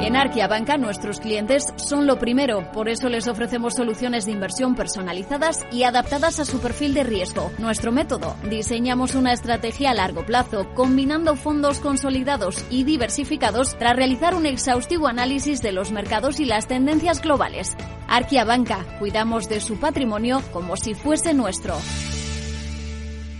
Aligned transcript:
En 0.00 0.14
Arquia 0.14 0.46
Banca 0.46 0.76
nuestros 0.76 1.20
clientes 1.20 1.72
son 1.76 2.06
lo 2.06 2.18
primero, 2.18 2.70
por 2.72 2.88
eso 2.88 3.08
les 3.08 3.26
ofrecemos 3.28 3.74
soluciones 3.74 4.26
de 4.26 4.32
inversión 4.32 4.74
personalizadas 4.74 5.66
y 5.72 5.84
adaptadas 5.84 6.38
a 6.38 6.44
su 6.44 6.60
perfil 6.60 6.92
de 6.92 7.02
riesgo. 7.02 7.50
Nuestro 7.58 7.92
método, 7.92 8.36
diseñamos 8.48 9.14
una 9.14 9.32
estrategia 9.32 9.90
a 9.90 9.94
largo 9.94 10.24
plazo, 10.26 10.68
combinando 10.74 11.34
fondos 11.34 11.78
consolidados 11.78 12.62
y 12.70 12.84
diversificados 12.84 13.76
tras 13.78 13.96
realizar 13.96 14.34
un 14.34 14.44
exhaustivo 14.44 15.08
análisis 15.08 15.62
de 15.62 15.72
los 15.72 15.90
mercados 15.92 16.40
y 16.40 16.44
las 16.44 16.68
tendencias 16.68 17.22
globales. 17.22 17.74
Arquia 18.06 18.44
Banca, 18.44 18.84
cuidamos 18.98 19.48
de 19.48 19.60
su 19.60 19.80
patrimonio 19.80 20.42
como 20.52 20.76
si 20.76 20.94
fuese 20.94 21.32
nuestro. 21.32 21.74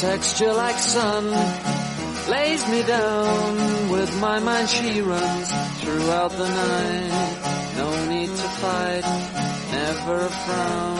Texture 0.00 0.50
like 0.54 0.78
sun 0.78 1.24
lays 2.30 2.66
me 2.70 2.82
down 2.84 3.90
with 3.90 4.10
my 4.18 4.38
mind. 4.38 4.66
She 4.66 5.02
runs 5.02 5.48
throughout 5.82 6.30
the 6.30 6.48
night. 6.48 7.74
No 7.76 8.08
need 8.08 8.28
to 8.28 8.48
fight. 8.62 9.04
Never 9.72 10.16
a 10.24 10.30
frown 10.30 10.96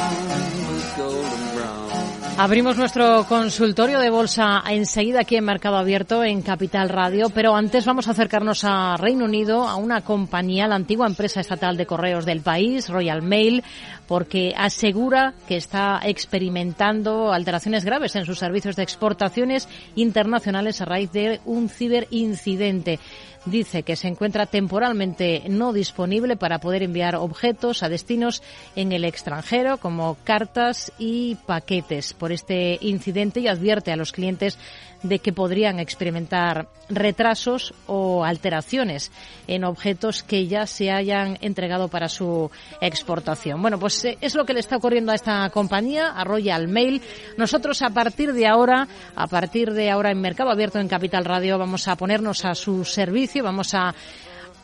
with 0.68 0.94
golden 0.98 1.56
brown 1.56 2.19
Abrimos 2.42 2.78
nuestro 2.78 3.26
consultorio 3.28 4.00
de 4.00 4.08
bolsa 4.08 4.62
enseguida 4.66 5.20
aquí 5.20 5.36
en 5.36 5.44
Mercado 5.44 5.76
Abierto 5.76 6.24
en 6.24 6.40
Capital 6.40 6.88
Radio, 6.88 7.28
pero 7.28 7.54
antes 7.54 7.84
vamos 7.84 8.08
a 8.08 8.12
acercarnos 8.12 8.64
a 8.64 8.96
Reino 8.96 9.26
Unido, 9.26 9.68
a 9.68 9.76
una 9.76 10.00
compañía, 10.00 10.66
la 10.66 10.76
antigua 10.76 11.06
empresa 11.06 11.42
estatal 11.42 11.76
de 11.76 11.84
correos 11.84 12.24
del 12.24 12.40
país, 12.40 12.88
Royal 12.88 13.20
Mail, 13.20 13.62
porque 14.08 14.54
asegura 14.56 15.34
que 15.46 15.58
está 15.58 16.00
experimentando 16.02 17.30
alteraciones 17.30 17.84
graves 17.84 18.16
en 18.16 18.24
sus 18.24 18.38
servicios 18.38 18.74
de 18.74 18.84
exportaciones 18.84 19.68
internacionales 19.94 20.80
a 20.80 20.86
raíz 20.86 21.12
de 21.12 21.42
un 21.44 21.68
ciberincidente. 21.68 23.00
Dice 23.46 23.84
que 23.84 23.96
se 23.96 24.06
encuentra 24.06 24.44
temporalmente 24.44 25.44
no 25.48 25.72
disponible 25.72 26.36
para 26.36 26.58
poder 26.58 26.82
enviar 26.82 27.16
objetos 27.16 27.82
a 27.82 27.88
destinos 27.88 28.42
en 28.76 28.92
el 28.92 29.04
extranjero 29.04 29.78
como 29.78 30.18
cartas 30.24 30.92
y 30.98 31.36
paquetes 31.46 32.12
este 32.32 32.78
incidente 32.80 33.40
y 33.40 33.48
advierte 33.48 33.92
a 33.92 33.96
los 33.96 34.12
clientes 34.12 34.58
de 35.02 35.18
que 35.18 35.32
podrían 35.32 35.78
experimentar 35.78 36.68
retrasos 36.88 37.72
o 37.86 38.24
alteraciones 38.24 39.10
en 39.46 39.64
objetos 39.64 40.22
que 40.22 40.46
ya 40.46 40.66
se 40.66 40.90
hayan 40.90 41.38
entregado 41.40 41.88
para 41.88 42.08
su 42.08 42.50
exportación. 42.80 43.62
Bueno, 43.62 43.78
pues 43.78 44.04
eh, 44.04 44.18
es 44.20 44.34
lo 44.34 44.44
que 44.44 44.52
le 44.52 44.60
está 44.60 44.76
ocurriendo 44.76 45.12
a 45.12 45.14
esta 45.14 45.48
compañía, 45.50 46.08
a 46.08 46.24
Royal 46.24 46.68
Mail. 46.68 47.02
Nosotros 47.36 47.82
a 47.82 47.90
partir 47.90 48.32
de 48.32 48.46
ahora, 48.46 48.88
a 49.14 49.26
partir 49.26 49.72
de 49.72 49.90
ahora 49.90 50.10
en 50.10 50.20
Mercado 50.20 50.50
Abierto 50.50 50.78
en 50.78 50.88
Capital 50.88 51.24
Radio, 51.24 51.58
vamos 51.58 51.88
a 51.88 51.96
ponernos 51.96 52.44
a 52.44 52.54
su 52.54 52.84
servicio, 52.84 53.42
vamos 53.42 53.74
a 53.74 53.94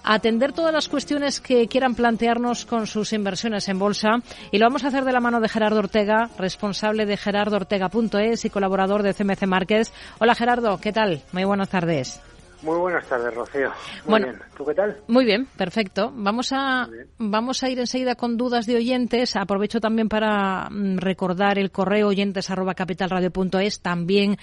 atender 0.07 0.53
todas 0.53 0.73
las 0.73 0.89
cuestiones 0.89 1.41
que 1.41 1.67
quieran 1.67 1.95
plantearnos 1.95 2.65
con 2.65 2.87
sus 2.87 3.13
inversiones 3.13 3.69
en 3.69 3.79
bolsa 3.79 4.23
y 4.53 4.59
lo 4.59 4.67
vamos 4.67 4.85
a 4.85 4.89
hacer 4.89 5.05
de 5.05 5.13
la 5.13 5.21
mano 5.21 5.41
de 5.41 5.49
Gerardo 5.49 5.81
Ortega, 5.81 6.31
responsable 6.39 7.05
de 7.05 7.17
gerardoortega.es 7.17 8.45
y 8.45 8.51
colaborador 8.51 9.03
de 9.03 9.13
CMC 9.13 9.47
Márquez. 9.47 9.93
Hola 10.19 10.35
Gerardo, 10.35 10.79
¿qué 10.81 10.93
tal? 10.93 11.23
Muy 11.33 11.45
buenas 11.45 11.69
tardes. 11.69 12.21
Muy 12.67 12.77
buenas 12.79 13.07
tardes, 13.07 13.33
Rocío. 13.33 13.69
Muy 13.69 14.11
bueno, 14.11 14.27
bien. 14.27 14.41
¿Tú 14.57 14.65
qué 14.65 14.75
tal? 14.75 14.97
Muy 15.07 15.25
bien, 15.25 15.47
perfecto. 15.57 16.13
Vamos 16.13 16.53
a, 16.53 16.89
vamos 17.17 17.63
a 17.63 17.71
ir 17.71 17.79
enseguida 17.79 18.17
con 18.17 18.37
dudas 18.37 18.67
de 18.67 18.75
oyentes. 18.75 19.37
Aprovecho 19.37 19.79
también 19.79 20.09
para 20.09 20.69
mm, 20.69 20.99
recordar 20.99 21.61
el 21.61 21.71
correo 21.71 22.09
oyentes 22.09 22.51
arroba 22.51 22.75
capitalradio.es. 22.75 23.83
También 23.83 24.37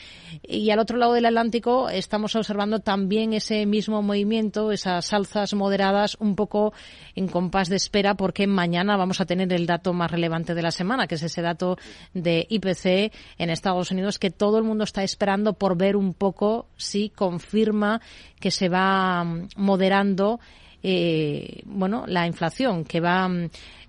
Y 0.42 0.70
al 0.70 0.78
otro 0.78 0.96
lado 0.96 1.14
del 1.14 1.26
Atlántico 1.26 1.88
estamos 1.88 2.34
observando 2.36 2.80
también 2.80 3.32
ese 3.32 3.66
mismo 3.66 4.02
movimiento, 4.02 4.72
esas 4.72 5.12
alzas 5.12 5.54
moderadas, 5.54 6.16
un 6.20 6.36
poco 6.36 6.72
en 7.14 7.28
compás 7.28 7.68
de 7.68 7.76
espera, 7.76 8.14
porque 8.14 8.46
mañana 8.46 8.96
vamos 8.96 9.20
a 9.20 9.26
tener 9.26 9.52
el 9.52 9.66
dato 9.66 9.92
más 9.92 10.10
relevante 10.10 10.54
de 10.54 10.62
la 10.62 10.70
semana, 10.70 11.06
que 11.06 11.16
es 11.16 11.22
ese 11.22 11.42
dato 11.42 11.76
de 12.14 12.46
IPC 12.48 13.12
en 13.38 13.50
Estados 13.50 13.90
Unidos, 13.90 14.18
que 14.18 14.30
todo 14.30 14.58
el 14.58 14.64
mundo 14.64 14.84
está 14.84 15.02
esperando 15.02 15.54
por 15.54 15.76
ver 15.76 15.96
un 15.96 16.14
poco 16.14 16.66
si 16.76 17.10
confirma 17.10 18.00
que 18.40 18.50
se 18.50 18.68
va 18.68 19.24
moderando 19.56 20.40
eh, 20.82 21.62
bueno, 21.64 22.04
la 22.06 22.26
inflación, 22.26 22.84
que 22.84 23.00
va 23.00 23.28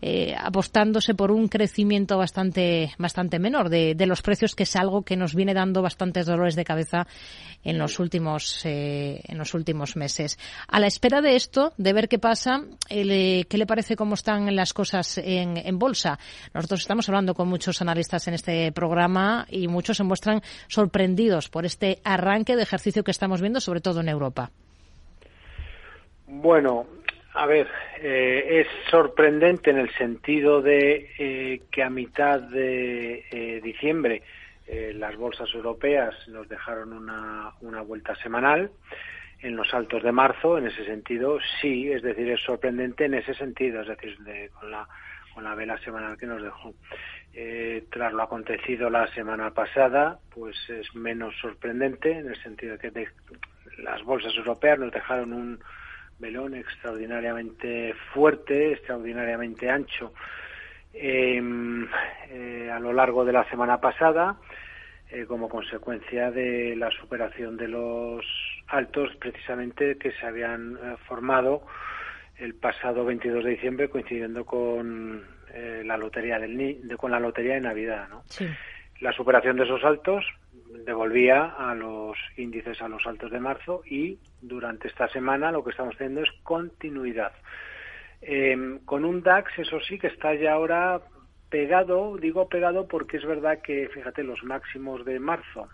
eh, 0.02 0.36
apostándose 0.38 1.16
por 1.16 1.32
un 1.32 1.48
crecimiento 1.48 2.18
bastante, 2.18 2.94
bastante 2.98 3.40
menor 3.40 3.70
de, 3.70 3.96
de, 3.96 4.06
los 4.06 4.22
precios, 4.22 4.54
que 4.54 4.64
es 4.64 4.76
algo 4.76 5.04
que 5.04 5.16
nos 5.16 5.34
viene 5.34 5.54
dando 5.54 5.82
bastantes 5.82 6.26
dolores 6.26 6.56
de 6.56 6.66
cabeza 6.66 7.08
en 7.64 7.78
los 7.78 8.00
últimos, 8.00 8.66
eh, 8.66 9.22
en 9.26 9.38
los 9.38 9.54
últimos 9.54 9.96
meses. 9.96 10.38
A 10.68 10.80
la 10.80 10.88
espera 10.88 11.22
de 11.22 11.38
esto, 11.38 11.74
de 11.78 11.94
ver 11.94 12.10
qué 12.10 12.20
pasa, 12.20 12.64
eh, 12.90 13.46
¿qué 13.50 13.58
le 13.58 13.66
parece 13.66 13.96
cómo 13.96 14.16
están 14.16 14.54
las 14.56 14.74
cosas 14.74 15.18
en, 15.18 15.58
en 15.58 15.80
bolsa? 15.80 16.20
Nosotros 16.54 16.82
estamos 16.82 17.08
hablando 17.08 17.34
con 17.34 17.48
muchos 17.48 17.82
analistas 17.82 18.28
en 18.28 18.34
este 18.34 18.72
programa 18.72 19.48
y 19.50 19.68
muchos 19.68 19.98
se 19.98 20.04
muestran 20.04 20.42
sorprendidos 20.68 21.50
por 21.50 21.66
este 21.66 22.00
arranque 22.04 22.56
de 22.56 22.64
ejercicio 22.64 23.04
que 23.04 23.12
estamos 23.12 23.40
viendo, 23.40 23.62
sobre 23.62 23.80
todo 23.80 24.02
en 24.02 24.10
Europa. 24.10 24.52
Bueno, 26.36 26.88
a 27.36 27.46
ver, 27.46 27.68
eh, 28.02 28.62
es 28.62 28.90
sorprendente 28.90 29.70
en 29.70 29.78
el 29.78 29.90
sentido 29.92 30.62
de 30.64 31.12
eh, 31.20 31.62
que 31.72 31.84
a 31.84 31.92
mitad 31.92 32.42
de 32.42 33.24
eh, 33.30 33.62
diciembre 33.64 34.24
eh, 34.66 34.94
las 34.96 35.16
bolsas 35.16 35.48
europeas 35.54 36.16
nos 36.28 36.50
dejaron 36.50 36.92
una, 36.92 37.54
una 37.62 37.82
vuelta 37.82 38.16
semanal 38.16 38.72
en 39.42 39.56
los 39.56 39.74
altos 39.76 40.02
de 40.02 40.12
marzo, 40.12 40.58
en 40.58 40.68
ese 40.68 40.84
sentido 40.86 41.38
sí, 41.62 41.92
es 41.92 42.02
decir, 42.02 42.28
es 42.30 42.42
sorprendente 42.42 43.06
en 43.06 43.14
ese 43.14 43.36
sentido, 43.36 43.82
es 43.82 43.88
decir, 43.88 44.18
de, 44.20 44.50
con, 44.60 44.72
la, 44.72 44.88
con 45.36 45.44
la 45.44 45.54
vela 45.54 45.78
semanal 45.80 46.18
que 46.18 46.26
nos 46.26 46.42
dejó. 46.42 46.74
Eh, 47.34 47.86
tras 47.92 48.12
lo 48.12 48.24
acontecido 48.24 48.90
la 48.90 49.06
semana 49.14 49.52
pasada, 49.52 50.20
pues 50.34 50.58
es 50.68 50.96
menos 50.96 51.36
sorprendente 51.40 52.12
en 52.12 52.28
el 52.28 52.42
sentido 52.42 52.74
de 52.74 52.80
que 52.80 52.92
de, 52.92 53.08
las 53.78 54.04
bolsas 54.04 54.36
europeas 54.36 54.80
nos 54.80 54.92
dejaron 54.92 55.34
un 55.34 55.60
velón 56.20 56.56
extraordinariamente 56.56 57.94
fuerte, 58.14 58.74
extraordinariamente 58.74 59.70
ancho 59.70 60.14
eh, 60.94 61.42
eh, 62.30 62.70
a 62.72 62.80
lo 62.80 62.94
largo 62.94 63.26
de 63.26 63.34
la 63.34 63.50
semana 63.50 63.82
pasada, 63.82 64.38
eh, 65.10 65.26
como 65.28 65.50
consecuencia 65.50 66.32
de 66.32 66.76
la 66.76 66.90
superación 66.92 67.58
de 67.58 67.68
los 67.68 68.26
altos 68.68 69.16
precisamente 69.18 69.98
que 69.98 70.12
se 70.12 70.26
habían 70.26 70.76
eh, 70.76 70.96
formado 71.08 71.64
el 72.38 72.56
pasado 72.56 73.06
22 73.06 73.44
de 73.44 73.52
diciembre 73.52 73.90
coincidiendo 73.90 74.46
con 74.46 75.24
eh, 75.54 75.84
la 75.86 75.98
lotería 75.98 76.40
del 76.40 76.58
de, 76.58 76.98
con 76.98 77.12
la 77.12 77.20
lotería 77.20 77.54
de 77.56 77.62
Navidad, 77.62 78.08
¿no? 78.10 78.24
Sí. 78.26 78.48
La 79.02 79.12
superación 79.14 79.58
de 79.58 79.66
esos 79.66 79.84
altos 79.84 80.26
devolvía 80.86 81.56
a 81.58 81.76
los 81.76 82.18
índices 82.38 82.82
a 82.82 82.88
los 82.88 83.06
altos 83.06 83.32
de 83.32 83.40
marzo 83.40 83.82
y 83.86 84.20
durante 84.42 84.88
esta 84.88 85.08
semana 85.10 85.52
lo 85.52 85.64
que 85.64 85.72
estamos 85.72 85.96
teniendo 85.98 86.22
es 86.22 86.32
continuidad. 86.44 87.34
Em, 88.22 88.80
con 88.86 89.06
un 89.06 89.22
DAX, 89.22 89.52
eso 89.60 89.80
sí, 89.82 90.00
que 90.00 90.08
está 90.08 90.34
ya 90.34 90.54
ahora 90.54 91.02
pegado, 91.50 92.18
digo 92.18 92.48
pegado 92.48 92.88
porque 92.88 93.18
es 93.18 93.26
verdad 93.26 93.60
que, 93.62 93.90
fíjate, 93.90 94.24
los 94.24 94.44
máximos 94.44 95.06
de 95.06 95.20
marzo 95.20 95.70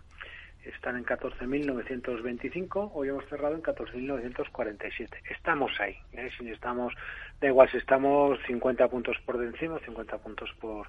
están 0.64 0.98
en 0.98 1.06
14.925, 1.06 2.92
hoy 2.94 3.10
hemos 3.10 3.26
cerrado 3.28 3.56
en 3.56 3.62
14.947. 3.62 5.10
Estamos 5.30 5.72
ahí, 5.80 5.96
¿eh? 6.14 6.30
si 6.38 6.50
estamos, 6.50 6.94
da 7.40 7.48
igual 7.48 7.70
si 7.72 7.78
estamos 7.78 8.40
50 8.48 8.88
puntos 8.90 9.18
por 9.26 9.42
encima, 9.44 9.80
50 9.80 10.18
puntos 10.18 10.52
por, 10.60 10.88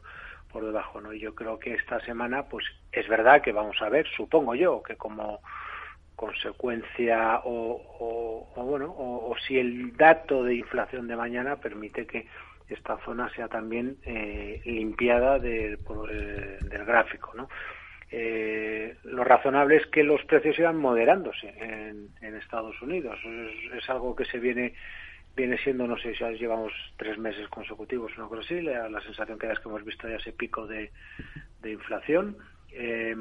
por 0.52 0.64
debajo, 0.64 1.00
¿no? 1.00 1.12
Yo 1.12 1.34
creo 1.34 1.58
que 1.58 1.74
esta 1.74 2.00
semana, 2.00 2.44
pues 2.44 2.64
es 2.92 3.08
verdad 3.08 3.42
que 3.42 3.52
vamos 3.52 3.80
a 3.80 3.88
ver, 3.88 4.06
supongo 4.16 4.54
yo, 4.54 4.82
que 4.82 4.96
como 4.96 5.40
consecuencia 6.16 7.40
o, 7.44 8.46
bueno, 8.56 8.94
o, 8.96 9.34
si 9.46 9.58
el 9.58 9.96
dato 9.96 10.44
de 10.44 10.54
inflación 10.54 11.08
de 11.08 11.16
mañana 11.16 11.56
permite 11.56 12.06
que 12.06 12.26
esta 12.68 12.98
zona 12.98 13.30
sea 13.30 13.48
también 13.48 13.96
eh, 14.04 14.60
limpiada 14.66 15.38
del, 15.38 15.78
del 16.70 16.84
gráfico, 16.84 17.32
¿no? 17.34 17.48
Eh, 18.12 18.96
lo 19.04 19.22
razonable 19.22 19.76
es 19.76 19.86
que 19.86 20.02
los 20.02 20.22
precios 20.24 20.56
sigan 20.56 20.76
moderándose 20.76 21.48
en, 21.56 22.08
en 22.20 22.36
Estados 22.36 22.80
Unidos. 22.82 23.18
Es, 23.24 23.72
es, 23.72 23.88
algo 23.88 24.16
que 24.16 24.24
se 24.24 24.38
viene 24.38 24.74
viene 25.40 25.58
siendo, 25.58 25.86
no 25.86 25.96
sé 25.98 26.14
si 26.14 26.24
llevamos 26.38 26.72
tres 26.96 27.18
meses 27.18 27.48
consecutivos, 27.48 28.16
una 28.16 28.28
cosa 28.28 28.42
así, 28.42 28.60
la, 28.60 28.88
la 28.88 29.00
sensación 29.00 29.38
que 29.38 29.46
da 29.46 29.54
es 29.54 29.60
que 29.60 29.68
hemos 29.68 29.84
visto 29.84 30.08
ya 30.08 30.16
ese 30.16 30.32
pico 30.32 30.66
de, 30.66 30.90
inflación. 31.64 32.36
Eh, 32.72 33.14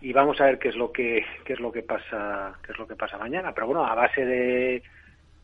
y 0.00 0.12
vamos 0.12 0.40
a 0.40 0.46
ver 0.46 0.58
qué 0.58 0.68
es 0.68 0.76
lo 0.76 0.90
que 0.90 1.24
qué 1.44 1.52
es 1.52 1.60
lo 1.60 1.70
que 1.70 1.82
pasa 1.82 2.58
qué 2.64 2.72
es 2.72 2.78
lo 2.78 2.88
que 2.88 2.96
pasa 2.96 3.18
mañana 3.18 3.52
pero 3.52 3.68
bueno 3.68 3.84
a 3.84 3.94
base 3.94 4.24
de 4.24 4.82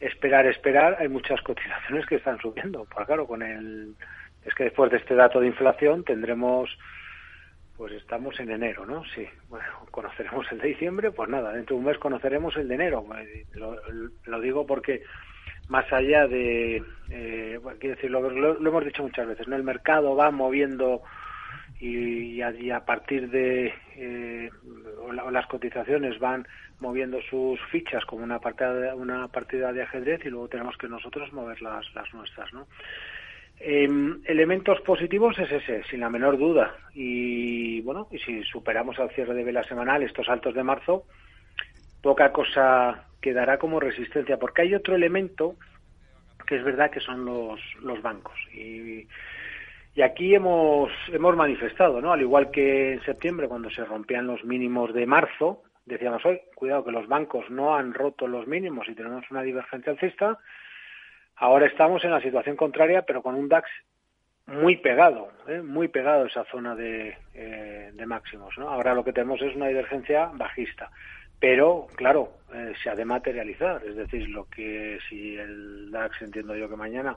esperar 0.01 0.47
esperar 0.47 0.97
hay 0.99 1.09
muchas 1.09 1.41
cotizaciones 1.49 2.07
que 2.07 2.17
están 2.17 2.39
subiendo 2.41 2.85
pues 2.93 3.07
claro 3.07 3.27
con 3.27 3.43
el 3.43 3.95
es 4.45 4.55
que 4.55 4.65
después 4.65 4.91
de 4.91 4.97
este 4.97 5.15
dato 5.15 5.41
de 5.41 5.47
inflación 5.47 6.03
tendremos 6.03 6.77
pues 7.79 7.93
estamos 7.93 8.39
en 8.41 8.51
enero, 8.51 8.85
¿no? 8.85 9.05
Sí, 9.15 9.25
bueno, 9.49 9.65
conoceremos 9.93 10.51
el 10.51 10.59
de 10.59 10.69
diciembre, 10.69 11.13
pues 11.13 11.31
nada, 11.31 11.53
dentro 11.53 11.77
de 11.77 11.81
un 11.81 11.87
mes 11.87 11.99
conoceremos 11.99 12.57
el 12.57 12.67
de 12.67 12.75
enero. 12.75 13.07
Lo, 14.27 14.41
digo 14.41 14.67
porque 14.67 15.03
más 15.69 15.91
allá 15.93 16.27
de, 16.27 16.83
eh, 17.11 17.61
quiero 17.79 17.97
decir, 17.97 18.11
lo, 18.11 18.59
hemos 18.67 18.85
dicho 18.85 19.03
muchas 19.03 19.27
veces, 19.27 19.47
¿no? 19.49 19.57
El 19.57 19.63
mercado 19.63 20.17
va 20.17 20.31
moviendo 20.31 21.03
y, 21.81 22.41
a, 22.41 22.85
partir 22.85 23.31
de 23.31 23.73
eh, 23.97 24.51
las 25.31 25.47
cotizaciones 25.47 26.19
van 26.19 26.47
moviendo 26.81 27.21
sus 27.23 27.61
fichas 27.71 28.05
como 28.05 28.25
una 28.25 28.41
partida, 28.41 28.95
una 28.95 29.29
partida 29.29 29.73
de 29.73 29.83
ajedrez 29.83 30.25
y 30.25 30.31
luego 30.31 30.49
tenemos 30.49 30.77
que 30.77 30.89
nosotros 30.89 31.33
mover 31.33 31.61
las, 31.63 31.93
las 31.95 32.13
nuestras, 32.15 32.53
¿no? 32.53 32.67
Eh, 33.61 33.89
elementos 34.25 34.81
positivos 34.83 35.37
es 35.39 35.51
ese, 35.51 35.83
sin 35.85 36.01
la 36.01 36.11
menor 36.11 36.39
duda. 36.39 36.75
Y 36.95 37.81
bueno, 37.83 38.09
y 38.11 38.19
si 38.19 38.43
superamos 38.45 38.99
al 38.99 39.11
cierre 39.11 39.35
de 39.35 39.45
vela 39.45 39.65
semanal 39.65 40.03
estos 40.03 40.29
altos 40.29 40.55
de 40.55 40.63
marzo, 40.63 41.05
poca 42.03 42.33
cosa 42.33 43.05
quedará 43.21 43.59
como 43.59 43.81
resistencia, 43.81 44.39
porque 44.39 44.63
hay 44.63 44.75
otro 44.75 44.95
elemento 44.95 45.57
que 46.47 46.57
es 46.57 46.65
verdad 46.65 46.91
que 46.91 47.01
son 47.01 47.25
los, 47.25 47.61
los 47.83 48.01
bancos. 48.01 48.39
Y, 48.53 49.07
aquí 50.03 50.33
hemos, 50.33 50.93
hemos 51.09 51.35
manifestado, 51.35 52.01
¿no? 52.01 52.13
Al 52.13 52.21
igual 52.21 52.53
que 52.53 52.93
en 52.93 53.03
septiembre, 53.03 53.49
cuando 53.49 53.69
se 53.69 53.85
rompían 53.85 54.29
los 54.29 54.45
mínimos 54.45 54.95
de 54.95 55.07
marzo, 55.07 55.65
decíamos 55.87 56.25
hoy, 56.25 56.41
cuidado 56.55 56.85
que 56.85 56.93
los 56.93 57.09
bancos 57.09 57.51
no 57.51 57.75
han 57.75 57.93
roto 57.93 58.29
los 58.29 58.47
mínimos 58.47 58.89
y 58.89 58.95
tenemos 58.95 59.29
una 59.31 59.43
divergencia 59.43 59.93
alcista 59.93 60.39
Ahora 61.41 61.67
estamos 61.67 62.05
en 62.05 62.11
la 62.11 62.21
situación 62.21 62.57
contraria, 62.57 63.03
pero 63.03 63.23
con 63.23 63.37
un 63.37 63.49
DAX 63.49 63.71
muy 64.47 64.77
pegado, 64.77 65.29
¿eh? 65.47 65.61
muy 65.63 65.89
pegado 65.89 66.25
a 66.25 66.27
esa 66.27 66.45
zona 66.47 66.75
de, 66.75 67.17
eh, 67.35 67.91
de, 67.93 68.07
máximos. 68.07 68.57
¿no? 68.59 68.69
Ahora 68.69 68.95
lo 68.95 69.05
que 69.05 69.13
tenemos 69.13 69.41
es 69.43 69.55
una 69.55 69.69
divergencia 69.69 70.31
bajista, 70.35 70.91
pero 71.41 71.87
claro, 71.97 72.33
eh, 72.53 72.73
se 72.83 72.91
ha 72.91 72.95
de 72.95 73.05
materializar. 73.05 73.83
Es 73.85 73.97
decir, 73.97 74.29
lo 74.29 74.49
que 74.49 74.99
si 75.09 75.37
el 75.37 75.91
DAX 75.91 76.23
entiendo 76.23 76.57
yo 76.57 76.69
que 76.69 76.77
mañana 76.77 77.17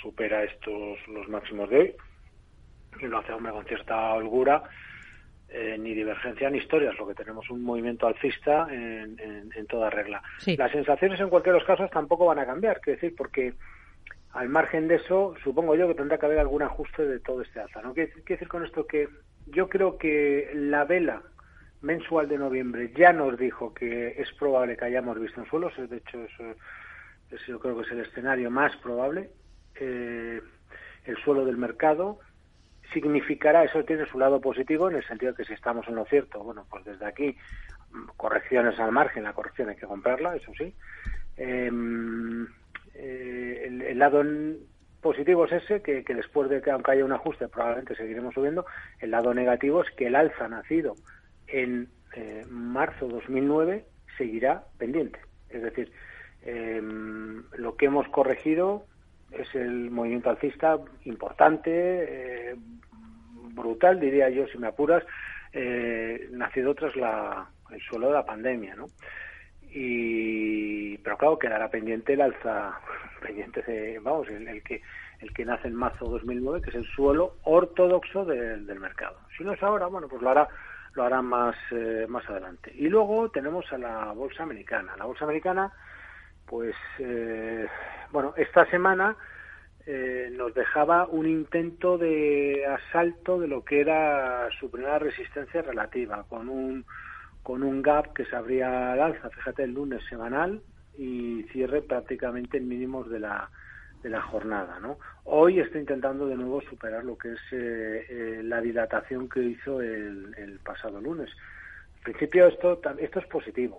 supera 0.00 0.44
estos 0.44 0.98
los 1.08 1.28
máximos 1.28 1.70
de 1.70 1.78
hoy 1.78 1.94
y 3.00 3.06
lo 3.06 3.18
hace 3.18 3.32
hombre 3.32 3.52
con 3.52 3.64
cierta 3.64 4.14
holgura, 4.14 4.62
eh, 5.48 5.76
ni 5.78 5.94
divergencia 5.94 6.50
ni 6.50 6.58
historias, 6.58 6.98
lo 6.98 7.06
que 7.06 7.14
tenemos 7.14 7.48
un 7.50 7.62
movimiento 7.62 8.06
alcista 8.06 8.66
en, 8.70 9.18
en, 9.20 9.66
toda 9.66 9.90
regla. 9.90 10.22
Las 10.56 10.72
sensaciones 10.72 11.20
en 11.20 11.28
cualquier 11.28 11.54
de 11.54 11.60
los 11.60 11.66
casos 11.66 11.90
tampoco 11.90 12.26
van 12.26 12.38
a 12.38 12.46
cambiar, 12.46 12.80
quiero 12.80 13.00
decir, 13.00 13.14
porque 13.16 13.54
al 14.32 14.48
margen 14.48 14.88
de 14.88 14.96
eso, 14.96 15.34
supongo 15.42 15.74
yo 15.76 15.88
que 15.88 15.94
tendrá 15.94 16.18
que 16.18 16.26
haber 16.26 16.38
algún 16.38 16.62
ajuste 16.62 17.06
de 17.06 17.20
todo 17.20 17.42
este 17.42 17.60
alza. 17.60 17.80
¿no? 17.80 17.94
Quiero 17.94 18.12
decir 18.26 18.48
con 18.48 18.64
esto 18.64 18.86
que 18.86 19.08
yo 19.46 19.68
creo 19.68 19.96
que 19.96 20.50
la 20.54 20.84
vela 20.84 21.22
mensual 21.86 22.28
de 22.28 22.36
noviembre 22.36 22.92
ya 22.96 23.12
nos 23.12 23.38
dijo 23.38 23.72
que 23.72 24.08
es 24.18 24.30
probable 24.32 24.76
que 24.76 24.84
hayamos 24.84 25.18
visto 25.18 25.40
en 25.40 25.48
suelos, 25.48 25.72
de 25.76 25.96
hecho 25.96 26.22
eso, 26.24 26.44
yo 27.46 27.60
creo 27.60 27.76
que 27.76 27.82
es 27.82 27.92
el 27.92 28.00
escenario 28.00 28.50
más 28.50 28.76
probable. 28.76 29.30
Eh, 29.76 30.40
el 31.04 31.16
suelo 31.18 31.44
del 31.44 31.56
mercado, 31.56 32.18
significará, 32.92 33.64
eso 33.64 33.84
tiene 33.84 34.06
su 34.06 34.18
lado 34.18 34.40
positivo 34.40 34.90
en 34.90 34.96
el 34.96 35.06
sentido 35.06 35.32
de 35.32 35.36
que 35.36 35.44
si 35.44 35.54
estamos 35.54 35.86
en 35.88 35.94
lo 35.94 36.04
cierto, 36.04 36.42
bueno, 36.42 36.66
pues 36.68 36.84
desde 36.84 37.06
aquí 37.06 37.36
correcciones 38.16 38.78
al 38.78 38.92
margen, 38.92 39.24
la 39.24 39.32
corrección 39.32 39.68
hay 39.68 39.76
que 39.76 39.86
comprarla, 39.86 40.36
eso 40.36 40.52
sí. 40.56 40.74
Em, 41.36 42.46
eh, 42.94 43.64
el, 43.88 43.98
lado 43.98 44.24
positivo 45.00 45.44
es 45.44 45.52
ese, 45.52 45.82
que, 45.82 46.02
después 46.02 46.48
de 46.50 46.60
que 46.60 46.70
aunque 46.70 46.92
haya 46.92 47.04
un 47.04 47.12
ajuste 47.12 47.48
probablemente 47.48 47.94
seguiremos 47.94 48.34
subiendo, 48.34 48.66
el 49.00 49.10
lado 49.10 49.34
negativo 49.34 49.82
es 49.82 49.90
que 49.92 50.06
el 50.06 50.16
alza 50.16 50.48
nacido 50.48 50.94
en 51.48 51.88
eh, 52.14 52.44
marzo 52.48 53.08
2009 53.08 53.84
seguirá 54.16 54.64
pendiente. 54.78 55.20
Es 55.50 55.62
decir, 55.62 55.92
em, 56.42 57.44
lo 57.56 57.76
que 57.76 57.86
hemos 57.86 58.08
corregido 58.08 58.84
es 59.32 59.54
el 59.54 59.90
movimiento 59.90 60.30
alcista 60.30 60.78
importante, 61.04 61.70
eh, 61.72 62.56
brutal, 63.52 64.00
diría 64.00 64.28
yo, 64.30 64.46
si 64.48 64.58
me 64.58 64.68
apuras, 64.68 65.04
eh, 65.52 66.28
nacido 66.32 66.74
tras 66.74 66.94
la, 66.96 67.48
el 67.70 67.80
suelo 67.80 68.08
de 68.08 68.14
la 68.14 68.26
pandemia, 68.26 68.76
¿no? 68.76 68.86
Y, 69.70 70.96
pero 70.98 71.18
claro, 71.18 71.38
quedará 71.38 71.68
pendiente 71.68 72.14
el 72.14 72.22
alza, 72.22 72.80
pendiente 73.20 73.62
de, 73.62 73.98
vamos, 73.98 74.28
el, 74.28 74.62
que 74.62 74.80
el 75.20 75.32
que 75.32 75.44
nace 75.44 75.68
en 75.68 75.74
marzo 75.74 76.06
2009, 76.06 76.62
que 76.62 76.70
es 76.70 76.76
el 76.76 76.86
suelo 76.86 77.36
ortodoxo 77.44 78.24
del 78.24 78.80
mercado. 78.80 79.18
Si 79.36 79.44
no 79.44 79.52
es 79.52 79.62
ahora, 79.62 79.86
bueno, 79.86 80.08
pues 80.08 80.22
lo 80.22 80.30
hará 80.30 80.48
lo 80.96 81.04
hará 81.04 81.22
más 81.22 81.54
eh, 81.70 82.06
más 82.08 82.28
adelante. 82.28 82.72
Y 82.74 82.88
luego 82.88 83.30
tenemos 83.30 83.70
a 83.72 83.78
la 83.78 84.12
bolsa 84.12 84.42
americana. 84.42 84.96
La 84.96 85.04
bolsa 85.04 85.24
americana, 85.24 85.70
pues, 86.46 86.74
eh, 86.98 87.66
bueno, 88.10 88.32
esta 88.36 88.64
semana 88.70 89.16
eh, 89.84 90.30
nos 90.32 90.54
dejaba 90.54 91.06
un 91.06 91.26
intento 91.26 91.98
de 91.98 92.64
asalto 92.66 93.38
de 93.38 93.46
lo 93.46 93.64
que 93.64 93.80
era 93.80 94.48
su 94.58 94.70
primera 94.70 94.98
resistencia 94.98 95.62
relativa, 95.62 96.24
con 96.28 96.48
un, 96.48 96.84
con 97.42 97.62
un 97.62 97.82
gap 97.82 98.14
que 98.14 98.24
se 98.24 98.34
abría 98.34 98.92
al 98.92 99.00
alza, 99.00 99.30
fíjate, 99.30 99.64
el 99.64 99.74
lunes 99.74 100.02
semanal 100.08 100.62
y 100.98 101.42
cierre 101.52 101.82
prácticamente 101.82 102.56
en 102.56 102.68
mínimos 102.68 103.10
de 103.10 103.20
la, 103.20 103.50
de 104.06 104.10
la 104.10 104.22
jornada. 104.22 104.78
¿no? 104.78 104.98
Hoy 105.24 105.58
está 105.58 105.80
intentando 105.80 106.28
de 106.28 106.36
nuevo 106.36 106.60
superar 106.62 107.04
lo 107.04 107.18
que 107.18 107.32
es 107.32 107.40
eh, 107.50 108.06
eh, 108.08 108.40
la 108.44 108.60
dilatación 108.60 109.28
que 109.28 109.42
hizo 109.42 109.80
el, 109.80 110.32
el 110.38 110.60
pasado 110.60 111.00
lunes. 111.00 111.28
En 111.96 112.02
principio 112.04 112.46
esto, 112.46 112.80
esto 112.98 113.18
es 113.18 113.26
positivo, 113.26 113.78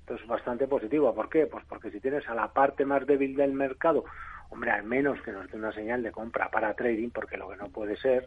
esto 0.00 0.14
es 0.14 0.26
bastante 0.26 0.66
positivo. 0.66 1.14
¿Por 1.14 1.28
qué? 1.28 1.46
Pues 1.46 1.66
porque 1.68 1.90
si 1.90 2.00
tienes 2.00 2.26
a 2.30 2.34
la 2.34 2.50
parte 2.50 2.86
más 2.86 3.06
débil 3.06 3.36
del 3.36 3.52
mercado 3.52 4.06
hombre, 4.48 4.70
al 4.70 4.84
menos 4.84 5.20
que 5.20 5.32
nos 5.32 5.50
dé 5.50 5.58
una 5.58 5.72
señal 5.72 6.02
de 6.02 6.12
compra 6.12 6.50
para 6.50 6.72
trading, 6.72 7.10
porque 7.10 7.36
lo 7.36 7.50
que 7.50 7.56
no 7.56 7.68
puede 7.68 7.98
ser, 7.98 8.26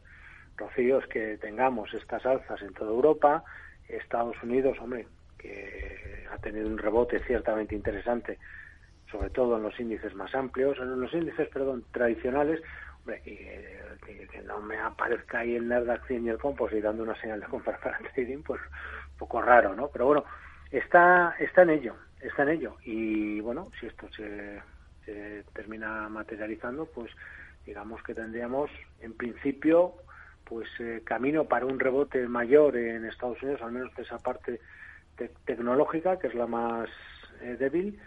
Rocío, 0.57 0.99
es 0.99 1.07
que 1.07 1.37
tengamos 1.37 1.91
estas 1.95 2.23
alzas 2.23 2.61
en 2.61 2.73
toda 2.73 2.91
Europa, 2.91 3.43
Estados 3.87 4.35
Unidos, 4.43 4.77
hombre, 4.79 5.07
que 5.39 6.27
ha 6.31 6.37
tenido 6.37 6.67
un 6.67 6.77
rebote 6.77 7.19
ciertamente 7.25 7.73
interesante, 7.73 8.37
sobre 9.11 9.29
todo 9.29 9.57
en 9.57 9.63
los 9.63 9.79
índices 9.79 10.13
más 10.15 10.33
amplios, 10.35 10.77
en 10.79 10.99
los 10.99 11.13
índices, 11.13 11.47
perdón, 11.49 11.83
tradicionales, 11.91 12.61
hombre, 12.99 13.21
y, 13.25 13.35
que, 13.35 14.41
no 14.45 14.61
me 14.61 14.77
aparezca 14.77 15.39
ahí 15.39 15.55
el 15.55 15.67
Nasdaq 15.67 16.05
100 16.07 16.25
y 16.25 16.29
el 16.29 16.37
Composite 16.37 16.81
dando 16.81 17.03
una 17.03 17.19
señal 17.19 17.39
de 17.39 17.47
compra 17.47 17.77
para 17.77 17.97
trading, 18.15 18.43
pues 18.43 18.61
un 18.61 19.17
poco 19.17 19.41
raro, 19.41 19.75
¿no? 19.75 19.89
Pero 19.89 20.05
bueno, 20.05 20.25
está, 20.71 21.35
está 21.39 21.63
en 21.63 21.71
ello, 21.71 21.95
está 22.21 22.43
en 22.43 22.49
ello. 22.49 22.77
Y 22.83 23.39
bueno, 23.41 23.69
si 23.79 23.87
esto 23.87 24.07
se 24.15 24.61
termina 25.53 26.07
materializando, 26.09 26.85
pues 26.85 27.11
digamos 27.65 28.01
que 28.03 28.13
tendríamos 28.13 28.69
en 29.01 29.13
principio 29.13 29.93
pues 30.45 30.67
eh, 30.79 31.01
camino 31.05 31.45
para 31.45 31.65
un 31.65 31.79
rebote 31.79 32.27
mayor 32.27 32.75
en 32.75 33.05
Estados 33.05 33.41
Unidos, 33.41 33.61
al 33.61 33.71
menos 33.71 33.95
de 33.95 34.03
esa 34.03 34.17
parte 34.17 34.59
tecnológica, 35.45 36.19
que 36.19 36.27
es 36.27 36.35
la 36.35 36.47
más 36.47 36.89
eh, 37.41 37.55
débil, 37.57 37.99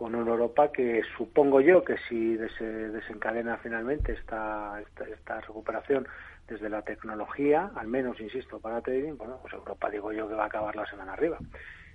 con 0.00 0.14
una 0.14 0.30
Europa 0.30 0.72
que 0.72 1.02
supongo 1.18 1.60
yo 1.60 1.84
que 1.84 1.98
si 2.08 2.38
se 2.56 2.64
desencadena 2.64 3.58
finalmente 3.58 4.12
esta, 4.12 4.80
esta, 4.80 5.42
recuperación 5.42 6.08
desde 6.48 6.70
la 6.70 6.80
tecnología, 6.80 7.70
al 7.76 7.86
menos, 7.86 8.18
insisto, 8.18 8.60
para 8.60 8.80
trading, 8.80 9.18
bueno, 9.18 9.38
pues 9.42 9.52
Europa 9.52 9.90
digo 9.90 10.10
yo 10.10 10.26
que 10.26 10.32
va 10.32 10.44
a 10.44 10.46
acabar 10.46 10.74
la 10.74 10.86
semana 10.86 11.12
arriba. 11.12 11.36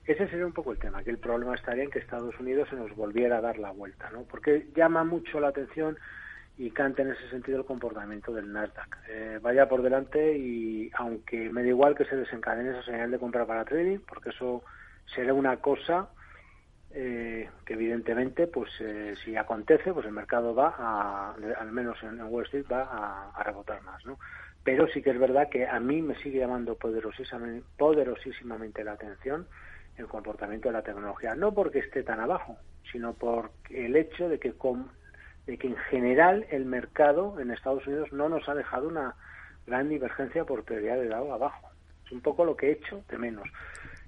Ese 0.05 0.27
sería 0.27 0.45
un 0.45 0.53
poco 0.53 0.71
el 0.71 0.77
tema, 0.77 1.03
que 1.03 1.09
el 1.09 1.17
problema 1.17 1.55
estaría 1.55 1.83
en 1.83 1.89
que 1.89 1.97
Estados 1.97 2.39
Unidos 2.39 2.69
se 2.69 2.75
nos 2.75 2.95
volviera 2.95 3.39
a 3.39 3.41
dar 3.41 3.57
la 3.57 3.71
vuelta, 3.71 4.11
¿no? 4.11 4.21
Porque 4.21 4.67
llama 4.75 5.03
mucho 5.03 5.39
la 5.39 5.47
atención 5.47 5.97
y 6.59 6.69
canta 6.69 7.01
en 7.01 7.09
ese 7.09 7.27
sentido 7.31 7.57
el 7.57 7.65
comportamiento 7.65 8.31
del 8.31 8.53
Nasdaq. 8.53 8.99
Eh, 9.09 9.39
vaya 9.41 9.67
por 9.67 9.81
delante 9.81 10.37
y 10.37 10.91
aunque 10.93 11.49
me 11.49 11.63
da 11.63 11.69
igual 11.69 11.95
que 11.95 12.05
se 12.05 12.15
desencadene 12.15 12.69
esa 12.69 12.83
señal 12.83 13.09
de 13.09 13.17
compra 13.17 13.47
para 13.47 13.65
trading, 13.65 13.97
porque 14.07 14.29
eso 14.29 14.63
será 15.07 15.33
una 15.33 15.57
cosa 15.57 16.09
eh, 16.95 17.49
que 17.65 17.73
evidentemente, 17.73 18.47
pues 18.47 18.71
eh, 18.79 19.15
si 19.23 19.35
acontece, 19.35 19.93
pues 19.93 20.05
el 20.05 20.13
mercado 20.13 20.55
va 20.55 20.73
a, 20.77 21.35
al 21.59 21.71
menos 21.71 22.01
en, 22.03 22.21
Wall 22.23 22.45
Street, 22.45 22.65
va 22.71 22.83
a, 22.83 23.31
a, 23.31 23.43
rebotar 23.43 23.81
más, 23.83 24.05
¿no? 24.05 24.17
Pero 24.63 24.87
sí 24.87 25.01
que 25.01 25.11
es 25.11 25.19
verdad 25.19 25.49
que 25.49 25.67
a 25.67 25.79
mí 25.79 26.01
me 26.01 26.15
sigue 26.15 26.39
llamando 26.39 26.75
poderosísimamente, 26.75 27.67
poderosísimamente 27.77 28.83
la 28.83 28.93
atención 28.93 29.45
el 29.97 30.07
comportamiento 30.07 30.69
de 30.69 30.73
la 30.73 30.83
tecnología, 30.83 31.35
no 31.35 31.53
porque 31.53 31.79
esté 31.79 32.03
tan 32.03 32.19
abajo, 32.19 32.57
sino 32.91 33.13
por 33.13 33.51
el 33.69 33.95
hecho 33.95 34.27
de 34.29 34.39
que 34.39 34.53
con 34.53 34.89
de 35.45 35.57
que 35.57 35.67
en 35.67 35.77
general 35.91 36.45
el 36.49 36.65
mercado 36.65 37.39
en 37.39 37.51
Estados 37.51 37.85
Unidos 37.85 38.11
no 38.11 38.29
nos 38.29 38.47
ha 38.49 38.55
dejado 38.55 38.87
una 38.87 39.15
gran 39.67 39.89
divergencia 39.89 40.43
por 40.43 40.63
prioridad 40.63 40.97
de 40.97 41.09
lado 41.09 41.33
abajo. 41.33 41.69
Es 42.05 42.11
un 42.11 42.21
poco 42.21 42.45
lo 42.45 42.55
que 42.55 42.69
he 42.69 42.71
hecho 42.71 43.03
de 43.09 43.17
menos. 43.17 43.47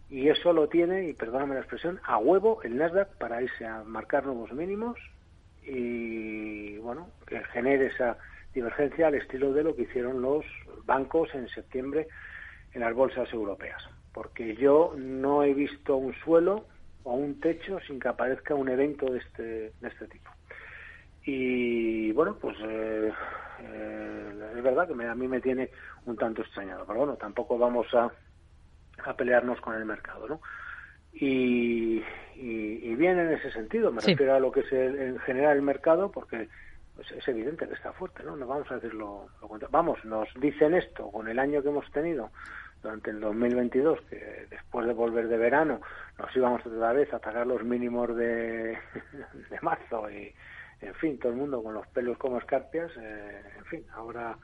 Y 0.09 0.29
eso 0.29 0.53
lo 0.53 0.69
tiene, 0.69 1.09
y 1.09 1.13
perdóname 1.13 1.55
la 1.55 1.61
expresión, 1.61 1.99
a 2.03 2.17
huevo 2.17 2.61
el 2.63 2.77
Nasdaq 2.77 3.17
para 3.17 3.41
irse 3.41 3.65
a 3.65 3.83
marcar 3.83 4.25
nuevos 4.25 4.53
mínimos 4.53 4.97
y, 5.63 6.77
bueno, 6.77 7.09
que 7.25 7.43
genere 7.45 7.87
esa 7.87 8.17
divergencia 8.53 9.07
al 9.07 9.15
estilo 9.15 9.51
de 9.51 9.63
lo 9.63 9.75
que 9.75 9.83
hicieron 9.83 10.21
los 10.21 10.45
bancos 10.85 11.29
en 11.35 11.49
septiembre 11.49 12.07
en 12.73 12.81
las 12.81 12.93
bolsas 12.93 13.31
europeas. 13.33 13.83
Porque 14.13 14.55
yo 14.55 14.93
no 14.97 15.43
he 15.43 15.53
visto 15.53 15.97
un 15.97 16.13
suelo 16.23 16.65
o 17.03 17.13
un 17.13 17.39
techo 17.39 17.79
sin 17.85 17.99
que 17.99 18.07
aparezca 18.07 18.55
un 18.55 18.69
evento 18.69 19.11
de 19.11 19.19
este, 19.19 19.43
de 19.79 19.87
este 19.87 20.07
tipo. 20.07 20.31
Y 21.25 22.13
bueno, 22.13 22.37
pues 22.39 22.55
eh, 22.61 23.11
eh, 23.61 24.53
es 24.55 24.63
verdad 24.63 24.87
que 24.87 25.05
a 25.05 25.15
mí 25.15 25.27
me 25.27 25.41
tiene 25.41 25.69
un 26.05 26.15
tanto 26.15 26.41
extrañado, 26.41 26.85
pero 26.85 26.99
bueno, 26.99 27.15
tampoco 27.15 27.57
vamos 27.57 27.93
a, 27.93 28.09
a 29.03 29.15
pelearnos 29.15 29.59
con 29.61 29.75
el 29.75 29.85
mercado, 29.85 30.27
¿no? 30.27 30.41
Y, 31.13 32.03
y, 32.35 32.95
bien 32.95 33.17
en 33.17 33.31
ese 33.31 33.51
sentido, 33.51 33.91
me 33.91 34.01
refiero 34.01 34.35
a 34.35 34.39
lo 34.39 34.51
que 34.51 34.59
es 34.59 34.71
en 34.71 35.17
general 35.19 35.57
el 35.57 35.63
mercado, 35.63 36.11
porque 36.11 36.47
pues, 36.95 37.11
es 37.11 37.27
evidente 37.27 37.67
que 37.67 37.73
está 37.73 37.91
fuerte, 37.93 38.23
¿no? 38.23 38.35
No 38.35 38.45
vamos 38.45 38.69
a 38.71 38.75
decirlo 38.75 39.27
lo, 39.41 39.69
Vamos, 39.69 40.03
nos 40.05 40.29
dicen 40.39 40.75
esto 40.75 41.09
con 41.11 41.27
el 41.27 41.39
año 41.39 41.63
que 41.63 41.69
hemos 41.69 41.89
tenido 41.91 42.31
durante 42.83 43.09
el 43.09 43.19
2022, 43.19 44.01
que 44.09 44.47
después 44.49 44.85
de 44.85 44.93
volver 44.93 45.27
de 45.27 45.37
verano 45.37 45.81
nos 46.19 46.35
íbamos 46.35 46.65
otra 46.65 46.93
vez 46.93 47.11
a 47.13 47.17
atacar 47.17 47.47
los 47.47 47.63
mínimos 47.63 48.15
de, 48.15 48.77
de 49.49 49.59
marzo 49.61 50.09
y 50.11 50.33
en 50.81 50.93
fin, 50.95 51.17
todo 51.17 51.31
el 51.31 51.37
mundo 51.37 51.63
con 51.63 51.73
los 51.73 51.87
pelos 51.87 52.17
como 52.17 52.37
escarpias, 52.37 52.91
eh, 52.97 53.41
en 53.57 53.65
fin, 53.65 53.85
ahora 53.93 54.37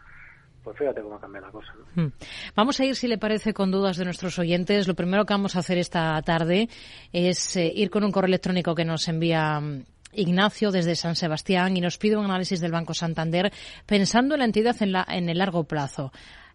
pues 0.63 0.77
fíjate 0.77 1.01
cómo 1.01 1.19
cambia 1.19 1.41
la 1.41 1.51
cosa. 1.51 1.73
Hmm. 1.95 2.07
Vamos 2.55 2.79
a 2.79 2.85
ir, 2.85 2.95
si 2.95 3.07
le 3.07 3.17
parece, 3.17 3.53
con 3.53 3.71
dudas 3.71 3.97
de 3.97 4.05
nuestros 4.05 4.39
oyentes. 4.39 4.87
Lo 4.87 4.95
primero 4.95 5.25
que 5.25 5.33
vamos 5.33 5.55
a 5.55 5.59
hacer 5.59 5.77
esta 5.77 6.21
tarde 6.21 6.69
es 7.11 7.55
eh, 7.57 7.71
ir 7.75 7.89
con 7.89 8.03
un 8.03 8.11
correo 8.11 8.27
electrónico 8.27 8.73
que 8.73 8.85
nos 8.85 9.07
envía 9.07 9.59
mm, 9.59 9.83
Ignacio 10.13 10.71
desde 10.71 10.95
San 10.95 11.15
Sebastián 11.15 11.75
y 11.75 11.81
nos 11.81 11.97
pide 11.97 12.17
un 12.17 12.25
análisis 12.25 12.61
del 12.61 12.71
Banco 12.71 12.93
Santander 12.93 13.51
pensando 13.85 14.35
en 14.35 14.39
la 14.39 14.45
entidad 14.45 14.75
en, 14.81 14.91
la, 14.91 15.05
en 15.09 15.29
el 15.29 15.39
largo 15.39 15.65
plazo. 15.65 16.11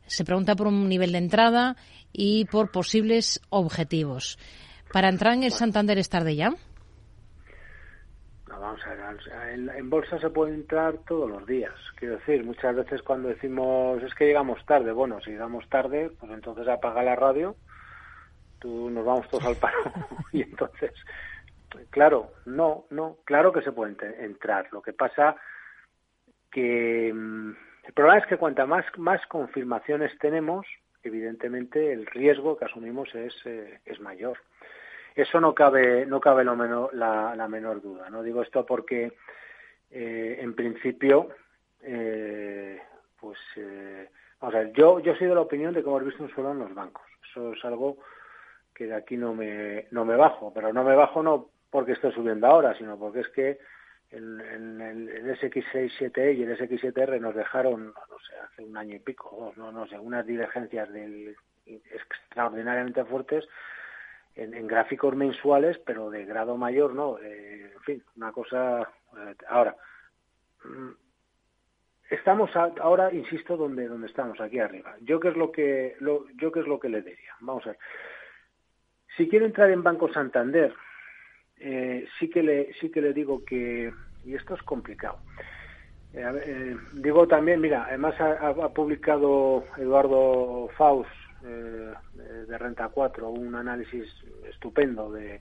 Se 0.07 0.25
pregunta 0.25 0.57
por 0.57 0.69
un 0.69 0.89
nivel 0.89 1.13
de 1.13 1.19
entrada 1.19 1.77
y 2.13 2.47
por 2.47 2.71
posibles 2.71 3.41
objetivos. 3.51 4.39
¿Para 4.93 5.11
entrar 5.11 5.35
en 5.35 5.43
el 5.43 5.53
Santander 5.53 5.99
es 5.99 6.09
tarde 6.09 6.35
ya? 6.35 6.55
Vamos 8.59 8.85
a 8.87 8.95
ver, 8.95 9.71
en, 9.77 9.91
bolsa 9.91 10.19
se 10.19 10.31
puede 10.31 10.55
entrar 10.55 10.99
todos 11.07 11.29
los 11.29 11.47
días. 11.47 11.75
Quiero 11.97 12.17
decir, 12.17 12.45
muchas 12.45 12.75
veces 12.77 13.03
cuando 13.03 13.29
decimos 13.29 14.03
es 14.03 14.15
que 14.15 14.27
llegamos 14.27 14.65
tarde, 14.67 14.93
bueno, 14.93 15.21
si 15.21 15.31
llegamos 15.31 15.69
tarde, 15.69 16.11
pues 16.19 16.33
entonces 16.33 16.67
apaga 16.69 17.03
la 17.03 17.17
radio, 17.17 17.57
tú 18.59 18.91
nos 18.91 19.05
vamos 19.05 19.29
todos 19.29 19.45
al 19.45 19.57
paro 19.57 19.79
y 20.33 20.43
entonces, 20.43 20.93
claro, 21.91 22.33
no, 22.47 22.85
no, 22.91 23.19
claro 23.25 23.53
que 23.53 23.63
se 23.63 23.73
puede 23.73 23.97
entrar. 24.25 24.69
Lo 24.73 24.83
que 24.83 24.93
pasa 24.93 25.37
que 26.51 27.13
mm, 27.15 27.51
el 27.85 27.93
problema 27.95 28.19
es 28.19 28.27
que 28.27 28.37
cuanta 28.37 28.67
más, 28.67 28.85
más 28.97 29.25
confirmaciones 29.27 30.17
tenemos, 30.19 30.67
evidentemente 31.03 31.93
el 31.93 32.07
riesgo 32.07 32.57
que 32.57 32.67
asumimos 32.67 33.15
es, 33.15 33.35
eh, 33.45 33.81
es 33.85 34.01
mayor. 34.01 34.39
Eso 35.19 35.41
no 35.41 35.53
cabe, 35.53 36.07
no 36.07 36.21
cabe 36.21 36.45
lo 36.45 36.55
menor, 36.55 36.95
la, 36.95 37.49
menor 37.49 37.83
duda. 37.83 38.09
No 38.09 38.23
digo 38.23 38.41
esto 38.41 38.65
porque, 38.65 39.15
eh, 39.91 40.39
en 40.41 40.55
principio, 40.55 41.31
eh, 41.83 42.81
pues, 43.21 43.37
eh, 43.57 44.09
vamos 44.41 44.55
a 44.55 44.73
yo, 44.73 45.01
yo 45.01 45.17
soy 45.17 45.27
de 45.27 45.35
la 45.35 45.41
opinión 45.41 45.75
de 45.75 45.83
que 45.83 45.89
hemos 45.89 46.05
visto 46.05 46.23
un 46.23 46.31
suelo 46.31 46.53
en 46.53 46.61
los 46.61 46.73
bancos. 46.73 47.03
Eso 47.29 47.53
es 47.53 47.65
algo 47.65 47.99
que 48.73 48.87
de 48.87 48.95
aquí 48.95 49.17
no 49.17 49.35
me, 49.35 49.89
no 49.91 50.05
me 50.05 50.15
bajo, 50.15 50.53
pero 50.55 50.73
no 50.73 50.85
me 50.85 50.95
bajo 50.95 51.21
no 51.21 51.49
porque 51.69 51.93
esté 51.93 52.13
subiendo 52.13 52.47
ahora, 52.47 52.79
sino 52.79 52.97
porque 52.97 53.21
es 53.21 53.29
que 53.31 53.59
el, 54.11 54.41
el, 54.41 55.37
SX67 55.37 56.37
y 56.37 56.45
el 56.45 56.57
SX7R 56.57 57.21
nos 57.21 57.35
dejaron, 57.35 57.87
no 57.87 58.19
sé, 58.21 58.37
hace 58.37 58.63
un 58.63 58.77
año 58.77 58.95
y 58.95 59.01
pico, 59.01 59.53
no, 59.57 59.73
no 59.73 59.85
sé, 59.89 59.99
unas 59.99 60.25
divergencias 60.25 60.93
del, 60.93 61.35
extraordinariamente 61.67 63.05
fuertes 63.05 63.49
en, 64.39 64.67
gráficos 64.67 65.15
mensuales, 65.17 65.79
pero 65.85 66.11
de 66.11 66.25
grado 66.25 66.57
mayor, 66.57 66.95
¿no? 66.95 67.19
Eh, 67.19 67.73
en 67.75 67.81
fin, 67.83 68.03
una 68.17 68.33
cosa. 68.33 68.83
Eh, 68.83 69.35
ahora, 69.49 69.77
mm, 70.65 70.91
estamos 72.11 72.55
ahora, 72.57 73.13
insisto, 73.13 73.57
donde 73.57 73.89
donde 73.89 74.07
estamos, 74.07 74.41
aquí 74.41 74.61
arriba. 74.61 74.97
Yo 75.01 75.19
qué 75.21 75.29
es 75.29 75.37
lo 75.37 75.51
que 75.51 75.97
lo, 76.01 76.27
yo 76.37 76.53
qué 76.53 76.61
es 76.61 76.67
lo 76.67 76.79
que 76.79 76.89
le 76.89 77.03
diría. 77.03 77.35
Vamos 77.41 77.67
a 77.67 77.71
ver. 77.71 77.79
Si 79.17 79.29
quiere 79.29 79.47
entrar 79.47 79.71
en 79.71 79.83
Banco 79.83 80.13
Santander, 80.13 80.73
eh, 81.59 82.07
sí 82.19 82.31
que 82.31 82.43
le 82.43 82.73
sí 82.75 82.91
que 82.91 83.01
le 83.01 83.13
digo 83.13 83.45
que 83.45 83.93
y 84.25 84.35
esto 84.35 84.55
es 84.55 84.63
complicado. 84.63 85.19
digo 86.93 87.27
también, 87.27 87.61
mira, 87.61 87.85
además 87.85 88.15
ha 88.21 88.69
publicado 88.71 89.65
Eduardo 89.77 90.69
Faust 90.77 91.11
eh, 91.45 91.95
de 92.47 92.59
Renta 92.59 92.89
4, 92.89 93.29
un 93.29 93.55
análisis 93.55 94.09
estupendo 94.49 95.11
de, 95.11 95.41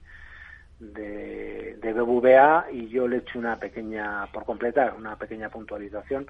de, 0.80 1.77
de, 1.82 1.94
BBVA 1.94 2.68
y 2.72 2.88
yo 2.88 3.08
le 3.08 3.18
he 3.18 3.20
hecho 3.20 3.39
una 3.39 3.58
pequeña, 3.58 4.27
por 4.32 4.46
completar, 4.46 4.94
una 4.96 5.16
pequeña 5.16 5.50
puntualización 5.50 6.27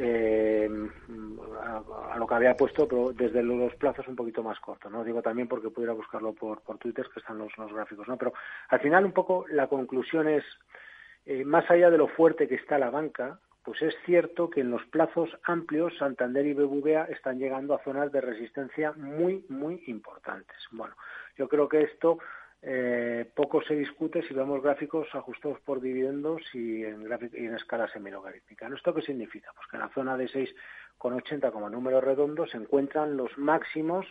eh, 0.00 0.70
a, 1.60 2.16
lo 2.18 2.26
que 2.26 2.34
había 2.34 2.56
puesto, 2.56 2.86
pero 2.86 3.12
desde 3.12 3.42
los 3.42 3.74
plazos 3.74 4.06
un 4.06 4.16
poquito 4.16 4.42
más 4.42 4.60
corto, 4.60 4.88
¿no? 4.88 5.02
Digo 5.02 5.22
también 5.22 5.48
porque 5.48 5.70
pudiera 5.70 5.92
buscarlo 5.92 6.32
por, 6.32 6.60
por 6.60 6.78
Twitter, 6.78 7.06
que 7.12 7.20
están 7.20 7.38
los, 7.38 7.56
los 7.58 7.72
gráficos, 7.72 8.06
¿no? 8.06 8.16
Pero 8.16 8.32
al 8.68 8.80
final 8.80 9.04
un 9.04 9.12
poco 9.12 9.44
la 9.48 9.66
conclusión 9.66 10.28
es, 10.28 10.44
eh, 11.26 11.44
más 11.44 11.68
allá 11.70 11.90
de 11.90 11.98
lo 11.98 12.06
fuerte 12.06 12.46
que 12.46 12.54
está 12.54 12.78
la 12.78 12.90
banca, 12.90 13.40
pues 13.68 13.82
es 13.82 13.94
cierto 14.06 14.48
que 14.48 14.62
en 14.62 14.70
los 14.70 14.82
plazos 14.86 15.28
amplios 15.44 15.92
Santander 15.98 16.46
y 16.46 16.54
BBVA 16.54 17.04
están 17.10 17.38
llegando 17.38 17.74
a 17.74 17.84
zonas 17.84 18.10
de 18.10 18.22
resistencia 18.22 18.92
muy, 18.92 19.44
muy 19.50 19.82
importantes. 19.88 20.56
Bueno, 20.70 20.96
yo 21.36 21.50
creo 21.50 21.68
que 21.68 21.82
esto 21.82 22.18
eh, 22.62 23.30
poco 23.34 23.60
se 23.60 23.74
discute 23.74 24.22
si 24.22 24.32
vemos 24.32 24.62
gráficos 24.62 25.14
ajustados 25.14 25.60
por 25.60 25.82
dividendos 25.82 26.40
y 26.54 26.82
en, 26.82 27.06
y 27.34 27.44
en 27.44 27.56
escala 27.56 27.92
semilogarítmica. 27.92 28.68
¿Esto 28.68 28.94
qué 28.94 29.02
significa? 29.02 29.52
Pues 29.54 29.66
que 29.68 29.76
en 29.76 29.82
la 29.82 29.90
zona 29.90 30.16
de 30.16 30.28
6,80 30.28 31.52
como 31.52 31.68
número 31.68 32.00
redondo 32.00 32.46
se 32.46 32.56
encuentran 32.56 33.18
los 33.18 33.36
máximos 33.36 34.06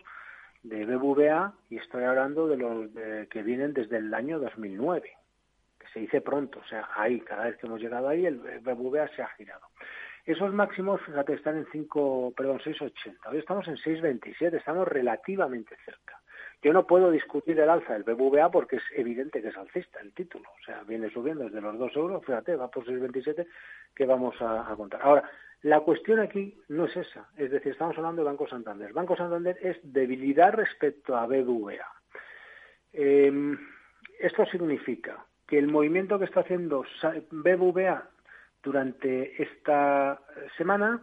de 0.62 0.86
BBVA 0.86 1.56
y 1.72 1.78
estoy 1.78 2.04
hablando 2.04 2.48
de 2.48 2.58
los 2.58 2.92
que 3.32 3.42
vienen 3.42 3.74
desde 3.74 3.98
el 3.98 4.14
año 4.14 4.38
2009 4.38 5.17
se 5.98 6.02
dice 6.02 6.22
pronto, 6.22 6.60
o 6.60 6.68
sea, 6.68 6.88
ahí, 6.96 7.20
cada 7.22 7.46
vez 7.46 7.58
que 7.58 7.66
hemos 7.66 7.82
llegado 7.82 8.08
ahí, 8.08 8.26
el 8.26 8.38
BBVA 8.38 9.08
se 9.16 9.24
ha 9.24 9.28
girado. 9.30 9.66
Esos 10.26 10.54
máximos, 10.54 11.02
fíjate, 11.02 11.34
están 11.34 11.58
en 11.58 11.66
5, 11.72 12.34
perdón, 12.38 12.60
6,80. 12.60 13.32
Hoy 13.32 13.40
estamos 13.40 13.68
en 13.68 13.78
6,27, 13.78 14.58
estamos 14.58 14.88
relativamente 14.88 15.76
cerca. 15.86 16.20
Yo 16.62 16.72
no 16.74 16.86
puedo 16.86 17.10
discutir 17.10 17.60
el 17.60 17.70
alza 17.70 17.94
del 17.94 18.04
BBVA 18.04 18.52
porque 18.52 18.76
es 18.76 18.84
evidente 18.96 19.42
que 19.42 19.48
es 19.48 19.58
alcista 19.58 20.00
el 20.02 20.14
título. 20.14 20.48
O 20.50 20.66
sea, 20.66 20.84
viene 20.84 21.10
subiendo 21.10 21.46
desde 21.46 21.62
los 21.62 21.80
2 21.80 21.96
euros, 21.96 22.26
fíjate, 22.26 22.56
va 22.56 22.70
por 22.70 22.86
6,27, 22.86 23.48
que 23.96 24.06
vamos 24.06 24.36
a, 24.40 24.72
contar. 24.78 25.02
Ahora, 25.02 25.24
La 25.64 25.80
cuestión 25.80 26.20
aquí 26.20 26.56
no 26.68 26.86
es 26.86 26.96
esa, 26.96 27.28
es 27.36 27.50
decir, 27.50 27.72
estamos 27.72 27.98
hablando 27.98 28.22
de 28.22 28.28
Banco 28.28 28.48
Santander. 28.48 28.94
Banco 28.94 29.16
Santander 29.16 29.58
es 29.62 29.80
debilidad 29.82 30.54
respecto 30.54 31.18
a 31.18 31.26
BBVA. 31.26 31.88
Em, 32.94 33.58
esto 34.20 34.46
significa 34.46 35.26
que 35.48 35.58
el 35.58 35.68
movimiento 35.68 36.20
que 36.20 36.26
está 36.26 36.42
haciendo 36.42 36.86
BBVA 37.32 38.10
durante 38.62 39.42
esta 39.42 40.20
semana, 40.58 41.02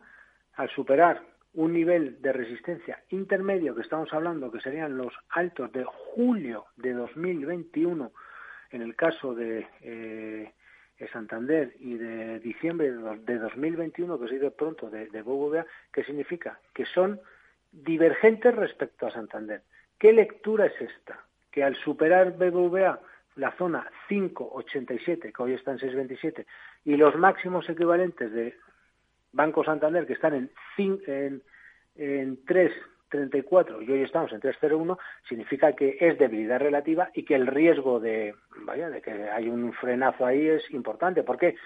al 0.54 0.68
superar 0.70 1.22
un 1.54 1.72
nivel 1.72 2.20
de 2.20 2.32
resistencia 2.32 3.02
intermedio 3.10 3.74
que 3.74 3.82
estamos 3.82 4.12
hablando, 4.12 4.50
que 4.50 4.60
serían 4.60 4.96
los 4.98 5.14
altos 5.30 5.72
de 5.72 5.84
julio 5.84 6.66
de 6.76 6.92
2021, 6.92 8.12
en 8.70 8.82
el 8.82 8.94
caso 8.96 9.34
de 9.34 9.66
eh, 9.80 10.52
Santander 11.12 11.74
y 11.80 11.94
de 11.94 12.40
diciembre 12.40 12.90
de 12.92 13.38
2021, 13.38 14.18
que 14.18 14.28
se 14.28 14.38
de 14.38 14.50
pronto 14.50 14.90
de, 14.90 15.06
de 15.08 15.22
BBVA, 15.22 15.66
¿qué 15.92 16.02
significa? 16.04 16.58
Que 16.72 16.86
son 16.86 17.20
divergentes 17.72 18.54
respecto 18.54 19.06
a 19.06 19.10
Santander. 19.10 19.62
¿Qué 19.98 20.12
lectura 20.12 20.66
es 20.66 20.80
esta? 20.80 21.20
Que 21.50 21.62
al 21.62 21.76
superar 21.76 22.32
BBVA 22.36 23.00
la 23.36 23.52
zona 23.52 23.90
5,87, 24.08 25.32
que 25.32 25.42
hoy 25.42 25.54
está 25.54 25.72
en 25.72 25.78
6,27, 25.78 26.46
y 26.84 26.96
los 26.96 27.16
máximos 27.16 27.68
equivalentes 27.68 28.32
de 28.32 28.56
Banco 29.32 29.64
Santander, 29.64 30.06
que 30.06 30.12
están 30.12 30.34
en, 30.34 30.50
en, 30.78 31.42
en 31.96 32.44
3,34 32.44 33.84
y 33.86 33.90
hoy 33.90 34.02
estamos 34.02 34.32
en 34.32 34.40
3,01, 34.40 34.96
significa 35.28 35.72
que 35.72 35.96
es 36.00 36.18
debilidad 36.18 36.60
relativa 36.60 37.10
y 37.14 37.24
que 37.24 37.34
el 37.34 37.46
riesgo 37.46 37.98
de, 37.98 38.34
vaya, 38.64 38.90
de 38.90 39.02
que 39.02 39.10
hay 39.10 39.48
un 39.48 39.72
frenazo 39.72 40.24
ahí 40.24 40.46
es 40.46 40.70
importante. 40.70 41.22
¿Por 41.24 41.38
qué? 41.38 41.56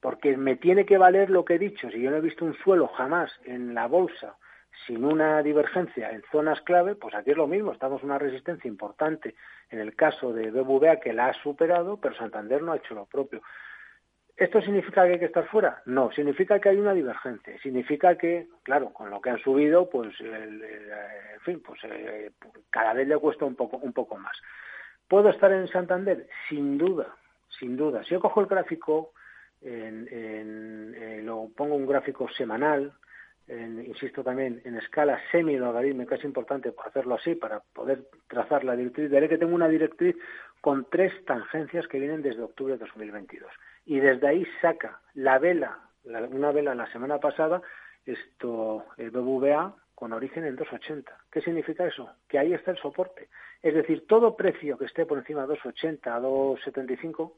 Porque 0.00 0.36
me 0.36 0.56
tiene 0.56 0.84
que 0.84 0.98
valer 0.98 1.30
lo 1.30 1.44
que 1.44 1.54
he 1.54 1.58
dicho. 1.58 1.90
Si 1.90 2.00
yo 2.00 2.10
no 2.10 2.18
he 2.18 2.20
visto 2.20 2.44
un 2.44 2.54
suelo 2.58 2.88
jamás 2.88 3.32
en 3.44 3.72
la 3.72 3.86
bolsa 3.86 4.36
sin 4.86 5.04
una 5.04 5.42
divergencia 5.42 6.10
en 6.10 6.22
zonas 6.30 6.60
clave, 6.62 6.94
pues 6.94 7.14
aquí 7.14 7.30
es 7.30 7.36
lo 7.36 7.46
mismo, 7.46 7.72
estamos 7.72 8.02
en 8.02 8.10
una 8.10 8.18
resistencia 8.18 8.68
importante 8.68 9.34
en 9.70 9.78
el 9.80 9.94
caso 9.94 10.32
de 10.32 10.50
BBVA 10.50 11.00
que 11.00 11.12
la 11.12 11.28
ha 11.28 11.34
superado, 11.42 11.96
pero 11.98 12.14
Santander 12.16 12.62
no 12.62 12.72
ha 12.72 12.76
hecho 12.76 12.94
lo 12.94 13.06
propio. 13.06 13.42
¿Esto 14.36 14.60
significa 14.60 15.04
que 15.04 15.12
hay 15.12 15.18
que 15.18 15.26
estar 15.26 15.46
fuera? 15.46 15.80
No, 15.86 16.10
significa 16.10 16.58
que 16.58 16.68
hay 16.68 16.76
una 16.76 16.92
divergencia. 16.92 17.56
Significa 17.62 18.18
que, 18.18 18.48
claro, 18.64 18.92
con 18.92 19.08
lo 19.08 19.20
que 19.20 19.30
han 19.30 19.38
subido, 19.38 19.88
pues, 19.88 20.12
en 20.20 21.40
fin, 21.42 21.62
pues 21.64 21.80
eh, 21.84 22.32
cada 22.68 22.94
vez 22.94 23.06
le 23.06 23.16
cuesta 23.18 23.44
un 23.44 23.54
poco, 23.54 23.76
un 23.76 23.92
poco 23.92 24.16
más. 24.16 24.36
¿Puedo 25.06 25.28
estar 25.28 25.52
en 25.52 25.68
Santander? 25.68 26.26
Sin 26.48 26.76
duda, 26.78 27.14
sin 27.60 27.76
duda. 27.76 28.02
Si 28.02 28.10
yo 28.10 28.20
cojo 28.20 28.40
el 28.40 28.46
gráfico, 28.46 29.12
en, 29.62 30.08
eh, 30.10 31.20
lo 31.22 31.48
pongo 31.56 31.76
un 31.76 31.86
gráfico 31.86 32.28
semanal, 32.30 32.92
insisto 33.48 34.22
también, 34.22 34.62
en 34.64 34.76
escala 34.76 35.20
semi-logarítmica, 35.30 36.14
es 36.14 36.24
importante 36.24 36.72
hacerlo 36.84 37.16
así 37.16 37.34
para 37.34 37.60
poder 37.60 38.08
trazar 38.26 38.64
la 38.64 38.76
directriz. 38.76 39.10
Veré 39.10 39.28
que 39.28 39.38
tengo 39.38 39.54
una 39.54 39.68
directriz 39.68 40.16
con 40.60 40.86
tres 40.90 41.12
tangencias 41.26 41.86
que 41.88 41.98
vienen 41.98 42.22
desde 42.22 42.42
octubre 42.42 42.74
de 42.74 42.78
2022. 42.78 43.52
Y 43.86 44.00
desde 44.00 44.26
ahí 44.26 44.46
saca 44.62 45.00
la 45.12 45.38
vela, 45.38 45.78
una 46.30 46.52
vela 46.52 46.74
la 46.74 46.90
semana 46.90 47.18
pasada, 47.18 47.60
esto, 48.06 48.86
el 48.96 49.10
BBVA, 49.10 49.74
con 49.94 50.12
origen 50.12 50.44
en 50.44 50.56
2,80. 50.56 51.04
¿Qué 51.30 51.40
significa 51.40 51.86
eso? 51.86 52.10
Que 52.28 52.38
ahí 52.38 52.52
está 52.52 52.70
el 52.70 52.78
soporte. 52.78 53.28
Es 53.62 53.74
decir, 53.74 54.06
todo 54.06 54.36
precio 54.36 54.76
que 54.76 54.86
esté 54.86 55.06
por 55.06 55.18
encima 55.18 55.46
de 55.46 55.54
2,80 55.54 56.06
a 56.06 56.20
2,75, 56.20 57.32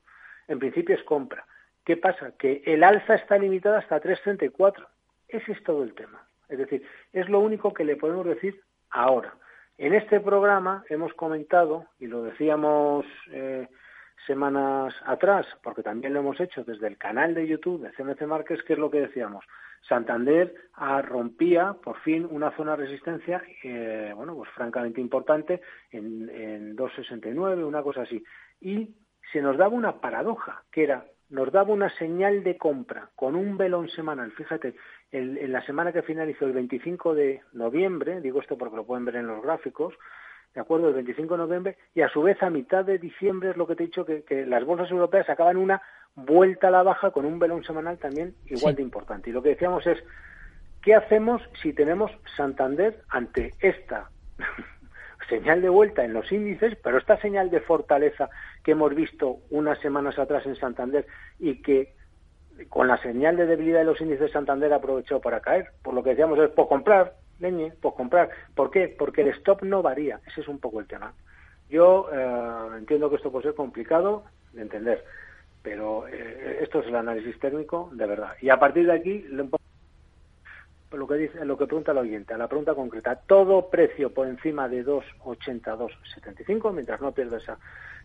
en 0.49 0.59
principio 0.59 0.95
es 0.95 1.03
compra. 1.03 1.45
¿Qué 1.85 1.97
pasa? 1.97 2.33
Que 2.39 2.63
el 2.65 2.83
alza 2.83 3.15
está 3.15 3.39
limitada 3.39 3.79
hasta 3.79 4.01
3,34 4.01 4.87
ese 5.29 5.53
es 5.53 5.63
todo 5.65 5.83
el 5.83 5.95
tema. 5.95 6.27
Es 6.49 6.59
decir, 6.59 6.87
es 7.13 7.29
lo 7.29 7.41
único 7.41 7.73
que 7.75 7.85
le 7.85 7.97
podemos 7.97 8.27
decir 8.27 8.61
ahora. 8.91 9.35
En 9.79 9.93
este 9.93 10.21
programa 10.21 10.85
hemos 10.89 11.13
comentado, 11.15 11.87
y 11.99 12.07
lo 12.07 12.23
decíamos 12.23 13.05
eh, 13.31 13.69
semanas 14.27 14.95
atrás, 15.05 15.47
porque 15.63 15.83
también 15.83 16.15
lo 16.15 16.21
hemos 16.21 16.41
hecho 16.41 16.65
desde 16.65 16.87
el 16.87 16.97
canal 16.97 17.35
de 17.35 17.47
YouTube 17.47 17.83
de 17.83 17.93
CMC 17.93 18.23
Márquez, 18.27 18.63
que 18.63 18.73
es 18.73 18.79
lo 18.79 18.91
que 18.91 19.01
decíamos. 19.01 19.45
Santander 19.87 20.55
rompía 21.03 21.77
por 21.83 22.01
fin 22.01 22.27
una 22.31 22.51
zona 22.57 22.77
de 22.77 22.87
resistencia, 22.87 23.43
eh, 23.63 24.13
bueno, 24.17 24.35
pues 24.35 24.51
francamente 24.51 25.01
importante, 25.01 25.61
en, 25.91 26.29
en 26.31 26.77
2,69, 26.77 27.65
una 27.65 27.83
cosa 27.83 28.03
así. 28.03 28.25
Y 28.61 28.95
se 29.33 29.43
nos 29.43 29.57
daba 29.57 29.75
una 29.75 30.01
paradoja, 30.01 30.65
que 30.73 30.85
era 30.85 31.05
nos 31.29 31.51
daba 31.53 31.73
una 31.73 31.91
señal 31.97 32.45
de 32.45 32.57
compra 32.57 33.11
con 33.15 33.35
un 33.35 33.57
velón 33.57 33.89
semanal. 33.89 34.33
Fíjate, 34.33 34.75
en 35.13 35.53
la 35.53 35.65
semana 35.65 35.93
que 35.93 36.03
finalizó 36.03 36.47
el 36.47 36.53
25 36.53 37.15
de 37.15 37.43
noviembre, 37.53 38.21
digo 38.21 38.41
esto 38.41 38.57
porque 38.57 38.77
lo 38.77 38.87
pueden 38.87 39.05
ver 39.05 39.17
en 39.17 39.27
los 39.27 39.43
gráficos, 39.43 39.95
¿de 40.55 40.61
acuerdo? 40.61 40.89
El 40.89 40.95
25 40.95 41.35
de 41.35 41.39
noviembre, 41.39 41.77
y 41.95 42.01
a 42.01 42.09
su 42.09 42.23
vez 42.23 42.43
a 42.43 42.51
mitad 42.51 42.85
de 42.85 42.99
diciembre 42.99 43.51
es 43.51 43.57
lo 43.57 43.67
que 43.67 43.77
te 43.77 43.85
he 43.85 43.87
dicho, 43.87 44.07
que, 44.07 44.47
las 44.47 44.65
bolsas 44.65 44.91
europeas 44.91 45.29
acaban 45.29 45.59
una 45.59 45.83
vuelta 46.15 46.69
a 46.69 46.71
la 46.71 46.83
baja 46.83 47.11
con 47.11 47.27
un 47.27 47.39
velón 47.39 47.63
semanal 47.63 47.99
también 47.99 48.35
igual 48.47 48.75
de 48.75 48.83
importante. 48.83 49.31
Y 49.31 49.33
lo 49.35 49.43
que 49.43 49.51
decíamos 49.51 49.87
es, 49.87 50.03
¿qué 50.83 50.95
hacemos 50.95 51.43
si 51.61 51.75
tenemos 51.75 52.11
Santander 52.37 53.03
ante 53.11 53.53
esta 53.61 54.11
señal 55.29 55.63
de 55.63 55.69
vuelta 55.69 56.05
en 56.05 56.13
los 56.13 56.31
índices, 56.31 56.77
pero 56.83 56.99
esta 56.99 57.21
señal 57.21 57.51
de 57.51 57.61
fortaleza 57.61 58.29
que 58.63 58.73
hemos 58.73 58.95
visto 58.95 59.39
unas 59.51 59.79
semanas 59.81 60.19
atrás 60.19 60.47
en 60.47 60.57
Santander 60.57 61.07
y 61.39 61.63
que 61.63 61.95
con 62.69 62.89
la 62.89 62.97
señal 62.99 63.37
de 63.37 63.47
debilidad 63.47 63.81
de 63.81 63.85
los 63.85 64.01
índices 64.01 64.27
de 64.27 64.33
Santander 64.33 64.73
aprovechó 64.73 65.21
para 65.21 65.41
caer. 65.41 65.71
Por 65.83 65.95
lo 65.95 66.03
que 66.03 66.11
decíamos 66.11 66.39
es, 66.39 66.51
por 66.51 66.69
comprar, 66.69 67.15
leñe, 67.39 67.73
por 67.81 67.95
comprar. 67.95 68.31
¿Por 68.55 68.71
qué? 68.71 68.95
Porque 68.99 69.23
el 69.23 69.29
stop 69.29 69.63
no 69.63 69.83
varía. 69.83 70.21
Ese 70.27 70.41
es 70.41 70.49
un 70.49 70.59
poco 70.59 70.81
el 70.81 70.87
tema. 70.87 71.13
Yo 71.69 72.09
eh, 72.13 72.79
entiendo 72.79 73.11
que 73.11 73.17
esto 73.17 73.31
puede 73.31 73.45
ser 73.45 73.55
complicado 73.55 74.25
de 74.53 74.63
entender, 74.63 75.05
pero 75.63 76.07
eh, 76.09 76.59
esto 76.63 76.81
es 76.81 76.87
el 76.87 76.97
análisis 76.97 77.39
técnico 77.41 77.91
de 77.93 78.07
verdad. 78.07 78.35
Y 78.41 78.49
a 78.51 78.59
partir 78.59 78.87
de 78.87 78.93
aquí, 78.93 79.27
lo 79.29 79.49
que 80.91 81.15
dice, 81.15 81.45
lo 81.45 81.57
que 81.57 81.67
pregunta 81.67 81.93
el 81.93 81.99
oyente, 81.99 82.35
a 82.35 82.39
la 82.39 82.49
pregunta 82.49 82.75
concreta, 82.75 83.17
todo 83.27 83.69
precio 83.69 84.13
por 84.13 84.27
encima 84.27 84.69
de 84.69 84.85
2,80, 84.85 85.61
2,75, 85.63 86.73
mientras 86.73 87.01
no 87.01 87.13
pierda 87.13 87.39
esa, 87.39 87.59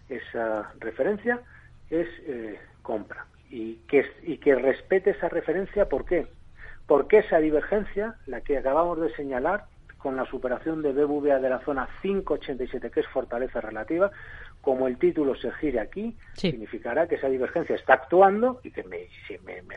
esa 0.10 0.72
referencia, 0.80 1.42
es 1.90 2.08
eh, 2.26 2.60
compra. 2.82 3.26
Y 3.50 3.76
que, 3.88 4.06
y 4.24 4.38
que 4.38 4.56
respete 4.56 5.12
esa 5.12 5.30
referencia, 5.30 5.90
¿por 5.90 6.06
qué? 6.06 6.28
Porque 6.88 7.20
esa 7.20 7.40
divergencia, 7.40 8.16
la 8.26 8.42
que 8.42 8.58
acabamos 8.58 9.00
de 9.00 9.14
señalar, 9.16 9.66
con 9.98 10.16
la 10.16 10.26
superación 10.26 10.82
de 10.82 10.94
BBVA 10.94 11.40
de 11.40 11.50
la 11.50 11.60
zona 11.60 11.88
587, 12.02 12.90
que 12.90 13.02
es 13.02 13.08
fortaleza 13.08 13.62
relativa, 13.62 14.12
como 14.62 14.88
el 14.88 14.98
título 14.98 15.36
se 15.36 15.52
gire 15.54 15.80
aquí, 15.80 16.16
significará 16.34 17.08
que 17.08 17.16
esa 17.16 17.28
divergencia 17.28 17.76
está 17.76 17.96
actuando 17.96 18.62
y 18.64 18.72
que 18.72 18.84
me, 18.84 19.08
si, 19.28 19.38
me, 19.40 19.62
me, 19.64 19.76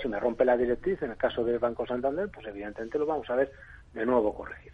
si 0.00 0.08
me 0.08 0.20
rompe 0.20 0.44
la 0.44 0.56
directriz, 0.56 1.02
en 1.02 1.12
el 1.12 1.16
caso 1.16 1.44
del 1.44 1.58
Banco 1.58 1.86
Santander, 1.86 2.28
pues 2.32 2.46
evidentemente 2.46 2.98
lo 2.98 3.06
vamos 3.06 3.28
a 3.30 3.36
ver 3.36 3.52
de 3.92 4.04
nuevo 4.04 4.34
corregir. 4.34 4.72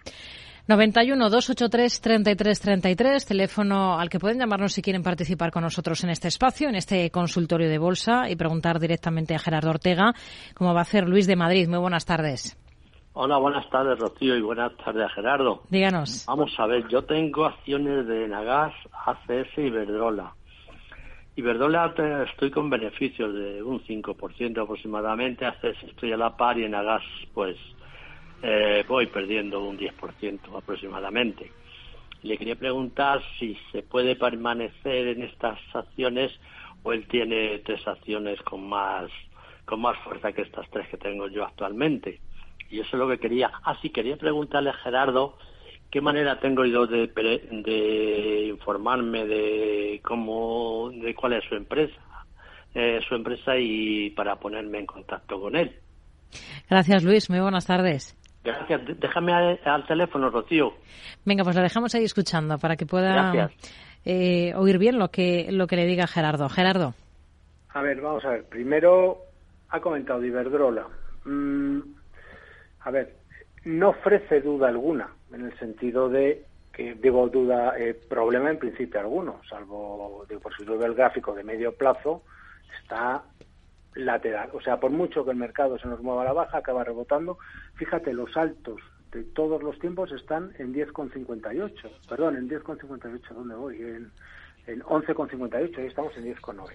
91 0.66 1.30
283 1.30 2.00
3333, 2.00 3.26
teléfono 3.26 3.98
al 3.98 4.08
que 4.08 4.20
pueden 4.20 4.38
llamarnos 4.38 4.72
si 4.72 4.82
quieren 4.82 5.02
participar 5.02 5.50
con 5.50 5.64
nosotros 5.64 6.04
en 6.04 6.10
este 6.10 6.28
espacio, 6.28 6.68
en 6.68 6.76
este 6.76 7.10
consultorio 7.10 7.68
de 7.68 7.78
bolsa 7.78 8.30
y 8.30 8.36
preguntar 8.36 8.78
directamente 8.78 9.34
a 9.34 9.38
Gerardo 9.38 9.70
Ortega, 9.70 10.14
como 10.54 10.72
va 10.72 10.80
a 10.80 10.82
hacer 10.82 11.08
Luis 11.08 11.26
de 11.26 11.36
Madrid. 11.36 11.68
Muy 11.68 11.78
buenas 11.78 12.04
tardes. 12.04 12.59
Hola, 13.22 13.36
buenas 13.36 13.68
tardes, 13.68 13.98
Rocío, 13.98 14.34
y 14.34 14.40
buenas 14.40 14.74
tardes, 14.78 15.12
Gerardo. 15.12 15.64
Díganos. 15.68 16.24
Vamos 16.26 16.58
a 16.58 16.66
ver, 16.66 16.88
yo 16.88 17.04
tengo 17.04 17.44
acciones 17.44 18.06
de 18.06 18.26
Nagas, 18.26 18.72
ACS 19.04 19.58
y 19.58 19.60
Iberdrola. 19.60 20.32
Iberdrola 21.36 21.92
estoy 22.30 22.50
con 22.50 22.70
beneficios 22.70 23.34
de 23.34 23.62
un 23.62 23.84
5% 23.84 24.62
aproximadamente, 24.62 25.44
ACS 25.44 25.82
estoy 25.82 26.12
a 26.12 26.16
la 26.16 26.34
par 26.34 26.58
y 26.58 26.64
en 26.64 26.70
Nagas, 26.70 27.02
pues, 27.34 27.58
eh, 28.42 28.86
voy 28.88 29.06
perdiendo 29.08 29.62
un 29.68 29.76
10% 29.76 30.56
aproximadamente. 30.56 31.52
Le 32.22 32.38
quería 32.38 32.56
preguntar 32.56 33.20
si 33.38 33.54
se 33.70 33.82
puede 33.82 34.16
permanecer 34.16 35.08
en 35.08 35.24
estas 35.24 35.58
acciones 35.74 36.32
o 36.82 36.94
él 36.94 37.06
tiene 37.06 37.58
tres 37.58 37.86
acciones 37.86 38.40
con 38.40 38.66
más, 38.66 39.10
con 39.66 39.82
más 39.82 39.98
fuerza 39.98 40.32
que 40.32 40.40
estas 40.40 40.70
tres 40.70 40.88
que 40.88 40.96
tengo 40.96 41.28
yo 41.28 41.44
actualmente. 41.44 42.18
Y 42.70 42.80
eso 42.80 42.90
es 42.92 42.98
lo 42.98 43.08
que 43.08 43.18
quería. 43.18 43.50
Ah, 43.64 43.76
sí, 43.82 43.90
quería 43.90 44.16
preguntarle 44.16 44.70
a 44.70 44.74
Gerardo 44.74 45.36
qué 45.90 46.00
manera 46.00 46.38
tengo 46.38 46.64
yo 46.64 46.86
de, 46.86 47.08
de 47.08 48.46
informarme 48.48 49.26
de 49.26 50.00
cómo, 50.04 50.90
de 50.92 51.14
cuál 51.14 51.32
es 51.34 51.44
su 51.48 51.56
empresa, 51.56 52.00
eh, 52.74 53.00
su 53.08 53.16
empresa 53.16 53.56
y 53.58 54.10
para 54.10 54.36
ponerme 54.36 54.78
en 54.78 54.86
contacto 54.86 55.40
con 55.40 55.56
él. 55.56 55.74
Gracias, 56.68 57.02
Luis. 57.02 57.28
Muy 57.28 57.40
buenas 57.40 57.66
tardes. 57.66 58.16
Gracias. 58.44 58.80
Déjame 58.98 59.32
al, 59.32 59.86
teléfono, 59.86 60.30
Rocío. 60.30 60.74
Venga, 61.24 61.42
pues 61.42 61.56
lo 61.56 61.62
dejamos 61.62 61.94
ahí 61.94 62.04
escuchando 62.04 62.56
para 62.58 62.76
que 62.76 62.86
pueda 62.86 63.50
eh, 64.04 64.54
oír 64.54 64.78
bien 64.78 64.98
lo 64.98 65.08
que, 65.08 65.48
lo 65.50 65.66
que 65.66 65.76
le 65.76 65.86
diga 65.86 66.06
Gerardo. 66.06 66.48
Gerardo. 66.48 66.94
A 67.70 67.82
ver, 67.82 68.00
vamos 68.00 68.24
a 68.24 68.30
ver. 68.30 68.48
Primero 68.48 69.18
ha 69.68 69.80
comentado 69.80 70.24
Iberdrola 70.24 70.86
Mm, 71.24 71.80
a 72.80 72.90
ver, 72.90 73.16
no 73.64 73.90
ofrece 73.90 74.40
duda 74.40 74.68
alguna, 74.68 75.08
en 75.32 75.46
el 75.46 75.58
sentido 75.58 76.08
de 76.08 76.44
que, 76.72 76.94
digo 76.94 77.28
duda, 77.28 77.74
eh, 77.78 77.94
problema 77.94 78.50
en 78.50 78.58
principio 78.58 79.00
alguno, 79.00 79.40
salvo, 79.48 80.24
digo, 80.28 80.40
por 80.40 80.56
si 80.56 80.64
lo 80.64 80.78
ve 80.78 80.86
el 80.86 80.94
gráfico 80.94 81.34
de 81.34 81.44
medio 81.44 81.74
plazo, 81.74 82.22
está 82.80 83.22
lateral. 83.94 84.50
O 84.52 84.60
sea, 84.60 84.78
por 84.78 84.90
mucho 84.90 85.24
que 85.24 85.32
el 85.32 85.36
mercado 85.36 85.78
se 85.78 85.88
nos 85.88 86.00
mueva 86.00 86.22
a 86.22 86.26
la 86.26 86.32
baja, 86.32 86.58
acaba 86.58 86.84
rebotando. 86.84 87.38
Fíjate, 87.74 88.12
los 88.12 88.36
altos 88.36 88.80
de 89.12 89.24
todos 89.24 89.62
los 89.62 89.78
tiempos 89.78 90.12
están 90.12 90.52
en 90.58 90.72
10,58. 90.72 91.90
Perdón, 92.08 92.36
en 92.36 92.48
10,58. 92.48 93.28
¿Dónde 93.34 93.54
voy? 93.56 93.76
En, 93.76 94.10
en 94.66 94.80
11,58. 94.82 95.78
Ahí 95.78 95.86
estamos 95.86 96.16
en 96.16 96.32
10,90. 96.34 96.70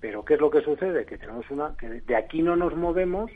Pero 0.00 0.24
¿qué 0.24 0.34
es 0.34 0.40
lo 0.40 0.50
que 0.50 0.62
sucede? 0.62 1.06
Que 1.06 1.16
tenemos 1.16 1.50
una 1.50 1.76
que 1.76 1.88
de 1.88 2.16
aquí 2.16 2.42
no 2.42 2.56
nos 2.56 2.76
movemos 2.76 3.30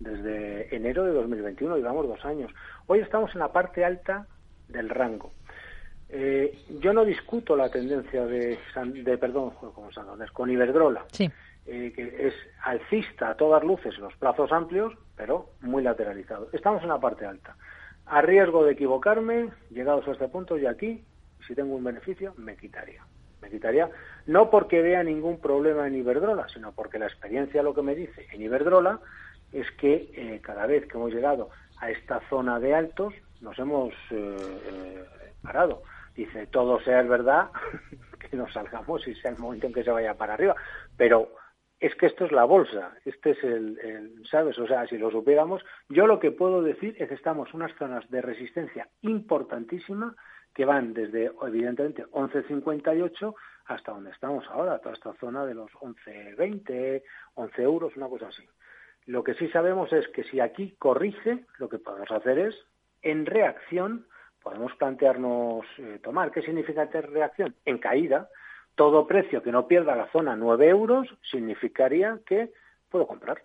desde 0.00 0.74
enero 0.74 1.04
de 1.04 1.12
2021, 1.12 1.76
llevamos 1.76 2.08
dos 2.08 2.24
años. 2.24 2.50
Hoy 2.86 3.00
estamos 3.00 3.32
en 3.34 3.40
la 3.40 3.52
parte 3.52 3.84
alta 3.84 4.26
del 4.68 4.88
rango. 4.88 5.32
Eh, 6.08 6.58
yo 6.80 6.92
no 6.92 7.04
discuto 7.04 7.54
la 7.54 7.70
tendencia 7.70 8.26
de, 8.26 8.58
de 8.84 9.18
perdón, 9.18 9.52
con 10.32 10.50
Iberdrola. 10.50 11.04
Sí. 11.12 11.30
Eh, 11.66 11.92
que 11.94 12.26
es 12.26 12.34
alcista 12.64 13.30
a 13.30 13.36
todas 13.36 13.62
luces 13.62 13.94
en 13.94 14.02
los 14.02 14.16
plazos 14.16 14.50
amplios, 14.50 14.94
pero 15.14 15.50
muy 15.60 15.82
lateralizado. 15.82 16.48
Estamos 16.52 16.82
en 16.82 16.88
la 16.88 16.98
parte 16.98 17.26
alta. 17.26 17.54
A 18.06 18.22
riesgo 18.22 18.64
de 18.64 18.72
equivocarme, 18.72 19.50
llegados 19.70 20.08
a 20.08 20.12
este 20.12 20.26
punto, 20.26 20.58
y 20.58 20.66
aquí, 20.66 21.04
si 21.46 21.54
tengo 21.54 21.76
un 21.76 21.84
beneficio, 21.84 22.34
me 22.38 22.56
quitaría. 22.56 23.04
Me 23.40 23.50
quitaría, 23.50 23.88
no 24.26 24.50
porque 24.50 24.82
vea 24.82 25.02
ningún 25.04 25.38
problema 25.38 25.86
en 25.86 25.94
Iberdrola, 25.94 26.48
sino 26.48 26.72
porque 26.72 26.98
la 26.98 27.06
experiencia 27.06 27.62
lo 27.62 27.74
que 27.74 27.82
me 27.82 27.94
dice 27.94 28.26
en 28.32 28.42
Iberdrola 28.42 29.00
es 29.52 29.70
que 29.72 30.10
eh, 30.14 30.40
cada 30.42 30.66
vez 30.66 30.86
que 30.86 30.96
hemos 30.96 31.12
llegado 31.12 31.50
a 31.78 31.90
esta 31.90 32.20
zona 32.28 32.60
de 32.60 32.74
altos, 32.74 33.14
nos 33.40 33.58
hemos 33.58 33.94
eh, 34.10 35.04
parado. 35.42 35.82
Dice, 36.14 36.46
todo 36.46 36.80
sea 36.80 37.02
verdad, 37.02 37.50
que 38.30 38.36
nos 38.36 38.52
salgamos 38.52 39.06
y 39.06 39.14
sea 39.14 39.30
el 39.30 39.38
momento 39.38 39.66
en 39.66 39.72
que 39.72 39.84
se 39.84 39.90
vaya 39.90 40.14
para 40.14 40.34
arriba. 40.34 40.54
Pero 40.96 41.30
es 41.80 41.94
que 41.94 42.06
esto 42.06 42.26
es 42.26 42.32
la 42.32 42.44
bolsa, 42.44 42.92
este 43.06 43.30
es 43.30 43.42
el, 43.42 44.22
¿sabes? 44.30 44.58
O 44.58 44.66
sea, 44.66 44.86
si 44.86 44.98
lo 44.98 45.10
supiéramos, 45.10 45.64
yo 45.88 46.06
lo 46.06 46.20
que 46.20 46.30
puedo 46.30 46.62
decir 46.62 46.94
es 46.98 47.08
que 47.08 47.14
estamos 47.14 47.48
en 47.48 47.56
unas 47.56 47.74
zonas 47.78 48.08
de 48.10 48.20
resistencia 48.20 48.88
importantísima 49.00 50.14
que 50.54 50.66
van 50.66 50.92
desde, 50.92 51.30
evidentemente, 51.42 52.04
11.58 52.06 53.34
hasta 53.66 53.92
donde 53.92 54.10
estamos 54.10 54.44
ahora, 54.48 54.78
toda 54.80 54.94
esta 54.94 55.14
zona 55.14 55.46
de 55.46 55.54
los 55.54 55.70
11.20, 55.72 57.02
11 57.34 57.62
euros, 57.62 57.96
una 57.96 58.08
cosa 58.08 58.28
así. 58.28 58.42
Lo 59.06 59.24
que 59.24 59.34
sí 59.34 59.48
sabemos 59.48 59.92
es 59.92 60.06
que 60.08 60.24
si 60.24 60.40
aquí 60.40 60.74
corrige, 60.78 61.44
lo 61.58 61.68
que 61.68 61.78
podemos 61.78 62.10
hacer 62.10 62.38
es, 62.38 62.54
en 63.02 63.26
reacción, 63.26 64.06
podemos 64.42 64.74
plantearnos 64.76 65.64
eh, 65.78 65.98
tomar. 66.02 66.30
¿Qué 66.30 66.42
significa 66.42 66.84
reacción? 66.84 67.54
En 67.64 67.78
caída, 67.78 68.28
todo 68.74 69.06
precio 69.06 69.42
que 69.42 69.52
no 69.52 69.66
pierda 69.66 69.96
la 69.96 70.10
zona 70.10 70.36
9 70.36 70.68
euros 70.68 71.08
significaría 71.30 72.18
que 72.26 72.52
puedo 72.88 73.06
comprar. 73.06 73.42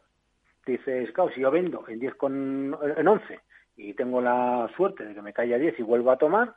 Dices, 0.66 1.12
claro, 1.12 1.32
si 1.32 1.42
yo 1.42 1.52
vendo 1.52 1.86
en 1.88 2.00
10 2.00 2.16
con, 2.16 2.78
en 2.98 3.08
11 3.08 3.40
y 3.78 3.94
tengo 3.94 4.22
la 4.22 4.70
suerte 4.76 5.06
de 5.06 5.14
que 5.14 5.22
me 5.22 5.34
caiga 5.34 5.58
10 5.58 5.80
y 5.80 5.84
vuelvo 5.84 6.12
a 6.12 6.18
tomar, 6.18 6.56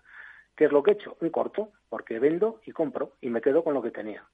¿qué 0.57 0.67
es 0.67 0.73
lo 0.73 0.83
que 0.83 0.93
he 0.93 0.95
hecho? 0.95 1.17
Un 1.21 1.31
corto, 1.31 1.73
porque 1.89 2.19
vendo 2.19 2.61
y 2.65 2.73
compro 2.73 3.13
y 3.21 3.31
me 3.31 3.41
quedo 3.41 3.63
con 3.63 3.75
lo 3.75 3.83
que 3.83 3.91
tenía. 3.91 4.25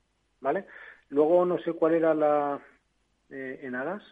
¿Vale? 0.41 0.67
Luego 1.09 1.45
no 1.45 1.59
sé 1.59 1.73
cuál 1.73 1.95
era 1.95 2.15
la 2.15 2.61
eh, 3.31 3.61
en 3.63 3.75
Agas, 3.75 4.03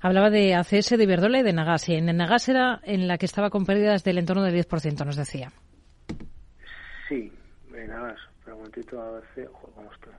Hablaba 0.00 0.30
de 0.30 0.54
ACS, 0.54 0.96
de 0.96 1.04
Iberdrola 1.04 1.38
y 1.38 1.42
de 1.42 1.52
Nagas. 1.52 1.88
Y 1.88 1.94
en 1.94 2.06
Nagas 2.16 2.48
era 2.48 2.80
en 2.82 3.06
la 3.06 3.18
que 3.18 3.26
estaba 3.26 3.50
con 3.50 3.64
pérdidas 3.64 4.02
del 4.02 4.18
entorno 4.18 4.42
del 4.42 4.54
10%, 4.54 5.04
nos 5.04 5.16
decía. 5.16 5.52
Sí, 7.08 7.32
en 7.74 7.90
Agas 7.92 8.18
pero 8.44 8.56
un 8.56 8.62
momentito, 8.62 9.00
a 9.00 9.10
ver 9.12 9.48
¿cómo 9.74 9.92
estoy? 9.92 10.12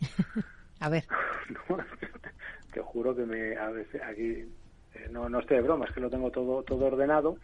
a 0.80 0.88
ver. 0.88 1.04
te 2.72 2.80
juro 2.80 3.16
que 3.16 3.26
me, 3.26 3.56
a 3.56 3.70
veces 3.70 4.00
aquí, 4.02 4.48
eh, 4.94 5.08
no, 5.10 5.28
no 5.28 5.40
estoy 5.40 5.56
de 5.56 5.62
broma, 5.64 5.86
es 5.86 5.92
que 5.92 6.00
lo 6.00 6.10
tengo 6.10 6.30
todo, 6.30 6.62
todo 6.62 6.86
ordenado. 6.86 7.36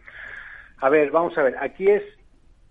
A 0.77 0.89
ver, 0.89 1.11
vamos 1.11 1.37
a 1.37 1.43
ver, 1.43 1.57
aquí 1.57 1.89
es 1.89 2.03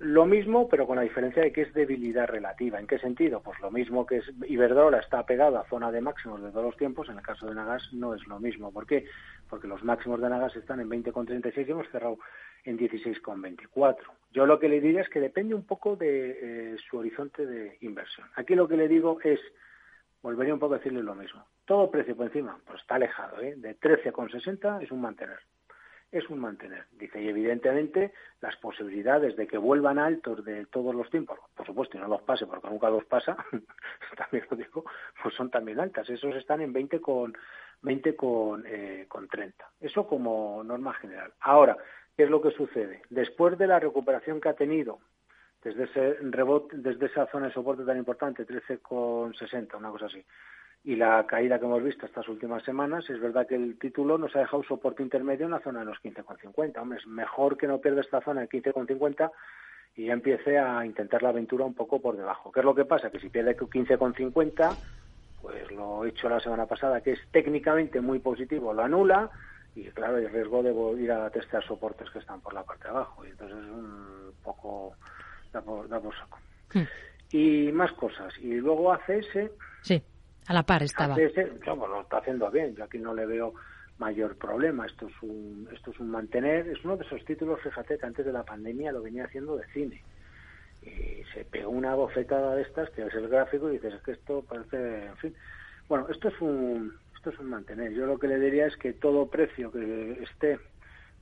lo 0.01 0.25
mismo, 0.25 0.67
pero 0.67 0.87
con 0.87 0.97
la 0.97 1.03
diferencia 1.03 1.43
de 1.43 1.53
que 1.53 1.61
es 1.61 1.75
debilidad 1.75 2.27
relativa. 2.27 2.81
¿En 2.81 2.87
qué 2.87 2.99
sentido? 2.99 3.43
Pues 3.43 3.61
lo 3.61 3.71
mismo 3.71 4.07
que 4.07 4.17
es 4.17 4.25
Iberdrola 4.49 4.99
está 4.99 5.27
pegada 5.27 5.61
a 5.61 5.69
zona 5.69 5.93
de 5.93 6.01
máximos 6.01 6.43
de 6.43 6.51
todos 6.51 6.65
los 6.65 6.77
tiempos, 6.79 7.11
en 7.11 7.19
el 7.19 7.23
caso 7.23 7.47
de 7.47 7.55
Nagas 7.55 7.87
no 7.93 8.15
es 8.15 8.27
lo 8.27 8.41
mismo. 8.41 8.73
¿Por 8.73 8.87
qué? 8.87 9.05
Porque 9.51 9.69
los 9.69 9.85
máximos 9.85 10.23
de 10.23 10.31
Nagas 10.31 10.57
están 10.57 10.81
en 10.81 10.89
20,36 10.89 11.69
y 11.69 11.71
hemos 11.71 11.89
cerrado 11.91 12.19
en 12.65 12.79
16,24. 12.79 13.97
Yo 14.33 14.47
lo 14.47 14.59
que 14.59 14.71
le 14.71 14.81
diría 14.81 15.03
es 15.03 15.09
que 15.11 15.21
depende 15.21 15.55
un 15.55 15.67
poco 15.67 15.97
de 15.97 16.39
eh, 16.73 16.77
su 16.89 16.97
horizonte 16.97 17.45
de 17.45 17.77
inversión. 17.83 18.27
Aquí 18.37 18.55
lo 18.55 18.67
que 18.67 18.79
le 18.79 18.89
digo 18.89 19.19
es, 19.23 19.41
volvería 20.23 20.55
un 20.55 20.61
poco 20.61 20.75
a 20.75 20.79
decirle 20.79 21.03
lo 21.03 21.15
mismo. 21.15 21.45
Todo 21.67 21.91
precio 21.91 22.17
por 22.17 22.27
encima, 22.27 22.59
pues 22.67 22.81
está 22.81 22.95
alejado, 22.95 23.39
¿eh? 23.43 23.55
de 23.55 23.79
13,60 23.79 24.83
es 24.83 24.91
un 24.91 25.03
mantener. 25.03 25.41
Es 26.12 26.29
un 26.29 26.40
mantener. 26.40 26.87
Dice, 26.92 27.23
y 27.23 27.29
evidentemente 27.29 28.12
las 28.40 28.57
posibilidades 28.57 29.37
de 29.37 29.46
que 29.46 29.59
vuelvan 29.59 29.99
altos 29.99 30.44
de 30.44 30.66
todos 30.66 30.94
los 30.94 31.09
tiempos, 31.11 31.38
por 31.55 31.66
supuesto, 31.66 31.96
y 31.96 32.01
no 32.01 32.09
los 32.09 32.23
pase, 32.23 32.46
porque 32.46 32.68
nunca 32.68 32.90
los 32.90 33.05
pasa, 33.05 33.37
también 34.16 34.44
lo 34.51 34.57
digo, 34.57 34.85
pues 35.23 35.35
son 35.35 35.51
también 35.51 35.79
altas. 35.79 36.11
Esos 36.11 36.35
están 36.35 36.61
en 36.61 36.73
20 36.73 37.01
con, 37.01 37.33
20 37.83 38.16
con, 38.16 38.64
eh, 38.66 39.07
con 39.09 39.29
30. 39.29 39.70
Eso 39.81 40.07
como 40.07 40.64
norma 40.64 40.94
general. 40.94 41.33
Ahora, 41.40 41.77
¿Qué 42.20 42.25
es 42.25 42.31
lo 42.31 42.42
que 42.42 42.51
sucede? 42.51 43.01
Después 43.09 43.57
de 43.57 43.66
la 43.66 43.81
recuperación 43.81 44.42
que 44.42 44.51
ha 44.51 44.53
tenido 44.53 44.99
desde 45.64 45.85
ese 45.85 46.18
rebote, 46.20 46.77
desde 46.77 47.07
esa 47.07 47.27
zona 47.29 47.46
de 47.46 47.55
soporte 47.55 47.83
tan 47.85 47.96
importante, 47.96 48.46
13,60, 48.46 49.79
una 49.79 49.88
cosa 49.88 50.05
así, 50.05 50.23
y 50.83 50.97
la 50.97 51.27
caída 51.27 51.59
que 51.59 51.66
hemos 51.66 51.83
visto 51.83 52.07
estas 52.07 52.29
últimas 52.29 52.62
semanas, 52.64 53.09
es 53.11 53.21
verdad 53.21 53.47
que 53.47 53.55
el 53.55 53.79
título 53.79 54.16
nos 54.16 54.35
ha 54.35 54.40
dejado 54.40 54.62
soporte 54.62 55.03
intermedio 55.03 55.45
en 55.45 55.53
la 55.53 55.61
zona 55.61 55.81
de 55.81 55.87
los 55.87 55.99
15,50. 56.03 56.81
Hombre, 56.81 56.99
es 56.99 57.07
mejor 57.07 57.59
que 57.59 57.66
no 57.66 57.79
pierda 57.79 58.01
esta 58.01 58.23
zona 58.23 58.43
de 58.43 58.49
15,50 58.49 59.31
y 59.97 60.07
ya 60.07 60.14
empiece 60.14 60.59
a 60.59 60.85
intentar 60.87 61.23
la 61.23 61.31
aventura 61.31 61.66
un 61.66 61.75
poco 61.75 62.01
por 62.01 62.16
debajo. 62.16 62.51
¿Qué 62.51 62.61
es 62.61 62.64
lo 62.66 62.75
que 62.75 62.87
pasa? 62.87 63.11
Que 63.11 63.21
si 63.21 63.29
pierde 63.29 63.57
15,50, 63.57 64.77
pues 65.43 65.71
lo 65.73 66.05
he 66.05 66.09
hecho 66.09 66.29
la 66.31 66.40
semana 66.40 66.66
pasada, 66.66 67.03
que 67.03 67.12
es 67.12 67.21
técnicamente 67.31 68.01
muy 68.01 68.19
positivo, 68.19 68.73
lo 68.73 68.83
anula, 68.83 69.31
y 69.75 69.85
claro, 69.90 70.16
hay 70.16 70.27
riesgo 70.29 70.62
de 70.62 71.03
ir 71.03 71.12
a 71.12 71.29
testear 71.31 71.62
soportes 71.64 72.09
que 72.11 72.21
están 72.21 72.40
por 72.40 72.55
la 72.55 72.64
parte 72.64 72.85
de 72.85 72.90
abajo 72.90 73.25
y 73.25 73.31
entonces 73.31 73.59
es 73.59 73.71
un 73.71 74.33
poco 74.43 74.95
da 75.53 75.61
por, 75.61 75.88
saco. 75.88 76.38
Hmm. 76.73 76.85
Y 77.33 77.71
más 77.73 77.93
cosas. 77.93 78.33
Y 78.38 78.55
luego 78.55 78.93
ACS... 78.93 79.51
Sí, 79.83 80.03
a 80.46 80.53
la 80.55 80.62
par 80.62 80.83
estaba. 80.83 81.14
ACS, 81.14 81.66
no, 81.66 81.87
lo 81.87 82.00
está 82.03 82.18
haciendo 82.18 82.50
bien, 82.50 82.74
yo 82.74 82.85
aquí 82.85 82.98
no 82.98 83.14
le 83.14 83.26
veo 83.26 83.55
mayor 83.98 84.37
problema. 84.37 84.87
Esto 84.87 85.07
es 85.07 85.14
un 85.22 85.68
esto 85.72 85.90
es 85.92 86.00
un 86.00 86.11
mantener, 86.11 86.66
es 86.68 86.85
uno 86.85 86.96
de 86.96 87.05
esos 87.05 87.24
títulos, 87.24 87.61
fíjate, 87.62 87.98
que 87.98 88.07
antes 88.07 88.26
de 88.26 88.33
la 88.33 88.44
pandemia 88.44 88.92
lo 88.92 89.03
venía 89.03 89.24
haciendo 89.24 89.57
de 89.57 89.66
cine. 89.68 90.03
Y 90.83 91.22
se 91.35 91.44
pegó 91.44 91.70
una 91.70 91.94
bofetada 91.94 92.55
de 92.55 92.62
estas, 92.62 92.88
que 92.90 93.07
es 93.07 93.14
el 93.14 93.29
gráfico, 93.29 93.68
y 93.68 93.74
dices, 93.74 93.94
es 93.94 94.03
que 94.03 94.12
esto 94.12 94.42
parece, 94.42 95.07
en 95.07 95.16
fin. 95.18 95.35
Bueno, 95.88 96.09
esto 96.09 96.29
es 96.29 96.40
un, 96.40 96.96
esto 97.14 97.31
es 97.31 97.38
un 97.38 97.50
mantener. 97.50 97.92
Yo 97.92 98.07
lo 98.07 98.18
que 98.18 98.29
le 98.29 98.38
diría 98.38 98.66
es 98.66 98.76
que 98.76 98.94
todo 98.94 99.29
precio 99.29 99.70
que 99.70 100.22
esté 100.22 100.59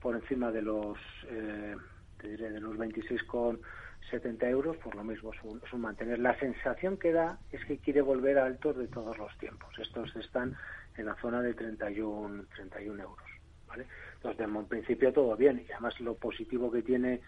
por 0.01 0.15
encima 0.15 0.53
de 0.53 0.63
los, 0.63 0.97
eh, 1.29 1.75
te 2.21 2.29
diré, 2.29 2.51
de 2.51 2.61
los 2.61 2.77
26,70 4.11 4.49
euros, 4.49 4.77
por 4.79 4.95
lo 4.95 5.05
mismo 5.05 5.33
es 5.33 5.73
un, 5.73 5.81
mantener. 5.81 6.19
La 6.19 6.39
sensación 6.39 6.97
que 6.97 7.13
da 7.13 7.39
es 7.53 7.65
que 7.65 7.79
quiere 7.79 8.01
volver 8.01 8.39
a 8.39 8.47
altos 8.47 8.77
de 8.77 8.89
todos 8.89 9.17
los 9.19 9.37
tiempos. 9.39 9.79
Estos 9.79 10.15
están 10.17 10.57
en 10.97 11.07
la 11.07 11.15
zona 11.17 11.43
de 11.43 11.55
31, 11.55 12.45
31 12.55 13.03
euros. 13.03 13.29
¿vale? 13.67 13.87
Entonces, 14.15 14.47
de 14.47 14.63
principio 14.65 15.13
todo 15.13 15.37
bien. 15.37 15.65
Y 15.69 15.73
además 15.73 15.99
lo 16.01 16.15
positivo 16.15 16.71
que 16.71 16.83
tiene 16.83 17.21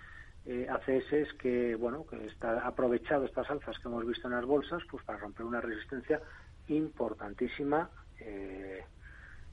eh, 0.47 0.67
ACS 0.69 1.13
es 1.13 1.33
que, 1.35 1.75
bueno, 1.75 2.07
que 2.07 2.27
está 2.27 2.67
aprovechado 2.67 3.25
estas 3.25 3.51
alzas 3.51 3.79
que 3.79 3.89
hemos 3.89 4.07
visto 4.07 4.29
en 4.29 4.35
las 4.35 4.45
bolsas 4.45 4.83
pues 4.91 5.05
para 5.05 5.19
romper 5.19 5.47
una 5.47 5.61
resistencia 5.61 6.21
importantísima 6.69 7.91
eh, 8.21 8.85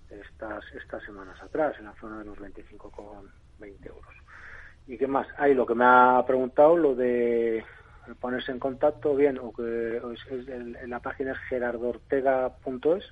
estas, 0.09 0.63
estas 0.73 1.03
semanas 1.03 1.41
atrás, 1.41 1.75
en 1.79 1.85
la 1.85 1.93
zona 1.95 2.19
de 2.19 2.25
los 2.25 2.37
25,20 2.37 3.85
euros. 3.87 4.15
¿Y 4.87 4.97
qué 4.97 5.07
más? 5.07 5.27
Ahí 5.37 5.53
lo 5.53 5.65
que 5.65 5.75
me 5.75 5.85
ha 5.85 6.23
preguntado, 6.25 6.77
lo 6.77 6.95
de 6.95 7.63
ponerse 8.21 8.51
en 8.51 8.59
contacto, 8.59 9.15
bien, 9.15 9.37
o 9.37 9.51
que 9.51 9.97
es, 9.97 10.47
en 10.47 10.89
la 10.89 11.01
página 11.01 11.33
es 11.33 11.37
gerardortega.es, 11.49 13.03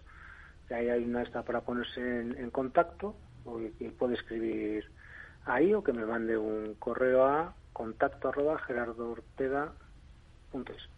ahí 0.74 0.90
hay 0.90 1.04
una 1.04 1.22
esta 1.22 1.44
para 1.44 1.62
ponerse 1.62 2.00
en, 2.00 2.50
contacto, 2.50 3.16
o 3.44 3.60
puede 3.98 4.16
escribir 4.16 4.86
ahí 5.46 5.74
o 5.74 5.84
que 5.84 5.94
me 5.94 6.06
mande 6.06 6.38
un 6.38 6.76
correo 6.80 7.26
a 7.26 7.54
contacto 7.74 8.30
arroba 8.30 8.58
gerardortega.es. 8.60 10.90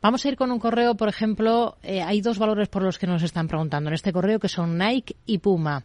Vamos 0.00 0.24
a 0.24 0.28
ir 0.28 0.36
con 0.36 0.52
un 0.52 0.58
correo, 0.58 0.96
por 0.96 1.08
ejemplo, 1.08 1.76
eh, 1.82 2.02
hay 2.02 2.20
dos 2.20 2.38
valores 2.38 2.68
por 2.68 2.82
los 2.82 2.98
que 2.98 3.06
nos 3.06 3.22
están 3.22 3.48
preguntando 3.48 3.88
en 3.88 3.94
este 3.94 4.12
correo 4.12 4.38
que 4.38 4.48
son 4.48 4.76
Nike 4.78 5.16
y 5.26 5.38
Puma. 5.38 5.84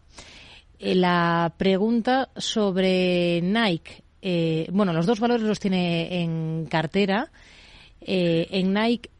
Eh, 0.78 0.94
la 0.94 1.52
pregunta 1.56 2.28
sobre 2.36 3.40
Nike. 3.42 4.03
Eh, 4.26 4.68
bueno, 4.72 4.94
los 4.94 5.04
dos 5.04 5.20
valores 5.20 5.46
los 5.46 5.60
tiene 5.60 6.22
en 6.22 6.64
cartera. 6.70 7.30
Eh, 8.00 8.48
en 8.52 8.72
Nike, 8.72 9.10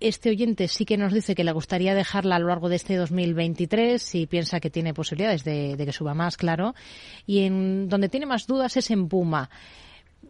este 0.00 0.30
oyente 0.30 0.66
sí 0.66 0.84
que 0.84 0.96
nos 0.96 1.12
dice 1.12 1.36
que 1.36 1.44
le 1.44 1.52
gustaría 1.52 1.94
dejarla 1.94 2.34
a 2.34 2.38
lo 2.40 2.48
largo 2.48 2.68
de 2.68 2.74
este 2.74 2.96
2023 2.96 4.16
y 4.16 4.26
piensa 4.26 4.58
que 4.58 4.70
tiene 4.70 4.92
posibilidades 4.92 5.44
de, 5.44 5.76
que 5.78 5.92
suba 5.92 6.14
más, 6.14 6.36
claro. 6.36 6.74
Y 7.26 7.44
en 7.44 7.88
donde 7.88 8.08
tiene 8.08 8.26
más 8.26 8.48
dudas 8.48 8.76
es 8.76 8.90
en 8.90 9.06
Puma 9.08 9.50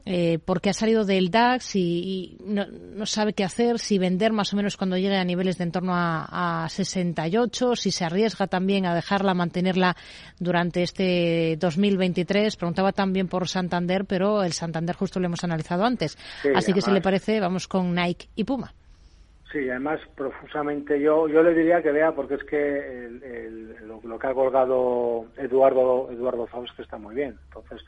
eh, 0.06 0.38
porque 0.44 0.70
ha 0.70 0.74
salido 0.74 1.04
del 1.04 1.30
DAX 1.30 1.76
y, 1.76 2.36
no, 2.44 2.66
no, 2.66 3.06
sabe 3.06 3.32
qué 3.32 3.42
hacer, 3.42 3.78
si 3.78 3.98
vender 3.98 4.32
más 4.32 4.52
o 4.52 4.56
menos 4.56 4.76
cuando 4.76 4.98
llegue 4.98 5.16
a 5.16 5.24
niveles 5.24 5.56
de 5.58 5.64
en 5.64 5.72
torno 5.72 5.94
a, 5.94 6.64
a 6.64 6.68
68, 6.68 7.74
si 7.74 7.90
se 7.90 8.04
arriesga 8.04 8.46
también 8.46 8.86
a 8.86 8.94
dejarla, 8.94 9.34
mantenerla 9.34 9.96
durante 10.38 10.82
este 10.82 11.56
2023. 11.58 12.56
Preguntaba 12.56 12.92
también 12.92 13.28
por 13.28 13.48
Santander, 13.48 14.04
pero 14.04 14.42
el 14.42 14.52
Santander 14.52 14.94
justo 14.94 15.20
lo 15.20 15.26
hemos 15.26 15.42
analizado 15.42 15.84
antes. 15.84 16.18
Sí, 16.42 16.50
Así 16.54 16.72
que 16.72 16.82
si 16.82 16.90
le 16.90 17.00
parece, 17.00 17.40
vamos 17.40 17.66
con 17.66 17.94
Nike 17.94 18.28
y 18.36 18.44
Puma. 18.44 18.72
Sí, 19.50 19.70
además 19.70 20.00
profusamente 20.16 21.00
yo 21.00 21.28
yo 21.28 21.40
le 21.40 21.54
diría 21.54 21.80
que 21.80 21.92
vea 21.92 22.10
porque 22.10 22.34
es 22.34 22.42
que 22.42 22.56
el, 22.58 23.22
el, 23.22 23.86
lo, 23.86 24.00
lo, 24.02 24.18
que 24.18 24.26
ha 24.26 24.34
colgado 24.34 25.26
Eduardo 25.36 26.10
Eduardo 26.10 26.46
Faust 26.48 26.74
que 26.74 26.82
está 26.82 26.98
muy 26.98 27.14
bien. 27.14 27.38
Entonces, 27.46 27.80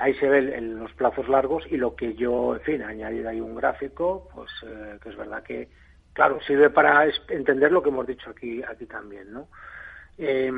ahí 0.00 0.14
se 0.14 0.28
ven 0.28 0.78
los 0.78 0.92
plazos 0.92 1.28
largos 1.28 1.64
y 1.70 1.76
lo 1.76 1.94
que 1.94 2.14
yo, 2.14 2.56
en 2.56 2.62
fin, 2.62 2.80
he 2.80 2.84
añadido 2.84 3.28
ahí 3.28 3.40
un 3.40 3.54
gráfico, 3.54 4.28
pues 4.34 4.50
eh, 4.66 4.98
que 5.02 5.08
es 5.08 5.16
verdad 5.16 5.42
que, 5.42 5.68
claro, 6.12 6.40
sirve 6.42 6.70
para 6.70 7.06
entender 7.28 7.72
lo 7.72 7.82
que 7.82 7.88
hemos 7.90 8.06
dicho 8.06 8.30
aquí, 8.30 8.62
aquí 8.62 8.86
también, 8.86 9.32
¿no? 9.32 9.48
Eh, 10.16 10.50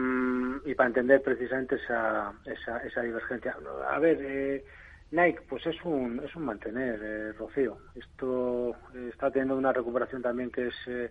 y 0.64 0.74
para 0.74 0.88
entender 0.88 1.22
precisamente 1.22 1.76
esa, 1.76 2.32
esa, 2.44 2.78
esa 2.78 3.02
divergencia. 3.02 3.56
A 3.88 3.98
ver, 3.98 4.18
eh, 4.20 4.64
Nike, 5.12 5.40
pues 5.48 5.64
es 5.66 5.76
un, 5.84 6.20
es 6.24 6.34
un 6.34 6.44
mantener, 6.44 7.00
eh, 7.02 7.32
Rocío. 7.32 7.78
Esto 7.94 8.76
está 9.08 9.30
teniendo 9.30 9.56
una 9.56 9.72
recuperación 9.72 10.20
también 10.20 10.50
que 10.50 10.66
es 10.68 10.74
eh, 10.88 11.10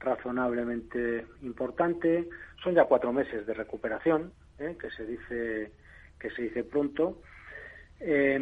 razonablemente 0.00 1.26
importante. 1.42 2.28
Son 2.62 2.74
ya 2.74 2.84
cuatro 2.84 3.12
meses 3.12 3.46
de 3.46 3.54
recuperación, 3.54 4.32
eh, 4.58 4.76
que 4.80 4.90
se 4.90 5.04
dice 5.04 5.72
que 6.18 6.30
se 6.30 6.42
dice 6.42 6.64
pronto. 6.64 7.20
Eh, 8.06 8.38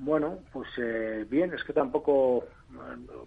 bueno, 0.00 0.40
pues 0.52 0.68
eh, 0.78 1.24
bien, 1.28 1.54
es 1.54 1.62
que 1.64 1.72
tampoco, 1.72 2.44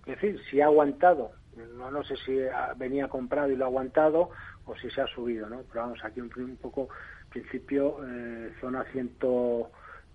qué 0.04 0.12
decir, 0.12 0.38
si 0.50 0.60
ha 0.60 0.66
aguantado, 0.66 1.32
no, 1.56 2.04
sé 2.04 2.18
si 2.18 2.38
venía 2.76 3.08
comprado 3.08 3.50
y 3.50 3.56
lo 3.56 3.64
ha 3.66 3.70
aguantado 3.70 4.32
o 4.66 4.76
si 4.76 4.90
se 4.92 5.02
ha 5.02 5.08
subido, 5.08 5.50
¿no? 5.50 5.64
Pero 5.72 5.86
vamos, 5.86 6.04
aquí 6.04 6.22
un, 6.22 6.32
un 6.38 6.58
poco, 6.58 6.90
principio, 7.30 7.98
eh, 8.06 8.54
zona 8.60 8.84
100, 8.92 9.16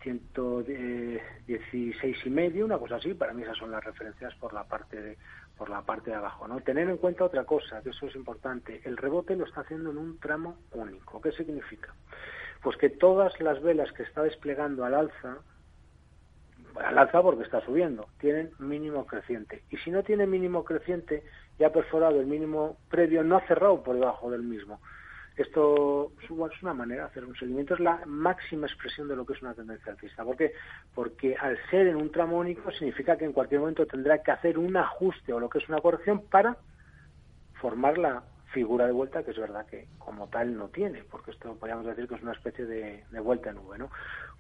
116 0.03 2.27
y 2.27 2.31
medio, 2.31 2.67
una 2.67 2.79
cosa 2.79 2.97
así, 2.97 3.15
para 3.15 3.33
mí 3.33 3.43
esas 3.43 3.57
son 3.57 3.71
las 3.71 3.83
referencias 3.83 4.35
por 4.35 4.53
la 4.53 4.65
parte 4.65 5.01
de 5.01 5.17
por 5.57 5.71
la 5.71 5.83
parte 5.83 6.11
de 6.11 6.17
abajo, 6.17 6.49
¿no? 6.49 6.61
Tener 6.61 6.91
en 6.91 6.97
cuenta 6.97 7.25
otra 7.25 7.45
cosa, 7.45 7.81
que 7.81 7.91
eso 7.91 8.07
es 8.07 8.17
importante, 8.17 8.81
el 8.85 8.97
rebote 8.97 9.37
lo 9.37 9.45
está 9.45 9.61
haciendo 9.61 9.93
en 9.93 9.99
un 9.99 10.19
tramo 10.19 10.59
único. 10.73 11.21
¿Qué 11.21 11.31
significa? 11.31 11.95
Pues 12.65 12.79
que 12.79 12.89
todas 12.89 13.39
las 13.41 13.63
velas 13.63 13.93
que 13.93 14.03
está 14.03 14.23
desplegando 14.23 14.85
al 14.85 14.95
alza, 14.95 15.37
al 16.77 16.99
alza 16.99 17.23
porque 17.23 17.45
está 17.45 17.61
subiendo, 17.61 18.09
tienen 18.19 18.51
mínimo 18.59 19.07
creciente. 19.07 19.63
Y 19.71 19.77
si 19.77 19.91
no 19.91 20.03
tiene 20.03 20.27
mínimo 20.27 20.65
creciente, 20.65 21.23
ya 21.59 21.69
ha 21.69 21.73
perforado 21.73 22.19
el 22.19 22.27
mínimo 22.27 22.79
previo, 22.89 23.23
no 23.23 23.37
ha 23.37 23.47
cerrado 23.47 23.83
por 23.83 23.97
debajo 23.97 24.31
del 24.31 24.43
mismo. 24.43 24.81
Esto 25.37 26.13
es 26.23 26.31
una 26.63 26.75
manera 26.75 27.03
de 27.03 27.09
hacer 27.11 27.25
un 27.25 27.37
seguimiento, 27.37 27.75
es 27.75 27.81
la 27.81 28.01
máxima 28.07 28.67
expresión 28.67 29.09
de 29.09 29.17
lo 29.17 29.27
que 29.27 29.35
es 29.35 29.43
una 29.43 29.53
tendencia 29.53 29.93
alcista. 29.93 30.25
¿Por 30.25 30.37
qué? 30.37 30.53
Porque 30.95 31.37
al 31.37 31.59
ser 31.71 31.89
en 31.89 31.97
un 31.97 32.11
tramo 32.11 32.39
único 32.39 32.71
significa 32.71 33.19
que 33.19 33.27
en 33.27 33.33
cualquier 33.33 33.61
momento 33.61 33.85
tendrá 33.85 34.23
que 34.23 34.31
hacer 34.31 34.59
un 34.59 34.77
ajuste 34.77 35.35
o 35.35 35.41
lo 35.41 35.51
que 35.51 35.59
es 35.59 35.69
una 35.69 35.81
corrección 35.81 36.23
para 36.31 36.57
formar 37.61 37.99
la 37.99 38.23
figura 38.55 38.87
de 38.87 38.93
vuelta 38.93 39.25
que 39.25 39.33
es 39.33 39.39
verdad 39.39 39.67
que 39.67 39.89
como 39.99 40.29
tal 40.29 40.57
no 40.57 40.69
tiene, 40.69 41.03
porque 41.11 41.33
esto 41.33 41.55
podríamos 41.57 41.85
decir 41.85 42.09
que 42.09 42.15
es 42.15 42.23
una 42.23 42.33
especie 42.33 42.65
de, 42.65 43.05
de 43.11 43.21
vuelta 43.21 43.51
en 43.51 43.57
nube, 43.57 43.77
¿no? 43.77 43.91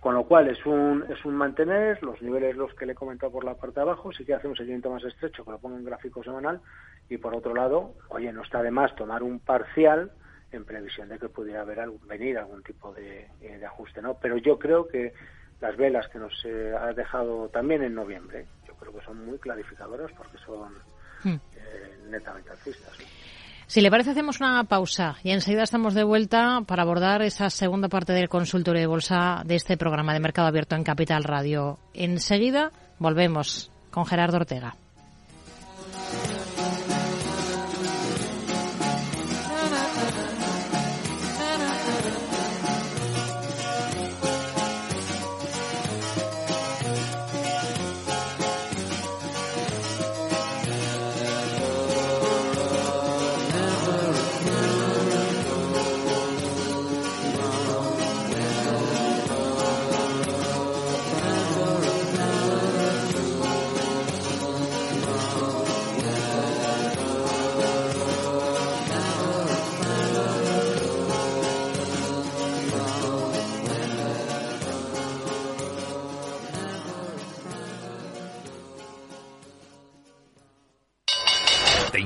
Con 0.01 0.15
lo 0.15 0.25
cual 0.25 0.49
es 0.49 0.65
un, 0.65 1.05
es 1.11 1.25
un 1.25 1.35
mantener 1.35 2.03
los 2.03 2.23
niveles 2.23 2.57
los 2.57 2.73
que 2.75 2.87
le 2.87 2.93
he 2.93 2.95
comentado 2.95 3.33
por 3.33 3.45
la 3.45 3.55
parte 3.55 3.77
de 3.77 3.83
abajo, 3.83 4.13
sí 4.13 4.25
que 4.25 4.35
hace 4.35 4.47
un 4.47 4.57
seguimiento 4.57 4.91
más 4.91 5.03
estrecho 5.03 5.45
que 5.45 5.51
lo 5.51 5.59
pongo 5.59 5.77
en 5.77 5.85
gráfico 5.85 6.23
semanal 6.23 6.61
y 7.09 7.19
por 7.19 7.35
otro 7.35 7.55
lado, 7.55 7.95
oye, 8.09 8.33
no 8.33 8.43
está 8.43 8.63
de 8.63 8.71
más 8.71 8.95
tomar 8.95 9.23
un 9.23 9.41
parcial 9.41 10.13
en 10.53 10.65
previsión 10.65 11.09
de 11.09 11.19
que 11.19 11.29
pudiera 11.29 11.63
haber 11.63 11.81
algún, 11.81 12.07
venir 12.07 12.39
algún 12.39 12.63
tipo 12.63 12.93
de, 12.95 13.29
eh, 13.41 13.59
de, 13.59 13.67
ajuste, 13.67 14.01
¿no? 14.01 14.15
Pero 14.15 14.37
yo 14.37 14.59
creo 14.59 14.87
que 14.87 15.13
las 15.61 15.77
velas 15.77 16.09
que 16.09 16.19
nos 16.19 16.33
eh, 16.45 16.73
ha 16.79 16.93
dejado 16.93 17.49
también 17.49 17.83
en 17.83 17.95
noviembre, 17.95 18.47
yo 18.67 18.75
creo 18.75 18.95
que 18.97 19.05
son 19.05 19.25
muy 19.27 19.39
clarificadoras 19.39 20.13
porque 20.13 20.39
son 20.39 20.73
hmm. 21.25 21.41
eh, 21.57 21.99
netamente 22.09 22.51
alcistas. 22.51 22.97
Si 23.67 23.81
le 23.81 23.91
parece, 23.91 24.11
hacemos 24.11 24.41
una 24.41 24.65
pausa 24.65 25.17
y 25.25 25.31
enseguida 25.31 25.63
estamos 25.63 25.95
de 25.95 26.05
vuelta 26.05 26.61
para 26.67 26.83
abordar 26.83 27.23
esa 27.23 27.49
segunda 27.51 27.89
parte 27.89 28.13
del 28.13 28.29
consultorio 28.29 28.81
de 28.81 28.87
bolsa 28.87 29.43
de 29.45 29.57
este 29.57 29.77
programa 29.77 30.13
de 30.13 30.21
Mercado 30.21 30.49
Abierto 30.49 30.77
en 30.77 30.85
Capital 30.85 31.25
Radio. 31.25 31.79
Enseguida 31.95 32.71
volvemos 32.99 33.71
con 33.91 34.07
Gerardo 34.07 34.37
Ortega. 34.37 34.77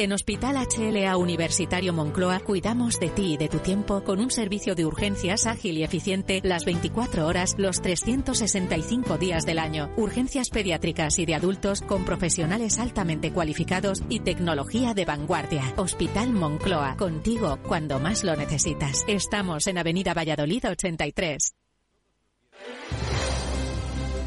En 0.00 0.14
Hospital 0.14 0.56
HLA 0.56 1.14
Universitario 1.18 1.92
Moncloa 1.92 2.40
cuidamos 2.40 2.98
de 2.98 3.10
ti 3.10 3.34
y 3.34 3.36
de 3.36 3.50
tu 3.50 3.58
tiempo 3.58 4.02
con 4.02 4.18
un 4.18 4.30
servicio 4.30 4.74
de 4.74 4.86
urgencias 4.86 5.44
ágil 5.44 5.76
y 5.76 5.82
eficiente 5.84 6.40
las 6.42 6.64
24 6.64 7.26
horas, 7.26 7.54
los 7.58 7.82
365 7.82 9.18
días 9.18 9.44
del 9.44 9.58
año. 9.58 9.90
Urgencias 9.98 10.48
pediátricas 10.48 11.18
y 11.18 11.26
de 11.26 11.34
adultos 11.34 11.82
con 11.82 12.06
profesionales 12.06 12.78
altamente 12.78 13.30
cualificados 13.30 14.02
y 14.08 14.20
tecnología 14.20 14.94
de 14.94 15.04
vanguardia. 15.04 15.74
Hospital 15.76 16.32
Moncloa, 16.32 16.96
contigo 16.96 17.58
cuando 17.68 18.00
más 18.00 18.24
lo 18.24 18.34
necesitas. 18.36 19.04
Estamos 19.06 19.66
en 19.66 19.76
Avenida 19.76 20.14
Valladolid 20.14 20.64
83. 20.66 21.52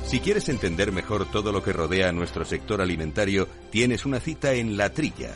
Si 0.06 0.20
quieres 0.20 0.50
entender 0.50 0.92
mejor 0.92 1.32
todo 1.32 1.52
lo 1.52 1.64
que 1.64 1.74
rodea 1.74 2.10
a 2.10 2.12
nuestro 2.12 2.46
sector 2.46 2.80
alimentario, 2.80 3.48
tienes 3.72 4.06
una 4.06 4.20
cita 4.20 4.54
en 4.54 4.78
La 4.78 4.92
Trilla 4.92 5.36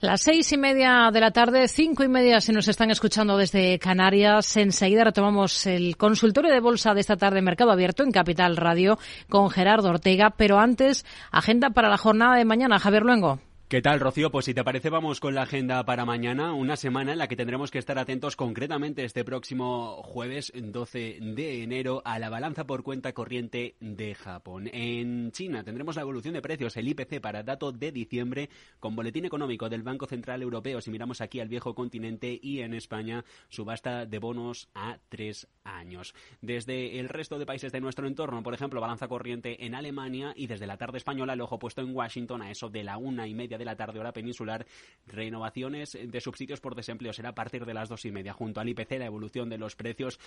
Las 0.00 0.20
seis 0.20 0.52
y 0.52 0.58
media 0.58 1.10
de 1.10 1.20
la 1.20 1.30
tarde, 1.30 1.68
cinco 1.68 2.04
y 2.04 2.08
media 2.08 2.42
si 2.42 2.52
nos 2.52 2.68
están 2.68 2.90
escuchando 2.90 3.38
desde 3.38 3.78
Canarias. 3.78 4.56
Enseguida 4.58 5.04
retomamos 5.04 5.66
el 5.66 5.96
consultorio 5.96 6.52
de 6.52 6.60
bolsa 6.60 6.92
de 6.92 7.00
esta 7.00 7.16
tarde, 7.16 7.40
Mercado 7.40 7.70
Abierto 7.70 8.02
en 8.02 8.12
Capital 8.12 8.58
Radio, 8.58 8.98
con 9.30 9.48
Gerardo 9.48 9.88
Ortega. 9.88 10.34
Pero 10.36 10.58
antes, 10.58 11.06
agenda 11.30 11.70
para 11.70 11.88
la 11.88 11.96
jornada 11.96 12.36
de 12.36 12.44
mañana. 12.44 12.78
Javier 12.78 13.04
Luengo. 13.04 13.40
¿Qué 13.68 13.82
tal, 13.82 13.98
Rocío? 13.98 14.30
Pues 14.30 14.44
si 14.44 14.54
te 14.54 14.62
parece, 14.62 14.90
vamos 14.90 15.18
con 15.18 15.34
la 15.34 15.42
agenda 15.42 15.84
para 15.84 16.04
mañana, 16.04 16.52
una 16.52 16.76
semana 16.76 17.10
en 17.10 17.18
la 17.18 17.26
que 17.26 17.34
tendremos 17.34 17.72
que 17.72 17.80
estar 17.80 17.98
atentos 17.98 18.36
concretamente 18.36 19.04
este 19.04 19.24
próximo 19.24 20.04
jueves 20.04 20.52
12 20.54 21.18
de 21.20 21.64
enero 21.64 22.00
a 22.04 22.20
la 22.20 22.30
balanza 22.30 22.64
por 22.64 22.84
cuenta 22.84 23.12
corriente 23.12 23.74
de 23.80 24.14
Japón. 24.14 24.70
En 24.72 25.32
China 25.32 25.64
tendremos 25.64 25.96
la 25.96 26.02
evolución 26.02 26.34
de 26.34 26.42
precios, 26.42 26.76
el 26.76 26.86
IPC 26.86 27.20
para 27.20 27.42
dato 27.42 27.72
de 27.72 27.90
diciembre, 27.90 28.50
con 28.78 28.94
boletín 28.94 29.24
económico 29.24 29.68
del 29.68 29.82
Banco 29.82 30.06
Central 30.06 30.42
Europeo, 30.42 30.80
si 30.80 30.92
miramos 30.92 31.20
aquí 31.20 31.40
al 31.40 31.48
viejo 31.48 31.74
continente, 31.74 32.38
y 32.40 32.60
en 32.60 32.72
España 32.72 33.24
subasta 33.48 34.06
de 34.06 34.20
bonos 34.20 34.68
a 34.76 34.98
tres 35.08 35.48
años. 35.64 36.14
Desde 36.40 37.00
el 37.00 37.08
resto 37.08 37.36
de 37.36 37.46
países 37.46 37.72
de 37.72 37.80
nuestro 37.80 38.06
entorno, 38.06 38.44
por 38.44 38.54
ejemplo, 38.54 38.80
balanza 38.80 39.08
corriente 39.08 39.66
en 39.66 39.74
Alemania 39.74 40.32
y 40.36 40.46
desde 40.46 40.68
la 40.68 40.76
tarde 40.76 40.98
española, 40.98 41.32
el 41.32 41.40
ojo 41.40 41.58
puesto 41.58 41.80
en 41.80 41.92
Washington 41.92 42.42
a 42.42 42.52
eso 42.52 42.68
de 42.68 42.84
la 42.84 42.96
una 42.96 43.26
y 43.26 43.34
media 43.34 43.55
de 43.58 43.64
la 43.64 43.76
tarde 43.76 44.00
hora 44.00 44.12
peninsular. 44.12 44.66
Renovaciones 45.06 45.98
de 46.00 46.20
subsidios 46.20 46.60
por 46.60 46.74
desempleo 46.74 47.12
será 47.12 47.30
a 47.30 47.34
partir 47.34 47.64
de 47.64 47.74
las 47.74 47.88
dos 47.88 48.04
y 48.04 48.12
media. 48.12 48.32
Junto 48.32 48.60
al 48.60 48.68
IPC, 48.68 48.98
la 48.98 49.06
evolución 49.06 49.48
de 49.48 49.58
los 49.58 49.76
precios 49.76 50.18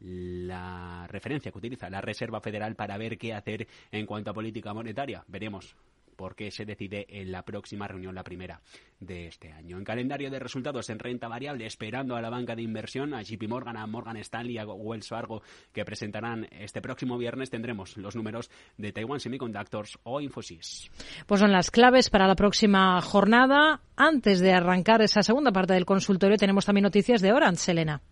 la 0.00 1.06
referencia 1.08 1.50
que 1.50 1.58
utiliza 1.58 1.88
la 1.90 2.00
Reserva 2.00 2.40
Federal 2.40 2.74
para 2.74 2.98
ver 2.98 3.16
qué 3.16 3.32
hacer 3.32 3.66
en 3.90 4.06
cuanto 4.06 4.30
a 4.30 4.34
política 4.34 4.74
monetaria. 4.74 5.24
Veremos 5.26 5.74
porque 6.16 6.50
se 6.50 6.64
decide 6.64 7.06
en 7.08 7.30
la 7.30 7.42
próxima 7.42 7.86
reunión, 7.86 8.14
la 8.14 8.24
primera 8.24 8.60
de 9.00 9.26
este 9.26 9.52
año. 9.52 9.78
En 9.78 9.84
calendario 9.84 10.30
de 10.30 10.38
resultados 10.38 10.90
en 10.90 10.98
renta 10.98 11.28
variable, 11.28 11.66
esperando 11.66 12.16
a 12.16 12.22
la 12.22 12.30
banca 12.30 12.56
de 12.56 12.62
inversión, 12.62 13.14
a 13.14 13.22
JP 13.22 13.48
Morgan, 13.48 13.76
a 13.76 13.86
Morgan 13.86 14.16
Stanley, 14.18 14.58
a 14.58 14.66
Wells 14.66 15.08
Fargo, 15.08 15.42
que 15.72 15.84
presentarán 15.84 16.48
este 16.50 16.80
próximo 16.80 17.18
viernes, 17.18 17.50
tendremos 17.50 17.96
los 17.96 18.16
números 18.16 18.50
de 18.76 18.92
Taiwan 18.92 19.20
Semiconductors 19.20 19.98
o 20.02 20.20
Infosys. 20.20 20.90
Pues 21.26 21.40
son 21.40 21.52
las 21.52 21.70
claves 21.70 22.10
para 22.10 22.26
la 22.26 22.34
próxima 22.36 23.00
jornada. 23.02 23.82
Antes 23.96 24.40
de 24.40 24.52
arrancar 24.52 25.02
esa 25.02 25.22
segunda 25.22 25.52
parte 25.52 25.74
del 25.74 25.86
consultorio, 25.86 26.36
tenemos 26.36 26.64
también 26.64 26.84
noticias 26.84 27.20
de 27.20 27.32
Orange, 27.32 27.56
Selena. 27.56 28.02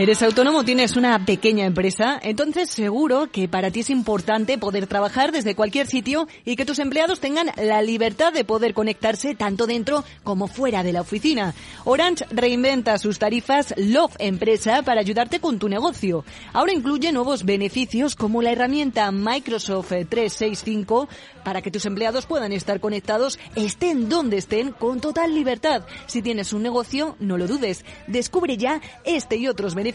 ¿Eres 0.00 0.22
autónomo? 0.22 0.64
¿Tienes 0.64 0.96
una 0.96 1.26
pequeña 1.26 1.66
empresa? 1.66 2.18
Entonces 2.22 2.70
seguro 2.70 3.28
que 3.30 3.48
para 3.48 3.70
ti 3.70 3.80
es 3.80 3.90
importante 3.90 4.56
poder 4.56 4.86
trabajar 4.86 5.30
desde 5.30 5.54
cualquier 5.54 5.86
sitio 5.86 6.26
y 6.46 6.56
que 6.56 6.64
tus 6.64 6.78
empleados 6.78 7.20
tengan 7.20 7.50
la 7.58 7.82
libertad 7.82 8.32
de 8.32 8.46
poder 8.46 8.72
conectarse 8.72 9.34
tanto 9.34 9.66
dentro 9.66 10.02
como 10.24 10.48
fuera 10.48 10.82
de 10.82 10.94
la 10.94 11.02
oficina. 11.02 11.52
Orange 11.84 12.24
reinventa 12.30 12.96
sus 12.96 13.18
tarifas 13.18 13.74
Love 13.76 14.16
Empresa 14.18 14.80
para 14.82 15.02
ayudarte 15.02 15.38
con 15.38 15.58
tu 15.58 15.68
negocio. 15.68 16.24
Ahora 16.54 16.72
incluye 16.72 17.12
nuevos 17.12 17.44
beneficios 17.44 18.16
como 18.16 18.40
la 18.40 18.52
herramienta 18.52 19.12
Microsoft 19.12 19.90
365 20.08 21.10
para 21.44 21.60
que 21.60 21.70
tus 21.70 21.84
empleados 21.84 22.24
puedan 22.24 22.52
estar 22.52 22.80
conectados, 22.80 23.38
estén 23.54 24.08
donde 24.08 24.38
estén, 24.38 24.72
con 24.72 25.00
total 25.02 25.34
libertad. 25.34 25.84
Si 26.06 26.22
tienes 26.22 26.54
un 26.54 26.62
negocio, 26.62 27.16
no 27.20 27.36
lo 27.36 27.46
dudes. 27.46 27.84
Descubre 28.06 28.56
ya 28.56 28.80
este 29.04 29.36
y 29.36 29.46
otros 29.46 29.74
beneficios 29.74 29.89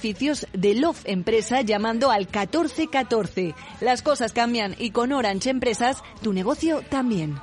de 0.53 0.75
Love 0.75 1.01
Empresa 1.05 1.61
llamando 1.61 2.11
al 2.11 2.27
1414. 2.27 3.55
Las 3.81 4.01
cosas 4.01 4.33
cambian 4.33 4.75
y 4.77 4.91
con 4.91 5.11
Orange 5.11 5.49
Empresas, 5.49 6.03
tu 6.21 6.33
negocio 6.33 6.81
también. 6.89 7.35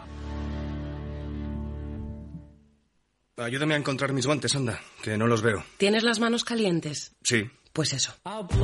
Ayúdame 3.36 3.74
a 3.74 3.78
encontrar 3.78 4.12
mis 4.12 4.26
guantes, 4.26 4.54
anda, 4.54 4.80
que 5.02 5.16
no 5.16 5.26
los 5.26 5.42
veo. 5.42 5.64
¿Tienes 5.78 6.02
las 6.02 6.20
manos 6.20 6.44
calientes? 6.44 7.12
Sí. 7.22 7.50
Pues 7.72 7.92
eso. 7.92 8.12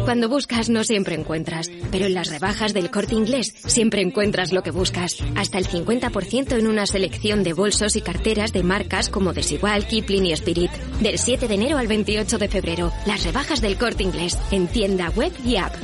Cuando 0.05 0.29
buscas 0.29 0.68
no 0.68 0.85
siempre 0.85 1.14
encuentras, 1.14 1.71
pero 1.90 2.07
en 2.07 2.14
las 2.14 2.31
rebajas 2.31 2.75
del 2.75 2.90
corte 2.90 3.14
inglés 3.14 3.55
siempre 3.66 4.03
encuentras 4.03 4.53
lo 4.53 4.62
que 4.62 4.71
buscas. 4.71 5.23
Hasta 5.37 5.59
el 5.59 5.66
50% 5.66 6.59
en 6.59 6.66
una 6.66 6.87
selección 6.87 7.42
de 7.42 7.55
bolsos 7.55 7.97
y 7.97 8.03
carteras 8.03 8.53
de 8.53 8.62
marcas 8.62 9.09
como 9.09 9.33
Desigual, 9.33 9.87
Kipling 9.87 10.27
y 10.27 10.33
Spirit. 10.33 10.71
Del 11.01 11.18
7 11.18 11.49
de 11.49 11.55
enero 11.55 11.79
al 11.79 11.87
28 11.87 12.38
de 12.38 12.49
febrero, 12.49 12.92
las 13.07 13.25
rebajas 13.25 13.61
del 13.61 13.79
corte 13.79 14.03
inglés 14.03 14.38
en 14.51 14.68
tienda 14.68 15.11
web 15.11 15.33
y 15.44 15.57
app. 15.57 15.75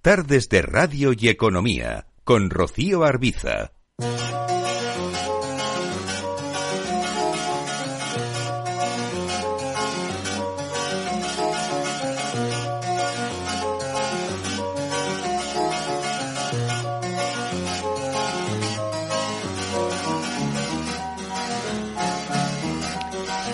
Tardes 0.00 0.48
de 0.48 0.62
Radio 0.62 1.12
y 1.16 1.28
Economía 1.28 2.06
con 2.24 2.50
Rocío 2.50 3.04
Arbiza. 3.04 3.72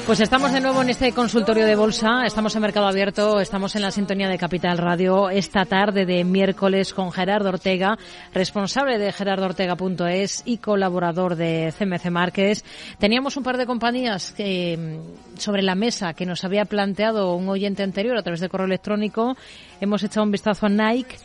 Pues 0.08 0.20
estamos 0.20 0.54
de 0.54 0.62
nuevo 0.62 0.80
en 0.80 0.88
este 0.88 1.12
consultorio 1.12 1.66
de 1.66 1.76
bolsa, 1.76 2.24
estamos 2.24 2.56
en 2.56 2.62
Mercado 2.62 2.86
Abierto, 2.86 3.40
estamos 3.40 3.76
en 3.76 3.82
la 3.82 3.90
sintonía 3.90 4.30
de 4.30 4.38
Capital 4.38 4.78
Radio 4.78 5.28
esta 5.28 5.66
tarde 5.66 6.06
de 6.06 6.24
miércoles 6.24 6.94
con 6.94 7.12
Gerardo 7.12 7.50
Ortega, 7.50 7.98
responsable 8.32 8.96
de 8.96 9.12
gerardoortega.es 9.12 10.44
y 10.46 10.56
colaborador 10.56 11.36
de 11.36 11.74
CMC 11.78 12.10
Márquez. 12.10 12.64
Teníamos 12.98 13.36
un 13.36 13.42
par 13.42 13.58
de 13.58 13.66
compañías 13.66 14.32
que, 14.32 14.78
mm, 14.78 15.36
sobre 15.36 15.60
la 15.60 15.74
mesa 15.74 16.14
que 16.14 16.24
nos 16.24 16.42
había 16.42 16.64
planteado 16.64 17.34
un 17.34 17.46
oyente 17.50 17.82
anterior 17.82 18.16
a 18.16 18.22
través 18.22 18.40
de 18.40 18.48
correo 18.48 18.66
electrónico. 18.66 19.36
Hemos 19.78 20.02
echado 20.02 20.24
un 20.24 20.32
vistazo 20.32 20.64
a 20.64 20.70
Nike. 20.70 21.16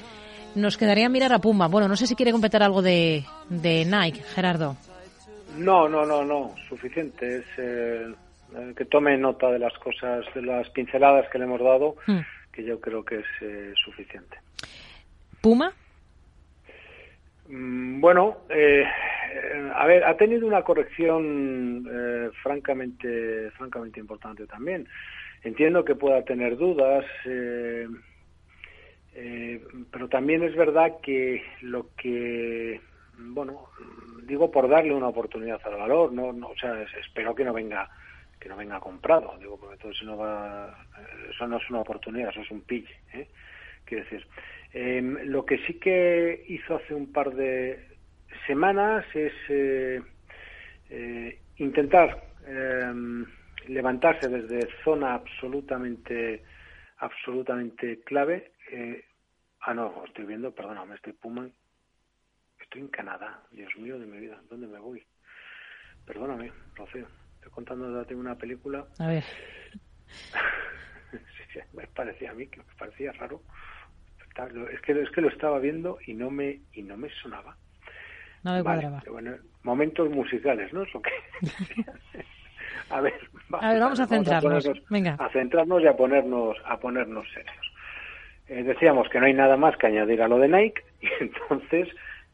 Nos 0.56 0.76
quedaría 0.76 1.08
mirar 1.08 1.32
a 1.32 1.40
Puma. 1.40 1.70
Bueno, 1.70 1.88
no 1.88 1.96
sé 1.96 2.06
si 2.06 2.16
quiere 2.16 2.34
completar 2.34 2.62
algo 2.62 2.82
de, 2.82 3.24
de 3.48 3.86
Nike, 3.86 4.24
Gerardo. 4.36 4.76
No, 5.58 5.88
no, 5.88 6.06
no, 6.06 6.26
no, 6.26 6.54
suficiente. 6.68 7.38
Es 7.38 7.46
eh, 7.58 8.14
eh, 8.56 8.74
que 8.76 8.86
tome 8.86 9.18
nota 9.18 9.52
de 9.52 9.60
las 9.60 9.74
cosas, 9.80 10.26
de 10.34 10.42
las 10.42 10.70
pinceladas 10.72 11.30
que 11.30 11.38
le 11.40 11.46
hemos 11.46 11.62
dado, 11.62 11.96
Hmm. 12.08 12.20
que 12.52 12.64
yo 12.64 12.80
creo 12.80 13.04
que 13.04 13.20
es 13.20 13.26
eh, 13.42 13.74
suficiente. 13.84 14.38
¿Puma? 15.42 15.74
Mm, 17.50 18.00
Bueno, 18.00 18.38
eh, 18.50 18.84
eh, 19.34 19.72
a 19.76 19.86
ver, 19.86 20.04
ha 20.04 20.16
tenido 20.18 20.46
una 20.48 20.62
corrección 20.64 21.88
francamente, 22.42 23.52
francamente 23.52 24.00
importante 24.00 24.46
también. 24.48 24.88
Entiendo 25.44 25.84
que 25.84 25.96
pueda 25.96 26.24
tener 26.24 26.56
dudas, 26.58 27.06
eh, 27.26 27.88
eh, 29.16 29.62
pero 29.92 30.08
también 30.08 30.44
es 30.44 30.56
verdad 30.56 30.94
que 31.02 31.44
lo 31.62 31.90
que, 31.96 32.80
bueno, 33.18 33.68
digo 34.24 34.50
por 34.52 34.70
darle 34.70 34.94
una 34.94 35.10
oportunidad 35.10 35.60
al 35.66 35.76
valor, 35.76 36.14
no, 36.14 36.32
no 36.34 36.48
o 36.50 36.56
sea, 36.58 36.82
es- 36.82 36.94
espero 36.96 37.36
que 37.36 37.44
no 37.44 37.54
venga 37.54 37.90
que 38.44 38.50
no 38.50 38.58
venga 38.58 38.82
comprado, 38.82 39.38
digo, 39.40 39.58
porque 39.58 39.76
entonces 39.76 40.04
no 40.04 40.18
va, 40.18 40.86
eso 41.30 41.48
no 41.48 41.58
es 41.58 41.70
una 41.70 41.80
oportunidad, 41.80 42.30
eso 42.30 42.42
es 42.42 42.52
un 42.52 42.62
pille, 42.64 42.94
¿eh? 43.14 43.30
Quiero 43.86 44.06
em, 44.74 45.18
lo 45.30 45.46
que 45.46 45.58
sí 45.60 45.80
que 45.80 46.44
hizo 46.50 46.76
hace 46.76 46.94
un 46.94 47.14
par 47.14 47.34
de 47.34 47.88
semanas 48.46 49.06
es 49.14 49.34
eh, 49.48 50.02
eh, 50.90 51.42
intentar 51.58 52.22
em, 52.46 53.26
levantarse 53.68 54.28
desde 54.28 54.68
zona 54.84 55.14
absolutamente 55.14 56.44
absolutamente 56.98 58.02
clave. 58.02 58.52
eh, 58.72 59.06
ah, 59.62 59.74
no, 59.74 60.04
estoy 60.06 60.26
viendo, 60.26 60.54
perdóname, 60.54 60.96
estoy 60.96 61.14
Puma. 61.14 61.50
Estoy 62.60 62.82
en 62.82 62.88
Canadá, 62.90 63.44
Dios 63.52 63.74
mío 63.78 64.00
de 64.00 64.06
mi 64.06 64.20
vida, 64.20 64.42
¿dónde 64.50 64.68
me 64.68 64.80
voy? 64.80 65.04
Perdóname, 66.06 66.52
Rocío, 66.76 67.08
estoy 67.44 67.52
contando 67.52 68.06
tengo 68.06 68.22
una 68.22 68.36
película. 68.38 68.86
A 69.00 69.08
ver. 69.08 69.24
Sí, 71.12 71.44
sí, 71.54 71.60
me 71.74 71.86
parecía 71.88 72.32
a 72.32 72.34
mí 72.34 72.48
que 72.48 72.58
me 72.58 72.64
parecía 72.80 73.12
raro. 73.12 73.44
Es 74.72 74.82
que, 74.82 75.00
es 75.00 75.12
que 75.12 75.22
lo 75.22 75.28
estaba 75.30 75.60
viendo 75.60 76.00
y 76.08 76.16
no 76.16 76.32
me 76.32 76.62
y 76.74 76.82
no 76.82 76.98
me 76.98 77.08
sonaba. 77.22 77.56
No 78.42 78.54
me 78.54 78.64
Vale, 78.64 78.82
cuadraba. 78.82 79.04
bueno, 79.12 79.38
momentos 79.62 80.10
musicales, 80.10 80.74
¿no? 80.74 80.82
Es 80.82 80.94
lo 80.94 81.02
que 81.04 81.12
a 82.90 83.00
ver, 83.02 83.14
A 83.52 83.70
ver, 83.74 83.80
vamos 83.80 84.00
a 84.00 84.08
centrarnos. 84.08 84.66
ponernos- 84.66 84.84
Venga. 84.90 85.16
a 85.20 85.30
centrarnos 85.30 85.84
y 85.84 85.88
a 85.88 85.96
ponernos 85.96 86.58
a 86.66 86.80
ponernos 86.80 87.28
serios. 87.32 87.72
Eh, 88.48 88.64
decíamos 88.64 89.08
que 89.10 89.20
no 89.20 89.28
hay 89.28 89.34
nada 89.36 89.56
más 89.56 89.78
que 89.78 89.86
añadir 89.88 90.20
a 90.24 90.28
lo 90.28 90.40
de 90.40 90.48
Nike 90.48 90.82
y 91.00 91.08
entonces 91.20 91.90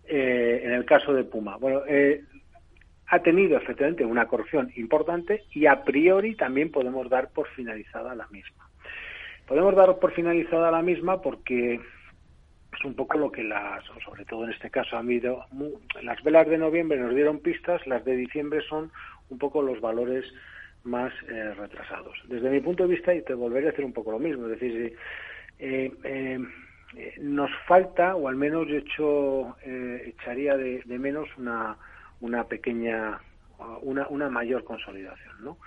eh, 0.05 0.62
en 0.64 0.72
el 0.72 0.86
caso 0.86 1.14
de 1.14 1.26
Puma, 1.26 1.57
bueno, 1.57 1.82
eh, 1.86 2.24
ha 3.10 3.20
tenido 3.20 3.57
efectivamente 3.57 4.05
una 4.05 4.28
corrección 4.28 4.72
importante 4.76 5.43
y 5.51 5.66
a 5.66 5.84
priori 5.84 6.36
también 6.36 6.72
podemos 6.72 7.10
dar 7.10 7.30
por 7.30 7.47
finalizada 7.49 8.14
la 8.16 8.28
misma. 8.28 8.70
Podemos 9.47 9.76
dar 9.76 9.97
por 9.97 10.14
finalizada 10.14 10.70
la 10.70 10.84
misma 10.84 11.22
porque 11.22 11.76
es 11.76 12.86
un 12.86 12.93
poco 12.93 13.18
lo 13.18 13.32
que 13.32 13.43
las, 13.43 13.84
sobre 14.05 14.26
todo 14.26 14.45
en 14.45 14.51
este 14.51 14.70
caso, 14.70 14.95
ha 14.95 14.99
habido, 14.99 15.45
las 16.03 16.22
velas 16.24 16.47
de 16.47 16.60
noviembre 16.60 16.99
nos 16.99 17.16
dieron 17.16 17.39
pistas, 17.39 17.86
las 17.88 18.05
de 18.05 18.16
diciembre 18.16 18.62
son 18.70 18.91
un 19.30 19.38
poco 19.39 19.64
los 19.64 19.82
valores 19.82 20.26
más 20.84 21.12
eh, 21.28 21.53
retrasados. 21.55 22.16
Desde 22.28 22.49
mi 22.49 22.60
punto 22.62 22.84
de 22.84 22.93
vista, 22.93 23.14
y 23.14 23.24
te 23.24 23.34
volveré 23.34 23.68
a 23.68 23.72
hacer 23.72 23.86
un 23.86 23.93
poco 23.93 24.12
lo 24.12 24.20
mismo, 24.20 24.45
es 24.45 24.60
decir, 24.60 24.95
eh, 25.57 25.91
eh, 26.03 26.39
nos 27.20 27.51
falta, 27.68 28.16
o 28.16 28.28
al 28.28 28.36
menos 28.36 28.68
yo 28.68 28.76
hecho, 28.78 29.57
echaría 29.64 30.57
de, 30.57 30.84
menos 30.88 31.28
una, 31.38 31.78
una 32.22 32.43
pequeña, 32.45 33.20
una, 33.82 34.07
una 34.09 34.30
mayor 34.30 34.63
consolidación, 34.63 35.36
¿no? 35.43 35.57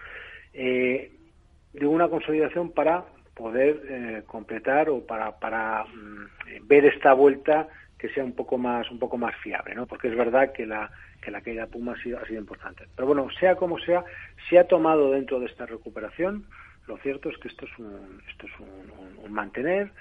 digo 0.52 1.90
una 1.90 2.08
consolidación 2.08 2.72
para 2.72 3.04
poder 3.34 4.24
completar 4.26 4.90
o 4.90 5.06
para, 5.06 5.38
para 5.38 5.84
mm, 5.84 6.66
ver 6.68 6.84
esta 6.84 7.14
vuelta 7.14 7.68
que 7.98 8.08
sea 8.10 8.24
un 8.24 8.34
poco 8.34 8.58
más 8.58 8.90
un 8.90 8.98
poco 8.98 9.16
más 9.16 9.34
fiable, 9.36 9.74
¿no? 9.74 9.86
Porque 9.86 10.08
es 10.08 10.16
verdad 10.16 10.52
que 10.52 10.66
la 10.66 10.90
que 11.22 11.30
la 11.30 11.40
caída 11.40 11.68
Puma 11.68 11.92
ha 11.92 12.02
sido, 12.02 12.18
ha 12.18 12.26
sido 12.26 12.40
importante. 12.40 12.84
Pero 12.96 13.06
bueno, 13.06 13.28
sea 13.38 13.54
como 13.54 13.78
sea, 13.78 14.04
se 14.50 14.58
ha 14.58 14.66
tomado 14.66 15.12
dentro 15.12 15.38
de 15.40 15.46
esta 15.46 15.64
recuperación. 15.66 16.44
Lo 16.88 16.98
cierto 16.98 17.30
es 17.30 17.38
que 17.38 17.48
esto 17.48 17.64
es 17.64 17.78
un, 17.78 18.20
esto 18.28 18.46
es 18.46 18.52
un, 18.58 19.32
mantener. 19.32 19.92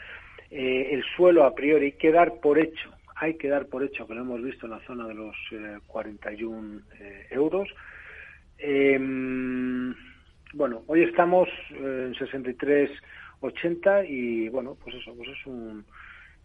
Eh, 0.49 0.89
el 0.91 1.03
suelo 1.15 1.45
a 1.45 1.53
priori 1.53 1.93
que 1.93 2.11
dar 2.11 2.39
por 2.41 2.57
hecho, 2.57 2.91
hay 3.22 3.36
que 3.36 3.49
dar 3.49 3.67
por 3.67 3.84
hecho 3.84 4.07
que 4.07 4.15
lo 4.15 4.22
hemos 4.22 4.41
visto 4.41 4.65
en 4.65 4.72
la 4.72 4.80
zona 4.80 5.07
de 5.07 5.13
los 5.13 5.36
41 5.86 6.80
eh, 6.80 6.82
eh, 6.99 7.28
euros. 7.30 7.69
Em, 8.57 9.93
bueno, 10.53 10.82
hoy 10.88 11.03
estamos 11.03 11.47
en 11.69 12.15
63.80 12.15 14.09
y 14.09 14.49
bueno, 14.49 14.76
pues 14.84 14.95
eso, 14.95 15.13
pues 15.15 15.30
es 15.30 15.45
un, 15.45 15.86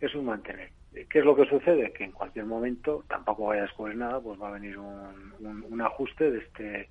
es 0.03 0.15
un 0.15 0.27
mantener. 0.27 0.69
¿Qué 1.09 1.19
es 1.19 1.25
lo 1.25 1.35
que 1.35 1.47
sucede? 1.47 1.95
Que 1.95 2.05
en 2.05 2.13
cualquier 2.13 2.45
momento, 2.45 3.07
tampoco 3.09 3.47
vaya 3.47 3.63
a 3.63 3.67
descubrir 3.67 3.97
nada, 3.97 4.21
pues 4.21 4.39
va 4.39 4.49
a 4.49 4.53
venir 4.53 4.77
un, 4.79 5.81
ajuste 5.81 6.31
de 6.31 6.39
este 6.41 6.91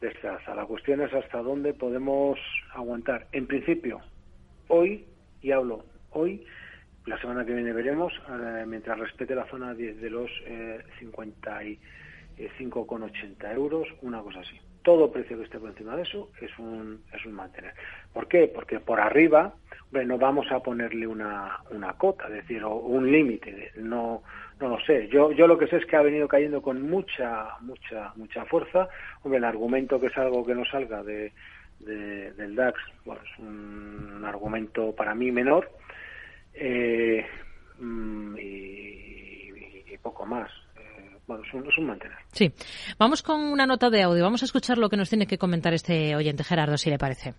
de 0.00 0.28
alza. 0.28 0.54
La 0.54 0.64
cuestión 0.64 1.02
es 1.02 1.12
hasta 1.12 1.42
dónde 1.42 1.74
podemos 1.74 2.38
aguantar. 2.72 3.26
En 3.32 3.46
principio, 3.46 4.00
hoy, 4.68 5.04
y 5.42 5.50
hablo 5.50 5.84
hoy, 6.12 6.46
la 7.06 7.18
semana 7.18 7.44
que 7.44 7.52
viene 7.52 7.72
veremos, 7.72 8.12
mientras 8.66 8.98
respete 8.98 9.34
la 9.34 9.46
zona 9.46 9.74
de 9.74 10.10
los 10.10 10.30
eh, 10.46 10.82
55,80 11.00 13.54
euros, 13.54 13.88
una 14.02 14.20
cosa 14.20 14.40
así. 14.40 14.60
Todo 14.82 15.10
precio 15.12 15.38
que 15.38 15.44
esté 15.44 15.60
por 15.60 15.70
encima 15.70 15.96
de 15.96 16.02
eso 16.02 16.30
es 16.40 16.50
un, 16.58 17.02
es 17.12 17.24
un 17.24 17.34
mantener. 17.34 17.72
¿Por 18.12 18.26
qué? 18.26 18.50
Porque 18.52 18.80
por 18.80 19.00
arriba 19.00 19.54
no 19.92 20.18
vamos 20.18 20.50
a 20.50 20.60
ponerle 20.60 21.06
una, 21.06 21.58
una 21.70 21.92
cota, 21.94 22.26
es 22.26 22.34
decir, 22.34 22.64
o 22.64 22.76
un 22.76 23.10
límite, 23.10 23.72
no, 23.76 24.22
no 24.60 24.68
lo 24.68 24.80
sé. 24.80 25.08
Yo, 25.08 25.32
yo 25.32 25.46
lo 25.46 25.58
que 25.58 25.66
sé 25.66 25.76
es 25.76 25.86
que 25.86 25.96
ha 25.96 26.02
venido 26.02 26.26
cayendo 26.26 26.62
con 26.62 26.88
mucha, 26.88 27.48
mucha, 27.60 28.12
mucha 28.16 28.44
fuerza. 28.46 28.88
Hombre, 29.22 29.38
el 29.38 29.44
argumento 29.44 30.00
que 30.00 30.06
es 30.06 30.16
algo 30.16 30.44
que 30.44 30.54
no 30.54 30.64
salga 30.64 31.02
de, 31.02 31.32
del 31.80 32.54
DAX, 32.54 32.80
bueno, 33.04 33.20
es 33.22 33.38
un, 33.38 34.22
argumento 34.24 34.94
para 34.94 35.14
mí 35.14 35.32
menor 35.32 35.68
eh, 36.54 37.24
mm, 37.78 38.36
y, 38.38 39.98
poco 40.02 40.26
más. 40.26 40.50
Eh, 40.76 41.16
bueno, 41.26 41.44
es 41.44 41.54
un, 41.54 41.66
es 41.66 41.78
un 41.78 41.86
mantener. 41.86 42.18
Sí. 42.32 42.52
Vamos 42.98 43.22
con 43.22 43.40
una 43.40 43.66
nota 43.66 43.88
de 43.88 44.02
audio. 44.02 44.24
Vamos 44.24 44.42
a 44.42 44.46
escuchar 44.46 44.78
lo 44.78 44.88
que 44.88 44.96
nos 44.96 45.08
tiene 45.08 45.26
que 45.26 45.38
comentar 45.38 45.72
este 45.74 46.16
oyente 46.16 46.42
Gerardo, 46.42 46.76
si 46.76 46.90
le 46.90 46.98
parece. 46.98 47.34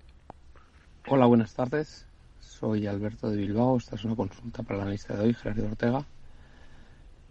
Hola, 1.08 1.26
buenas 1.26 1.54
tardes. 1.54 2.08
Soy 2.40 2.88
Alberto 2.88 3.30
de 3.30 3.38
Bilbao. 3.38 3.78
Esta 3.78 3.96
es 3.96 4.06
una 4.06 4.16
consulta 4.16 4.64
para 4.64 4.86
la 4.86 4.92
lista 4.92 5.16
de 5.16 5.26
hoy, 5.26 5.34
Gerardo 5.34 5.66
Ortega. 5.66 6.06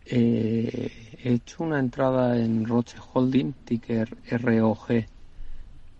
Eh, 0.04 0.90
he 1.22 1.32
hecho 1.32 1.62
una 1.64 1.78
entrada 1.78 2.36
en 2.36 2.66
Roche 2.66 2.98
Holding, 3.12 3.52
ticker 3.64 4.16
ROG, 4.30 4.88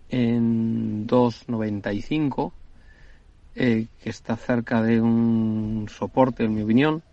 en 0.09 1.07
2.95, 1.07 2.51
eh, 3.55 3.87
que 4.03 4.09
está 4.09 4.35
cerca 4.35 4.81
de 4.81 5.01
un 5.01 5.87
soporte, 5.89 6.43
en 6.43 6.55
mi 6.55 6.61
opinión, 6.61 7.03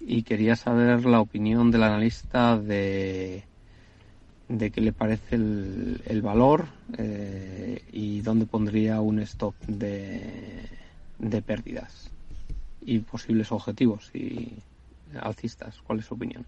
y 0.00 0.22
quería 0.22 0.56
saber 0.56 1.04
la 1.06 1.20
opinión 1.20 1.70
del 1.70 1.82
analista 1.82 2.58
de, 2.58 3.44
de 4.48 4.70
qué 4.70 4.80
le 4.80 4.92
parece 4.92 5.36
el, 5.36 6.20
valor 6.22 6.66
eh, 6.98 7.82
y 7.92 8.20
dónde 8.20 8.46
pondría 8.46 9.00
un 9.00 9.20
stop 9.20 9.54
de 9.66 10.64
de 11.18 11.42
pérdidas 11.42 12.10
y 12.80 12.98
posibles 13.00 13.50
objetivos 13.52 14.10
y 14.14 14.52
alcistas. 15.20 15.80
¿Cuál 15.82 16.00
es 16.00 16.06
su 16.06 16.14
opinión? 16.14 16.44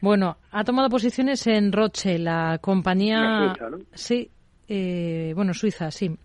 Bueno, 0.00 0.38
ha 0.50 0.64
tomado 0.64 0.88
posiciones 0.88 1.46
en 1.46 1.72
Roche, 1.72 2.18
la 2.18 2.58
compañía. 2.60 3.54
Sí, 3.92 4.30
eh, 4.66 5.32
bueno, 5.34 5.52
Suiza, 5.52 5.90
sí. 5.90 6.16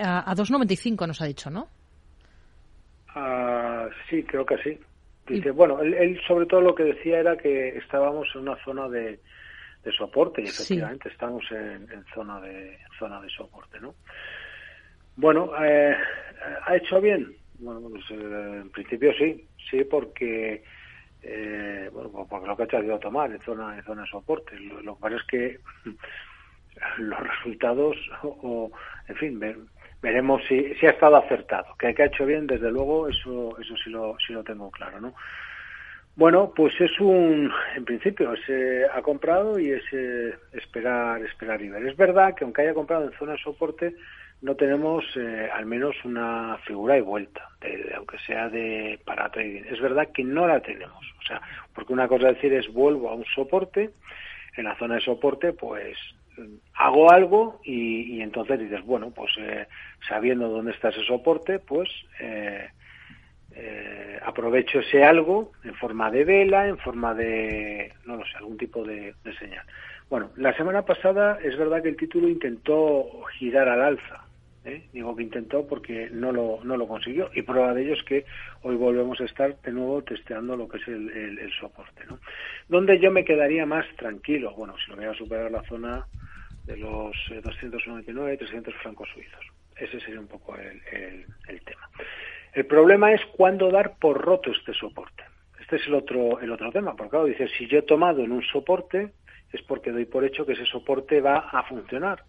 A, 0.00 0.34
2,95 0.34 1.06
nos 1.06 1.20
ha 1.20 1.26
dicho, 1.26 1.50
¿no? 1.50 1.68
Ah, 3.14 3.88
sí, 4.08 4.22
creo 4.22 4.44
que 4.44 4.58
sí. 4.58 4.78
Dice, 5.26 5.50
bueno, 5.50 5.80
él, 5.80 6.18
sobre 6.26 6.46
todo 6.46 6.60
lo 6.62 6.74
que 6.74 6.84
decía 6.84 7.20
era 7.20 7.36
que 7.36 7.76
estábamos 7.76 8.28
en 8.34 8.42
una 8.42 8.56
zona 8.64 8.88
de, 8.88 9.20
de 9.84 9.92
soporte 9.92 10.40
y 10.40 10.46
efectivamente 10.46 11.10
estamos 11.10 11.44
en, 11.50 11.86
en, 11.92 12.04
zona 12.14 12.40
de 12.40 12.78
zona 12.98 13.20
de 13.20 13.28
soporte, 13.28 13.78
¿no? 13.80 13.94
Bueno, 15.16 15.52
eh, 15.62 15.94
¿ha 16.64 16.76
hecho 16.76 17.00
bien? 17.00 17.34
Bueno, 17.58 17.88
pues, 17.90 18.04
eh, 18.10 18.60
en 18.62 18.70
principio 18.70 19.12
sí, 19.18 19.46
sí, 19.70 19.84
porque 19.84 20.62
eh, 21.22 21.90
bueno, 21.92 22.10
pues, 22.10 22.26
porque 22.28 22.46
lo 22.46 22.56
que 22.56 22.62
ha 22.62 22.80
hecho 22.80 22.98
tomar 22.98 23.30
en 23.30 23.40
zona, 23.42 23.76
en 23.76 23.84
zona 23.84 24.02
de 24.02 24.08
soporte. 24.08 24.58
Lo, 24.58 24.94
que 24.94 25.00
pasa 25.00 25.16
es 25.16 25.24
que 25.24 25.58
los 26.98 27.20
resultados, 27.20 27.96
o, 28.22 28.70
en 29.08 29.16
fin, 29.16 29.68
veremos 30.02 30.42
si, 30.48 30.74
si 30.74 30.86
ha 30.86 30.90
estado 30.90 31.16
acertado. 31.16 31.74
Que, 31.78 31.88
ha 31.88 32.06
hecho 32.06 32.26
bien, 32.26 32.46
desde 32.46 32.70
luego, 32.70 33.08
eso, 33.08 33.56
eso 33.60 33.74
sí 33.82 33.90
lo, 33.90 34.16
sí 34.24 34.32
lo 34.32 34.44
tengo 34.44 34.70
claro, 34.70 35.00
¿no? 35.00 35.14
Bueno, 36.16 36.52
pues 36.54 36.74
es 36.80 36.98
un, 36.98 37.48
en 37.76 37.84
principio, 37.84 38.34
se 38.44 38.84
ha 38.86 39.00
comprado 39.02 39.56
y 39.56 39.70
es 39.70 39.84
esperar, 40.52 41.22
esperar 41.22 41.62
y 41.62 41.68
ver. 41.68 41.86
Es 41.86 41.96
verdad 41.96 42.34
que 42.34 42.42
aunque 42.42 42.62
haya 42.62 42.74
comprado 42.74 43.04
en 43.04 43.16
zona 43.16 43.32
de 43.32 43.38
soporte, 43.38 43.94
no 44.40 44.56
tenemos 44.56 45.04
eh, 45.16 45.48
al 45.52 45.66
menos 45.66 45.94
una 46.04 46.58
figura 46.66 46.98
y 46.98 47.02
vuelta, 47.02 47.48
aunque 47.96 48.18
sea 48.18 48.48
de 48.48 48.98
para 49.04 49.30
trading. 49.30 49.62
Es 49.70 49.80
verdad 49.80 50.08
que 50.12 50.24
no 50.24 50.46
la 50.48 50.60
tenemos, 50.60 51.04
o 51.20 51.22
sea, 51.22 51.40
porque 51.72 51.92
una 51.92 52.08
cosa 52.08 52.32
decir 52.32 52.52
es 52.52 52.66
vuelvo 52.72 53.10
a 53.10 53.14
un 53.14 53.24
soporte, 53.24 53.90
en 54.56 54.64
la 54.64 54.76
zona 54.76 54.96
de 54.96 55.02
soporte, 55.02 55.52
pues 55.52 55.96
hago 56.74 57.10
algo 57.10 57.60
y, 57.64 58.20
entonces 58.20 58.60
dices, 58.60 58.84
bueno, 58.84 59.10
pues 59.10 59.30
eh, 59.38 59.66
sabiendo 60.08 60.48
dónde 60.48 60.72
está 60.72 60.90
ese 60.90 61.02
soporte, 61.04 61.58
pues 61.58 61.88
eh, 62.20 62.68
aprovecho 64.22 64.80
ese 64.80 65.04
algo 65.04 65.52
en 65.64 65.74
forma 65.74 66.10
de 66.10 66.24
vela, 66.24 66.68
en 66.68 66.78
forma 66.78 67.14
de, 67.14 67.92
no 68.04 68.16
lo 68.16 68.24
sé, 68.24 68.36
algún 68.36 68.56
tipo 68.56 68.84
de 68.84 69.14
señal. 69.38 69.64
Bueno, 70.10 70.30
la 70.36 70.56
semana 70.56 70.82
pasada 70.82 71.38
es 71.42 71.56
verdad 71.58 71.82
que 71.82 71.90
el 71.90 71.96
título 71.96 72.28
intentó 72.28 73.24
girar 73.38 73.68
al 73.68 73.82
alza, 73.82 74.24
¿eh? 74.64 74.88
Digo 74.92 75.14
que 75.16 75.22
intentó 75.22 75.66
porque 75.66 76.08
no 76.10 76.32
lo, 76.32 76.60
no 76.64 76.76
lo 76.76 76.86
consiguió. 76.86 77.30
Y 77.34 77.42
prueba 77.42 77.74
de 77.74 77.82
ello 77.82 77.94
es 77.94 78.02
que 78.04 78.24
hoy 78.62 78.76
volvemos 78.76 79.20
a 79.20 79.24
estar 79.24 79.60
de 79.60 79.72
nuevo 79.72 80.02
testeando 80.02 80.56
lo 80.56 80.68
que 80.68 80.78
es 80.78 80.88
el, 80.88 81.10
el, 81.10 81.52
soporte. 81.52 82.04
¿no? 82.06 82.18
Donde 82.68 82.98
yo 82.98 83.10
me 83.10 83.24
quedaría 83.24 83.66
más 83.66 83.86
tranquilo, 83.96 84.54
bueno, 84.54 84.74
si 84.78 84.90
lo 84.90 84.96
voy 84.96 85.06
a 85.06 85.14
superar 85.14 85.50
la 85.50 85.62
zona 85.64 86.06
de 86.66 86.76
los 86.76 87.16
299, 87.42 88.32
eh, 88.32 88.36
300 88.36 88.74
francos 88.74 89.08
suizos. 89.12 89.44
Ese 89.76 90.00
sería 90.00 90.20
un 90.20 90.26
poco 90.26 90.56
el, 90.56 90.82
el, 91.48 91.60
tema. 91.62 91.88
El 92.52 92.66
problema 92.66 93.12
es 93.12 93.24
cuándo 93.36 93.70
dar 93.70 93.96
por 93.98 94.20
roto 94.20 94.50
este 94.50 94.74
soporte. 94.74 95.22
Este 95.60 95.76
es 95.76 95.86
el 95.86 95.94
otro, 95.94 96.40
el 96.40 96.50
otro 96.50 96.70
tema, 96.72 96.96
porque 96.96 97.10
claro, 97.10 97.24
dice, 97.26 97.48
si 97.56 97.66
yo 97.68 97.78
he 97.78 97.82
tomado 97.82 98.22
en 98.22 98.32
un 98.32 98.42
soporte, 98.42 99.12
es 99.52 99.62
porque 99.62 99.92
doy 99.92 100.04
por 100.04 100.24
hecho 100.24 100.44
que 100.44 100.52
ese 100.52 100.66
soporte 100.66 101.20
va 101.20 101.38
a 101.38 101.62
funcionar 101.62 102.24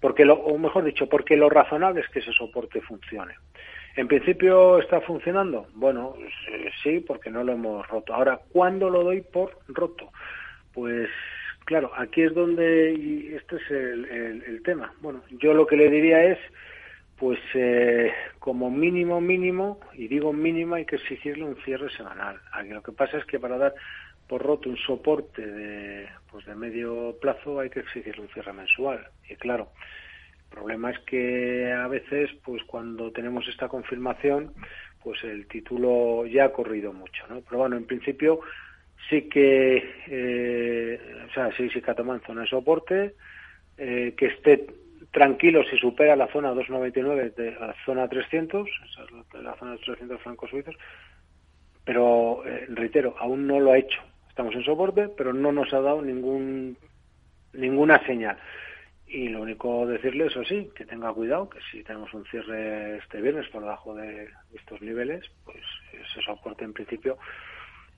porque 0.00 0.24
lo, 0.24 0.34
o 0.34 0.58
mejor 0.58 0.84
dicho, 0.84 1.08
porque 1.08 1.36
lo 1.36 1.48
razonable 1.50 2.00
es 2.00 2.08
que 2.08 2.20
ese 2.20 2.32
soporte 2.32 2.80
funcione. 2.80 3.34
¿En 3.96 4.06
principio 4.06 4.78
está 4.78 5.00
funcionando? 5.00 5.66
Bueno, 5.74 6.14
sí, 6.82 7.00
porque 7.00 7.30
no 7.30 7.42
lo 7.42 7.52
hemos 7.52 7.86
roto. 7.88 8.14
Ahora, 8.14 8.38
¿cuándo 8.52 8.90
lo 8.90 9.02
doy 9.02 9.22
por 9.22 9.58
roto? 9.66 10.12
Pues 10.72 11.08
claro, 11.64 11.90
aquí 11.96 12.22
es 12.22 12.32
donde, 12.32 12.94
y 12.94 13.34
este 13.34 13.56
es 13.56 13.70
el, 13.70 14.62
tema. 14.64 14.92
Bueno, 15.00 15.22
yo 15.40 15.52
lo 15.52 15.66
que 15.66 15.76
le 15.76 15.90
diría 15.90 16.22
es, 16.24 16.38
pues 17.16 17.40
eh, 17.54 18.12
como 18.38 18.70
mínimo, 18.70 19.20
mínimo, 19.20 19.80
y 19.94 20.06
digo 20.06 20.32
mínimo, 20.32 20.76
hay 20.76 20.84
que 20.84 20.96
exigirle 20.96 21.44
un 21.44 21.56
cierre 21.64 21.90
semanal. 21.90 22.40
Lo 22.68 22.82
que 22.82 22.92
pasa 22.92 23.18
es 23.18 23.24
que 23.24 23.40
para 23.40 23.58
dar 23.58 23.74
por 24.28 24.42
roto 24.42 24.68
un 24.68 24.76
soporte 24.76 25.44
de, 25.44 26.08
pues 26.30 26.44
de 26.46 26.54
medio 26.54 27.16
plazo 27.20 27.60
hay 27.60 27.70
que 27.70 27.80
exigirle 27.80 28.22
un 28.22 28.28
cierre 28.28 28.52
mensual. 28.52 29.06
Y 29.28 29.34
claro, 29.36 29.70
el 30.44 30.50
problema 30.50 30.90
es 30.90 30.98
que 31.00 31.72
a 31.72 31.88
veces, 31.88 32.30
pues 32.44 32.62
cuando 32.64 33.10
tenemos 33.10 33.46
esta 33.48 33.68
confirmación, 33.68 34.52
pues 35.02 35.22
el 35.24 35.46
título 35.46 36.26
ya 36.26 36.46
ha 36.46 36.52
corrido 36.52 36.92
mucho, 36.92 37.26
¿no? 37.28 37.40
Pero 37.40 37.58
bueno, 37.58 37.76
en 37.76 37.86
principio 37.86 38.40
sí 39.08 39.28
que, 39.28 39.82
eh, 40.06 41.00
o 41.28 41.32
sea, 41.32 41.50
sí, 41.56 41.68
sí 41.70 41.80
que 41.80 41.94
zona 41.94 42.42
de 42.42 42.46
soporte, 42.46 43.14
eh, 43.76 44.14
que 44.16 44.26
esté 44.26 44.66
tranquilo 45.12 45.64
si 45.64 45.78
supera 45.78 46.16
la 46.16 46.28
zona 46.28 46.50
299 46.50 47.30
de 47.36 47.52
la 47.52 47.74
zona 47.84 48.08
300, 48.08 48.68
la 49.42 49.56
zona 49.56 49.72
de 49.72 49.78
300 49.78 50.20
francos 50.20 50.50
suizos, 50.50 50.76
pero 51.84 52.42
eh, 52.44 52.66
reitero, 52.68 53.14
aún 53.18 53.46
no 53.46 53.60
lo 53.60 53.72
ha 53.72 53.78
hecho. 53.78 54.00
Estamos 54.38 54.54
en 54.54 54.62
soporte, 54.62 55.08
pero 55.08 55.32
no 55.32 55.50
nos 55.50 55.74
ha 55.74 55.80
dado 55.80 56.00
ningún 56.00 56.76
ninguna 57.54 57.98
señal. 58.06 58.38
Y 59.08 59.30
lo 59.30 59.42
único 59.42 59.84
decirle, 59.84 60.26
eso 60.26 60.44
sí, 60.44 60.70
que 60.76 60.84
tenga 60.84 61.12
cuidado, 61.12 61.50
que 61.50 61.58
si 61.72 61.82
tenemos 61.82 62.14
un 62.14 62.24
cierre 62.26 62.98
este 62.98 63.20
viernes 63.20 63.48
por 63.48 63.62
debajo 63.62 63.96
de 63.96 64.28
estos 64.54 64.80
niveles, 64.80 65.28
pues 65.44 65.58
ese 65.92 66.22
soporte 66.22 66.64
en 66.64 66.72
principio 66.72 67.18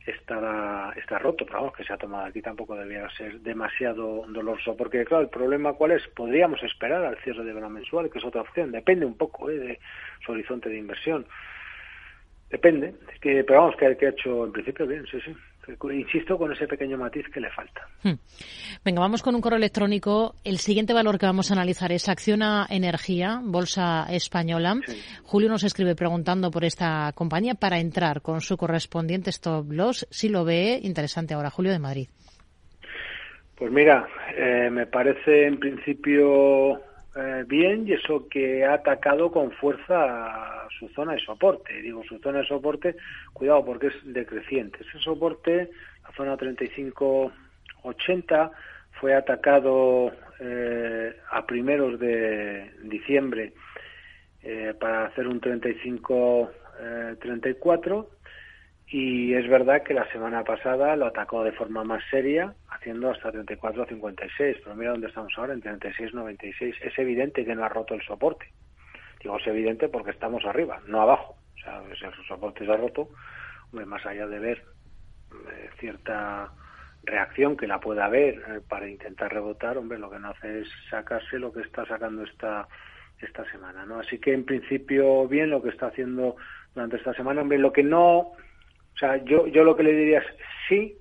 estará, 0.06 0.94
está 0.96 1.18
roto, 1.18 1.44
pero 1.44 1.58
vamos, 1.58 1.76
que 1.76 1.84
se 1.84 1.92
ha 1.92 1.98
tomado 1.98 2.24
aquí 2.24 2.40
tampoco 2.40 2.74
debería 2.74 3.06
ser 3.10 3.38
demasiado 3.40 4.24
doloroso, 4.26 4.74
porque 4.78 5.04
claro, 5.04 5.24
el 5.24 5.28
problema 5.28 5.74
cuál 5.74 5.90
es, 5.90 6.08
podríamos 6.16 6.62
esperar 6.62 7.04
al 7.04 7.18
cierre 7.18 7.44
de 7.44 7.52
verano 7.52 7.68
mensual, 7.68 8.08
que 8.08 8.18
es 8.18 8.24
otra 8.24 8.40
opción, 8.40 8.72
depende 8.72 9.04
un 9.04 9.18
poco 9.18 9.50
¿eh? 9.50 9.58
de 9.58 9.80
su 10.24 10.32
horizonte 10.32 10.70
de 10.70 10.78
inversión. 10.78 11.26
Depende, 12.48 12.94
que, 13.20 13.44
pero 13.44 13.60
vamos, 13.60 13.76
que, 13.76 13.94
que 13.98 14.06
ha 14.06 14.10
hecho 14.10 14.46
en 14.46 14.52
principio 14.52 14.86
bien, 14.86 15.04
sí, 15.06 15.20
sí. 15.20 15.36
Insisto 15.92 16.36
con 16.36 16.52
ese 16.52 16.66
pequeño 16.66 16.98
matiz 16.98 17.26
que 17.32 17.40
le 17.40 17.50
falta. 17.50 17.86
Hmm. 18.02 18.14
Venga, 18.84 19.00
vamos 19.00 19.22
con 19.22 19.34
un 19.34 19.40
correo 19.40 19.58
electrónico. 19.58 20.34
El 20.44 20.58
siguiente 20.58 20.92
valor 20.92 21.18
que 21.18 21.26
vamos 21.26 21.50
a 21.50 21.54
analizar 21.54 21.92
es 21.92 22.08
Acciona 22.08 22.66
Energía, 22.68 23.40
Bolsa 23.42 24.06
Española. 24.10 24.80
Julio 25.22 25.48
nos 25.48 25.64
escribe 25.64 25.94
preguntando 25.94 26.50
por 26.50 26.64
esta 26.64 27.12
compañía 27.14 27.54
para 27.54 27.78
entrar 27.78 28.22
con 28.22 28.40
su 28.40 28.56
correspondiente 28.56 29.30
stop 29.30 29.70
loss. 29.70 30.06
Si 30.10 30.28
lo 30.28 30.44
ve, 30.44 30.80
interesante 30.82 31.34
ahora. 31.34 31.50
Julio 31.50 31.72
de 31.72 31.78
Madrid. 31.78 32.08
Pues 33.56 33.70
mira, 33.70 34.08
eh, 34.36 34.70
me 34.70 34.86
parece 34.86 35.46
en 35.46 35.58
principio 35.58 36.80
eh, 37.16 37.44
bien 37.46 37.88
y 37.88 37.92
eso 37.92 38.28
que 38.28 38.64
ha 38.64 38.74
atacado 38.74 39.32
con 39.32 39.50
fuerza 39.52 40.68
su 40.78 40.88
zona 40.90 41.14
de 41.14 41.20
soporte. 41.20 41.80
Digo, 41.82 42.04
su 42.04 42.18
zona 42.18 42.40
de 42.40 42.46
soporte, 42.46 42.94
cuidado 43.32 43.64
porque 43.64 43.86
es 43.88 43.94
decreciente. 44.04 44.78
Ese 44.80 44.98
soporte, 45.00 45.70
la 46.04 46.12
zona 46.12 46.36
35-80, 46.36 48.52
fue 49.00 49.14
atacado 49.14 50.12
eh, 50.38 51.16
a 51.30 51.44
primeros 51.46 51.98
de 51.98 52.70
diciembre 52.84 53.54
eh, 54.42 54.74
para 54.78 55.06
hacer 55.06 55.26
un 55.26 55.40
35-34 55.40 58.06
y 58.92 59.34
es 59.34 59.48
verdad 59.48 59.84
que 59.84 59.94
la 59.94 60.10
semana 60.10 60.42
pasada 60.42 60.96
lo 60.96 61.06
atacó 61.06 61.44
de 61.44 61.52
forma 61.52 61.84
más 61.84 62.02
seria, 62.10 62.54
haciendo 62.70 63.10
hasta 63.10 63.30
34 63.30 63.84
a 63.84 63.86
56. 63.86 64.56
Pero 64.64 64.74
mira 64.74 64.90
dónde 64.90 65.06
estamos 65.06 65.32
ahora, 65.36 65.52
en 65.52 65.60
36 65.60 66.12
96. 66.12 66.74
Es 66.82 66.98
evidente 66.98 67.44
que 67.44 67.54
no 67.54 67.64
ha 67.64 67.68
roto 67.68 67.94
el 67.94 68.02
soporte. 68.02 68.46
Digo, 69.22 69.38
es 69.38 69.46
evidente 69.46 69.88
porque 69.88 70.10
estamos 70.10 70.44
arriba, 70.44 70.80
no 70.88 71.02
abajo. 71.02 71.36
O 71.54 71.58
sea, 71.58 71.80
si 71.96 72.04
el 72.04 72.26
soporte 72.26 72.66
se 72.66 72.72
ha 72.72 72.76
roto, 72.76 73.10
más 73.70 74.04
allá 74.04 74.26
de 74.26 74.40
ver 74.40 74.64
eh, 75.52 75.70
cierta 75.78 76.50
reacción 77.04 77.56
que 77.56 77.68
la 77.68 77.78
pueda 77.78 78.06
haber 78.06 78.34
eh, 78.34 78.60
para 78.68 78.88
intentar 78.88 79.32
rebotar, 79.32 79.78
hombre, 79.78 80.00
lo 80.00 80.10
que 80.10 80.18
no 80.18 80.30
hace 80.30 80.62
es 80.62 80.68
sacarse 80.90 81.38
lo 81.38 81.52
que 81.52 81.60
está 81.60 81.86
sacando 81.86 82.24
esta 82.24 82.66
esta 83.20 83.44
semana, 83.52 83.84
¿no? 83.84 84.00
Así 84.00 84.18
que 84.18 84.32
en 84.32 84.46
principio 84.46 85.28
bien 85.28 85.50
lo 85.50 85.62
que 85.62 85.68
está 85.68 85.88
haciendo 85.88 86.36
durante 86.74 86.96
esta 86.96 87.12
semana, 87.12 87.42
hombre, 87.42 87.58
lo 87.58 87.70
que 87.70 87.82
no 87.82 88.32
sea, 89.00 89.16
yo, 89.24 89.46
yo 89.46 89.64
lo 89.64 89.74
que 89.74 89.82
le 89.82 89.92
diría 89.92 90.18
es 90.18 90.26
sí, 90.68 90.96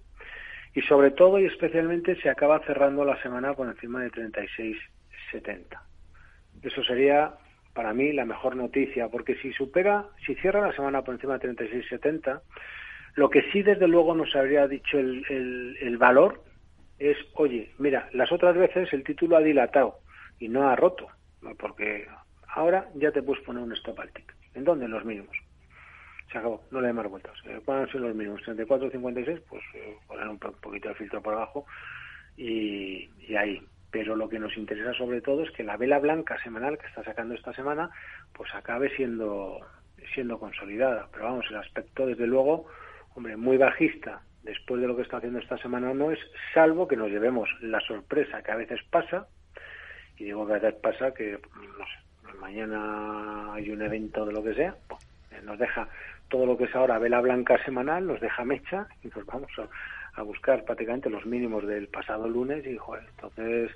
y 0.74 0.82
sobre 0.84 1.12
todo 1.12 1.40
y 1.40 1.46
especialmente 1.46 2.16
se 2.22 2.30
acaba 2.30 2.60
cerrando 2.66 3.04
la 3.04 3.22
semana 3.22 3.54
por 3.54 3.68
encima 3.68 4.02
de 4.02 4.12
36,70. 4.12 5.80
Eso 6.62 6.84
sería 6.84 7.34
para 7.74 7.94
mí 7.94 8.14
la 8.14 8.26
mejor 8.26 8.56
noticia, 8.56 9.10
porque 9.10 9.36
si 9.36 9.52
supera, 9.54 10.08
si 10.26 10.36
cierra 10.36 10.68
la 10.68 10.74
semana 10.74 11.02
por 11.02 11.16
encima 11.16 11.38
de 11.38 11.50
36,70, 11.50 12.42
lo 13.16 13.30
que 13.30 13.44
sí 13.52 13.62
desde 13.64 13.88
luego 13.88 14.16
nos 14.16 14.36
habría 14.36 14.68
dicho 14.68 14.98
el, 14.98 15.26
el, 15.30 15.78
el 15.82 15.98
valor 15.98 16.44
es, 16.98 17.18
oye, 17.36 17.74
mira, 17.78 18.10
las 18.14 18.32
otras 18.32 18.56
veces 18.56 18.92
el 18.94 19.04
título 19.04 19.38
ha 19.38 19.42
dilatado 19.42 20.00
y 20.40 20.48
no 20.48 20.70
ha 20.70 20.76
roto, 20.76 21.08
porque 21.58 22.08
ahora 22.48 22.90
ya 22.96 23.12
te 23.12 23.24
puedes 23.24 23.44
poner 23.44 23.64
un 23.64 23.74
stop 23.74 24.00
al 24.00 24.12
tick. 24.12 24.34
¿En 24.54 24.64
dónde? 24.64 24.86
En 24.86 24.92
los 24.92 25.06
mínimos 25.06 25.36
se 26.32 26.38
acabó, 26.38 26.64
no 26.72 26.82
le 26.82 26.88
dé 26.88 26.94
más 26.94 27.10
vueltas. 27.10 27.36
Eh, 27.46 27.60
¿Cuáles 27.64 27.92
son 27.92 28.02
los 28.02 28.16
mínimos? 28.16 28.42
34 28.44 28.92
56, 28.92 29.40
pues 29.50 29.64
eh, 29.76 29.98
poner 30.08 30.28
un 30.28 30.38
poquito 30.38 30.90
de 30.90 30.96
filtro 30.96 31.22
por 31.22 31.34
abajo 31.34 31.66
y, 32.38 33.10
ahí. 33.36 33.62
Pero 33.92 34.16
lo 34.16 34.30
que 34.30 34.38
nos 34.38 34.56
interesa 34.56 34.94
sobre 34.94 35.22
todo 35.22 35.44
es 35.44 35.52
que 35.52 35.64
la 35.64 35.78
vela 35.78 35.98
blanca 35.98 36.42
semanal 36.44 36.78
que 36.78 36.88
está 36.88 37.04
sacando 37.04 37.34
esta 37.34 37.54
semana, 37.54 37.90
pues 38.34 38.54
acabe 38.54 38.96
siendo, 38.96 39.60
siendo 40.14 40.40
consolidada. 40.40 41.08
Pero 41.12 41.26
vamos, 41.26 41.46
el 41.50 41.58
aspecto, 41.58 42.06
desde 42.06 42.28
luego, 42.28 42.68
hombre, 43.16 43.36
muy 43.36 43.58
bajista 43.58 44.22
después 44.44 44.82
de 44.82 44.88
lo 44.88 44.96
que 44.96 45.02
está 45.02 45.18
haciendo 45.18 45.40
esta 45.40 45.58
semana 45.58 45.94
no 45.94 46.12
es, 46.12 46.20
salvo 46.54 46.88
que 46.88 46.96
nos 46.96 47.10
llevemos 47.10 47.50
la 47.62 47.80
sorpresa 47.82 48.42
que 48.42 48.52
a 48.52 48.56
veces 48.56 48.80
pasa, 48.90 49.28
y 50.18 50.26
digo 50.26 50.46
que 50.48 50.54
a 50.54 50.60
veces 50.60 50.76
pasa 50.82 51.14
que, 51.14 51.40
no 51.78 51.86
sé, 51.86 52.38
mañana 52.40 53.54
hay 53.54 53.70
un 53.70 53.82
evento 53.82 54.26
de 54.26 54.34
lo 54.34 54.44
que 54.44 54.54
sea, 54.54 54.76
pues, 54.88 55.02
nos 55.44 55.58
deja 55.60 55.88
todo 56.30 56.46
lo 56.46 56.58
que 56.58 56.66
es 56.66 56.76
ahora 56.76 57.00
vela 57.00 57.22
blanca 57.22 57.64
semanal 57.66 58.08
nos 58.08 58.22
deja 58.22 58.46
mecha 58.46 58.88
y 59.04 59.08
nos 59.08 59.26
vamos 59.26 59.52
a, 59.58 60.22
buscar 60.24 60.66
prácticamente 60.66 61.10
los 61.10 61.26
mínimos 61.26 61.66
del 61.66 61.88
pasado 61.88 62.28
lunes 62.28 62.66
y 62.66 62.78
entonces 63.10 63.72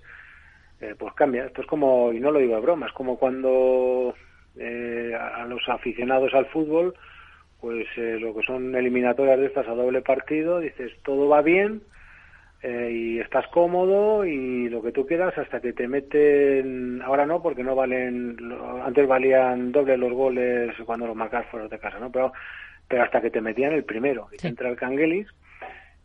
eh, 0.82 0.94
pues 0.98 1.14
cambia. 1.14 1.46
Esto 1.46 1.62
es 1.62 1.68
como, 1.68 2.12
y 2.12 2.20
no 2.20 2.32
lo 2.32 2.40
digo 2.40 2.56
de 2.56 2.62
broma, 2.62 2.88
es 2.88 2.92
como 2.92 3.18
cuando 3.18 4.14
eh, 4.58 5.16
a 5.16 5.46
los 5.46 5.62
aficionados 5.70 6.34
al 6.34 6.48
fútbol, 6.48 6.96
pues 7.62 7.88
eh, 7.96 8.18
lo 8.20 8.36
que 8.36 8.46
son 8.46 8.76
eliminatorias 8.76 9.40
de 9.40 9.46
estas 9.46 9.70
a 9.70 9.74
doble 9.74 10.02
partido, 10.02 10.60
dices 10.60 10.92
todo 11.04 11.30
va 11.30 11.42
bien, 11.42 11.82
eh, 12.64 12.90
y 12.92 13.20
estás 13.20 13.46
cómodo 13.48 14.26
y 14.26 14.70
lo 14.70 14.82
que 14.82 14.92
tú 14.94 15.06
quieras 15.06 15.38
hasta 15.38 15.60
que 15.60 15.74
te 15.74 15.88
meten 15.88 17.02
ahora 17.04 17.26
no 17.26 17.42
porque 17.42 17.64
no 17.64 17.76
valen 17.76 18.38
antes 18.84 19.06
valían 19.06 19.72
doble 19.74 19.98
los 19.98 20.14
goles 20.14 20.74
cuando 20.86 21.06
los 21.06 21.16
marcas 21.16 21.46
fuera 21.48 21.68
de 21.68 21.78
casa 21.78 22.00
no 22.00 22.10
pero 22.10 22.32
pero 22.88 23.04
hasta 23.04 23.22
que 23.22 23.32
te 23.32 23.42
metían 23.42 23.74
el 23.74 23.84
primero 23.84 24.30
y 24.32 24.38
te 24.38 24.48
entra 24.48 24.70
el 24.70 24.78
Cangelis 24.78 25.28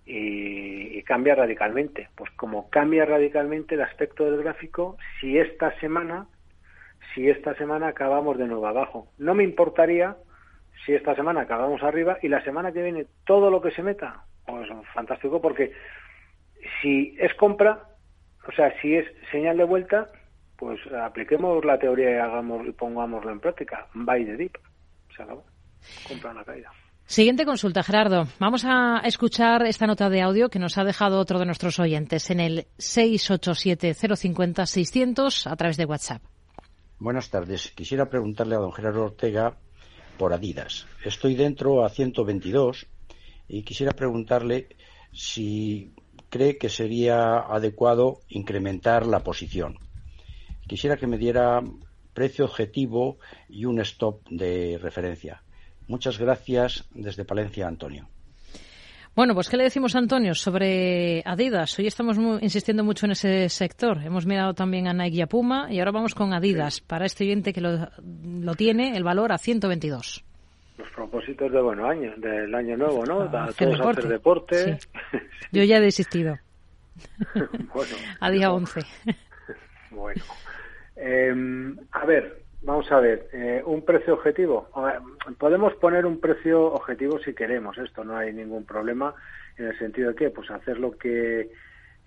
y, 0.08 1.02
cambia 1.02 1.34
radicalmente. 1.34 2.08
Pues 2.14 2.30
como 2.32 2.68
cambia 2.70 3.04
radicalmente 3.04 3.74
el 3.74 3.82
aspecto 3.82 4.24
del 4.24 4.42
gráfico 4.42 4.96
si 5.20 5.38
esta 5.38 5.78
semana 5.80 6.26
si 7.14 7.28
esta 7.28 7.54
semana 7.54 7.88
acabamos 7.88 8.36
de 8.36 8.46
nuevo 8.46 8.66
abajo. 8.66 9.08
No 9.18 9.34
me 9.34 9.44
importaría 9.44 10.16
si 10.84 10.94
esta 10.94 11.14
semana 11.14 11.42
acabamos 11.42 11.82
arriba 11.82 12.18
y 12.22 12.28
la 12.28 12.42
semana 12.42 12.72
que 12.72 12.82
viene 12.82 13.06
todo 13.24 13.50
lo 13.50 13.62
que 13.62 13.70
se 13.70 13.82
meta 13.82 14.24
pues 14.46 14.68
fantástico 14.94 15.40
porque 15.40 15.72
si 16.80 17.16
es 17.18 17.34
compra, 17.34 17.88
o 18.46 18.52
sea, 18.52 18.72
si 18.80 18.94
es 18.94 19.06
señal 19.30 19.56
de 19.56 19.64
vuelta, 19.64 20.08
pues 20.56 20.80
apliquemos 20.92 21.64
la 21.64 21.78
teoría 21.78 22.10
y 22.10 22.18
hagamos 22.18 22.66
y 22.66 22.72
pongámoslo 22.72 23.30
en 23.30 23.40
práctica. 23.40 23.86
Buy 23.94 24.24
the 24.24 24.36
dip. 24.36 24.56
Se 25.16 25.22
acabó. 25.22 25.44
Compra 26.08 26.34
la 26.34 26.44
caída. 26.44 26.70
Siguiente 27.08 27.44
consulta, 27.46 27.82
Gerardo. 27.82 28.28
Vamos 28.38 28.66
a 28.66 29.00
escuchar 29.04 29.64
esta 29.64 29.86
nota 29.86 30.10
de 30.10 30.20
audio 30.20 30.50
que 30.50 30.58
nos 30.58 30.76
ha 30.76 30.84
dejado 30.84 31.18
otro 31.18 31.38
de 31.38 31.46
nuestros 31.46 31.78
oyentes 31.78 32.30
en 32.30 32.40
el 32.40 32.66
687-050-600 32.76 35.50
a 35.50 35.56
través 35.56 35.78
de 35.78 35.86
WhatsApp. 35.86 36.20
Buenas 36.98 37.30
tardes. 37.30 37.70
Quisiera 37.70 38.10
preguntarle 38.10 38.56
a 38.56 38.58
don 38.58 38.72
Gerardo 38.72 39.04
Ortega 39.04 39.56
por 40.18 40.34
Adidas. 40.34 40.86
Estoy 41.02 41.34
dentro 41.34 41.82
a 41.82 41.88
122 41.88 42.86
y 43.48 43.62
quisiera 43.62 43.92
preguntarle 43.92 44.68
si 45.10 45.94
cree 46.28 46.58
que 46.58 46.68
sería 46.68 47.38
adecuado 47.38 48.20
incrementar 48.28 49.06
la 49.06 49.20
posición. 49.20 49.78
Quisiera 50.66 50.96
que 50.96 51.06
me 51.06 51.18
diera 51.18 51.62
precio 52.12 52.44
objetivo 52.44 53.18
y 53.48 53.64
un 53.64 53.80
stop 53.80 54.26
de 54.28 54.78
referencia. 54.78 55.42
Muchas 55.86 56.18
gracias 56.18 56.84
desde 56.92 57.24
Palencia, 57.24 57.66
Antonio. 57.66 58.08
Bueno, 59.14 59.34
pues 59.34 59.48
¿qué 59.48 59.56
le 59.56 59.64
decimos 59.64 59.96
a 59.96 59.98
Antonio 59.98 60.34
sobre 60.34 61.22
Adidas? 61.24 61.76
Hoy 61.78 61.86
estamos 61.86 62.16
insistiendo 62.40 62.84
mucho 62.84 63.06
en 63.06 63.12
ese 63.12 63.48
sector. 63.48 64.00
Hemos 64.04 64.26
mirado 64.26 64.54
también 64.54 64.86
a 64.86 64.92
Nike 64.92 65.16
y 65.16 65.20
a 65.22 65.26
Puma 65.26 65.72
y 65.72 65.78
ahora 65.80 65.90
vamos 65.90 66.14
con 66.14 66.32
Adidas. 66.32 66.80
Para 66.80 67.06
este 67.06 67.24
oyente 67.24 67.52
que 67.52 67.60
lo, 67.60 67.88
lo 68.00 68.54
tiene, 68.54 68.96
el 68.96 69.02
valor 69.02 69.32
a 69.32 69.38
122 69.38 70.27
los 70.78 70.88
propósitos 70.90 71.52
de 71.52 71.60
bueno 71.60 71.86
año, 71.86 72.14
del 72.16 72.54
año 72.54 72.76
nuevo, 72.76 73.04
¿no? 73.04 73.22
A 73.22 73.52
todos 73.52 73.56
deporte. 73.56 74.00
hacer 74.00 74.08
deporte. 74.08 74.78
Yo 75.52 75.64
ya 75.64 75.76
he 75.76 75.80
desistido. 75.80 76.38
bueno, 77.34 77.96
a 78.20 78.30
día 78.30 78.52
11. 78.52 78.80
bueno. 79.90 80.22
Em, 80.96 81.76
a 81.92 82.04
ver, 82.06 82.42
Vamos 82.60 82.90
a 82.90 82.98
ver, 82.98 83.28
eh, 83.32 83.62
un 83.64 83.84
precio 83.84 84.14
objetivo. 84.14 84.68
Podemos 85.38 85.74
poner 85.76 86.04
un 86.04 86.18
precio 86.18 86.72
objetivo 86.72 87.20
si 87.20 87.32
queremos, 87.32 87.78
esto 87.78 88.02
no 88.02 88.16
hay 88.16 88.32
ningún 88.32 88.64
problema 88.64 89.14
en 89.56 89.66
el 89.66 89.78
sentido 89.78 90.10
de 90.10 90.16
que, 90.16 90.30
pues 90.30 90.50
hacer 90.50 90.78
lo 90.78 90.90
que 90.98 91.52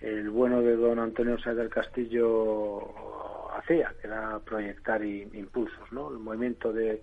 el 0.01 0.30
bueno 0.30 0.61
de 0.61 0.76
don 0.76 0.99
Antonio 0.99 1.39
Sáenz 1.39 1.57
del 1.57 1.69
Castillo 1.69 2.82
hacía, 3.55 3.93
que 4.01 4.07
era 4.07 4.39
proyectar 4.39 5.03
impulsos, 5.05 5.89
¿no? 5.91 6.09
El 6.11 6.17
movimiento 6.17 6.74
de 6.74 7.01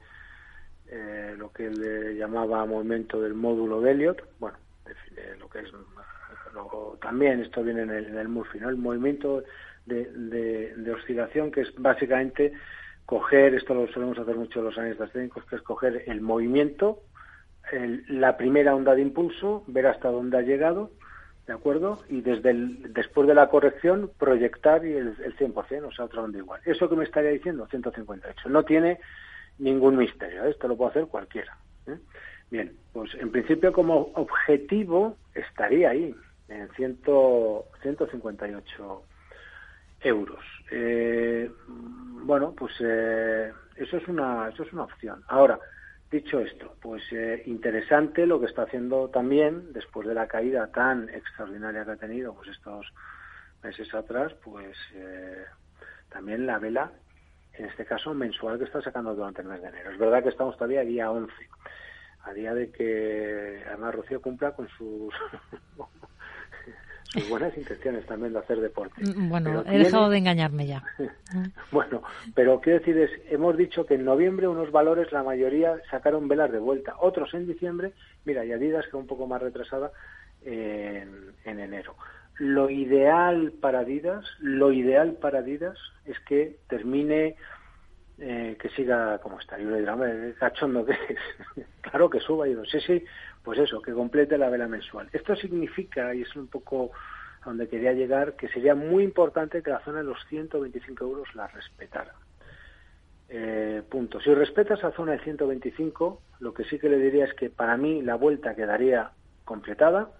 eh, 0.90 1.34
lo 1.36 1.52
que 1.52 1.66
él 1.66 2.16
llamaba 2.16 2.64
movimiento 2.64 3.20
del 3.20 3.34
módulo 3.34 3.80
de 3.80 3.92
Elliot, 3.92 4.22
bueno, 4.38 4.58
lo 5.38 5.48
que 5.48 5.60
es 5.60 5.72
también 7.00 7.40
esto 7.40 7.62
viene 7.62 7.82
en 7.82 7.90
el, 7.90 8.06
en 8.06 8.18
el 8.18 8.28
Murphy, 8.28 8.58
¿no? 8.58 8.68
El 8.68 8.76
movimiento 8.76 9.42
de, 9.86 10.04
de, 10.76 10.92
oscilación 10.92 11.50
que 11.50 11.62
es 11.62 11.74
básicamente 11.76 12.52
coger, 13.06 13.54
esto 13.54 13.74
lo 13.74 13.86
solemos 13.88 14.18
hacer 14.18 14.36
mucho 14.36 14.60
los 14.60 14.76
analistas 14.76 15.12
técnicos, 15.12 15.44
que 15.44 15.56
es 15.56 15.62
coger 15.62 16.04
el 16.06 16.20
movimiento, 16.20 17.02
la 18.08 18.36
primera 18.36 18.74
onda 18.74 18.94
de 18.94 19.02
impulso, 19.02 19.64
ver 19.66 19.86
hasta 19.86 20.10
dónde 20.10 20.38
ha 20.38 20.42
llegado, 20.42 20.90
¿de 21.46 21.52
acuerdo? 21.54 22.02
Y 22.08 22.20
desde 22.20 22.50
el, 22.50 22.92
después 22.92 23.26
de 23.26 23.34
la 23.34 23.48
corrección 23.48 24.10
proyectar 24.18 24.84
el, 24.84 25.14
el 25.22 25.36
100%, 25.36 25.86
o 25.86 25.92
sea, 25.92 26.04
otra 26.06 26.22
onda 26.22 26.38
igual. 26.38 26.60
¿Eso 26.64 26.88
que 26.88 26.96
me 26.96 27.04
estaría 27.04 27.30
diciendo? 27.30 27.66
158. 27.66 28.48
No 28.48 28.62
tiene 28.64 29.00
ningún 29.58 29.96
misterio, 29.96 30.44
esto 30.44 30.68
lo 30.68 30.76
puede 30.76 30.90
hacer 30.90 31.06
cualquiera. 31.06 31.56
¿eh? 31.86 31.98
Bien, 32.50 32.72
pues 32.92 33.14
en 33.14 33.30
principio 33.30 33.72
como 33.72 34.10
objetivo 34.14 35.16
estaría 35.34 35.90
ahí, 35.90 36.14
en 36.48 36.68
100, 36.70 37.00
158 37.82 39.02
euros. 40.00 40.44
Eh, 40.70 41.50
bueno, 42.24 42.54
pues 42.56 42.72
eh, 42.80 43.52
eso 43.76 43.96
es 43.96 44.08
una 44.08 44.48
eso 44.48 44.62
es 44.62 44.72
una 44.72 44.84
opción. 44.84 45.22
Ahora, 45.28 45.58
dicho 46.10 46.40
esto, 46.40 46.74
pues 46.80 47.02
eh, 47.12 47.42
interesante 47.46 48.26
lo 48.26 48.40
que 48.40 48.46
está 48.46 48.62
haciendo 48.62 49.08
también 49.08 49.72
después 49.72 50.06
de 50.06 50.14
la 50.14 50.26
caída 50.26 50.68
tan 50.68 51.08
extraordinaria 51.10 51.84
que 51.84 51.90
ha 51.92 51.96
tenido, 51.96 52.34
pues 52.34 52.48
estos 52.48 52.86
meses 53.62 53.92
atrás, 53.92 54.32
pues 54.44 54.76
también 56.10 56.46
la 56.46 56.58
vela, 56.58 56.92
en 57.58 57.66
este 57.66 57.84
caso 57.84 58.14
mensual 58.14 58.58
que 58.58 58.64
está 58.64 58.80
sacando 58.82 59.14
durante 59.14 59.42
el 59.42 59.48
mes 59.48 59.62
de 59.62 59.68
enero. 59.68 59.90
Es 59.90 59.98
verdad 59.98 60.22
que 60.22 60.28
estamos 60.30 60.56
todavía 60.56 60.82
día 60.82 61.10
11, 61.10 61.32
a 62.24 62.32
día 62.32 62.54
de 62.54 62.70
que 62.70 63.62
además 63.66 63.94
Rocío 63.94 64.20
cumpla 64.20 64.52
con 64.52 64.68
sus 64.68 65.14
sus 67.04 67.28
buenas 67.28 67.56
intenciones 67.56 68.04
también 68.06 68.34
de 68.34 68.40
hacer 68.40 68.60
deporte. 68.60 69.02
Mm, 69.02 69.28
bueno, 69.30 69.64
he 69.66 69.78
dejado 69.78 70.10
de 70.10 70.18
engañarme 70.18 70.66
ya. 70.66 70.82
bueno, 71.72 72.02
pero 72.34 72.60
quiero 72.60 72.80
decir, 72.80 72.98
es, 72.98 73.10
hemos 73.30 73.56
dicho 73.56 73.86
que 73.86 73.94
en 73.94 74.04
noviembre 74.04 74.46
unos 74.46 74.70
valores, 74.70 75.10
la 75.10 75.22
mayoría 75.22 75.76
sacaron 75.90 76.28
velas 76.28 76.52
de 76.52 76.58
vuelta, 76.58 76.96
otros 77.00 77.32
en 77.32 77.46
diciembre, 77.46 77.92
mira, 78.24 78.44
y 78.44 78.52
Adidas, 78.52 78.86
que 78.88 78.96
un 78.96 79.06
poco 79.06 79.26
más 79.26 79.40
retrasada, 79.40 79.90
en, 80.44 81.34
enero. 81.44 81.94
Lo 82.38 82.70
ideal 82.70 83.52
para 83.60 83.80
Adidas, 83.80 84.24
lo 84.38 84.72
ideal 84.72 85.14
para 85.14 85.40
Adidas 85.40 85.78
es 86.04 86.18
que 86.20 86.58
termine 86.68 87.36
eh, 88.18 88.56
que 88.60 88.68
siga 88.70 89.18
como 89.18 89.38
está. 89.38 89.60
Y 89.60 89.64
uno 89.64 89.76
dirá, 89.76 89.96
cachondo 90.38 90.84
que 90.84 90.92
es. 90.92 91.66
claro 91.80 92.10
que 92.10 92.20
suba. 92.20 92.48
Y 92.48 92.52
yo, 92.52 92.64
sí, 92.64 92.80
sí, 92.80 93.04
pues 93.42 93.58
eso, 93.58 93.80
que 93.80 93.92
complete 93.92 94.36
la 94.36 94.50
vela 94.50 94.66
mensual. 94.66 95.08
Esto 95.12 95.36
significa, 95.36 96.14
y 96.14 96.22
es 96.22 96.36
un 96.36 96.48
poco 96.48 96.90
a 97.42 97.46
donde 97.46 97.68
quería 97.68 97.92
llegar, 97.92 98.34
que 98.34 98.48
sería 98.48 98.74
muy 98.74 99.04
importante 99.04 99.62
que 99.62 99.70
la 99.70 99.80
zona 99.84 99.98
de 99.98 100.04
los 100.04 100.18
125 100.28 101.04
euros 101.04 101.34
la 101.34 101.46
respetara. 101.46 102.12
Eh, 103.28 103.82
punto. 103.88 104.20
Si 104.20 104.34
respeta 104.34 104.74
esa 104.74 104.90
zona 104.92 105.12
de 105.12 105.20
125, 105.20 106.22
lo 106.40 106.54
que 106.54 106.64
sí 106.64 106.78
que 106.78 106.88
le 106.88 106.98
diría 106.98 107.24
es 107.24 107.34
que 107.34 107.50
para 107.50 107.76
mí 107.76 108.02
la 108.02 108.16
vuelta 108.16 108.54
quedaría 108.54 109.12
completada 109.44 110.10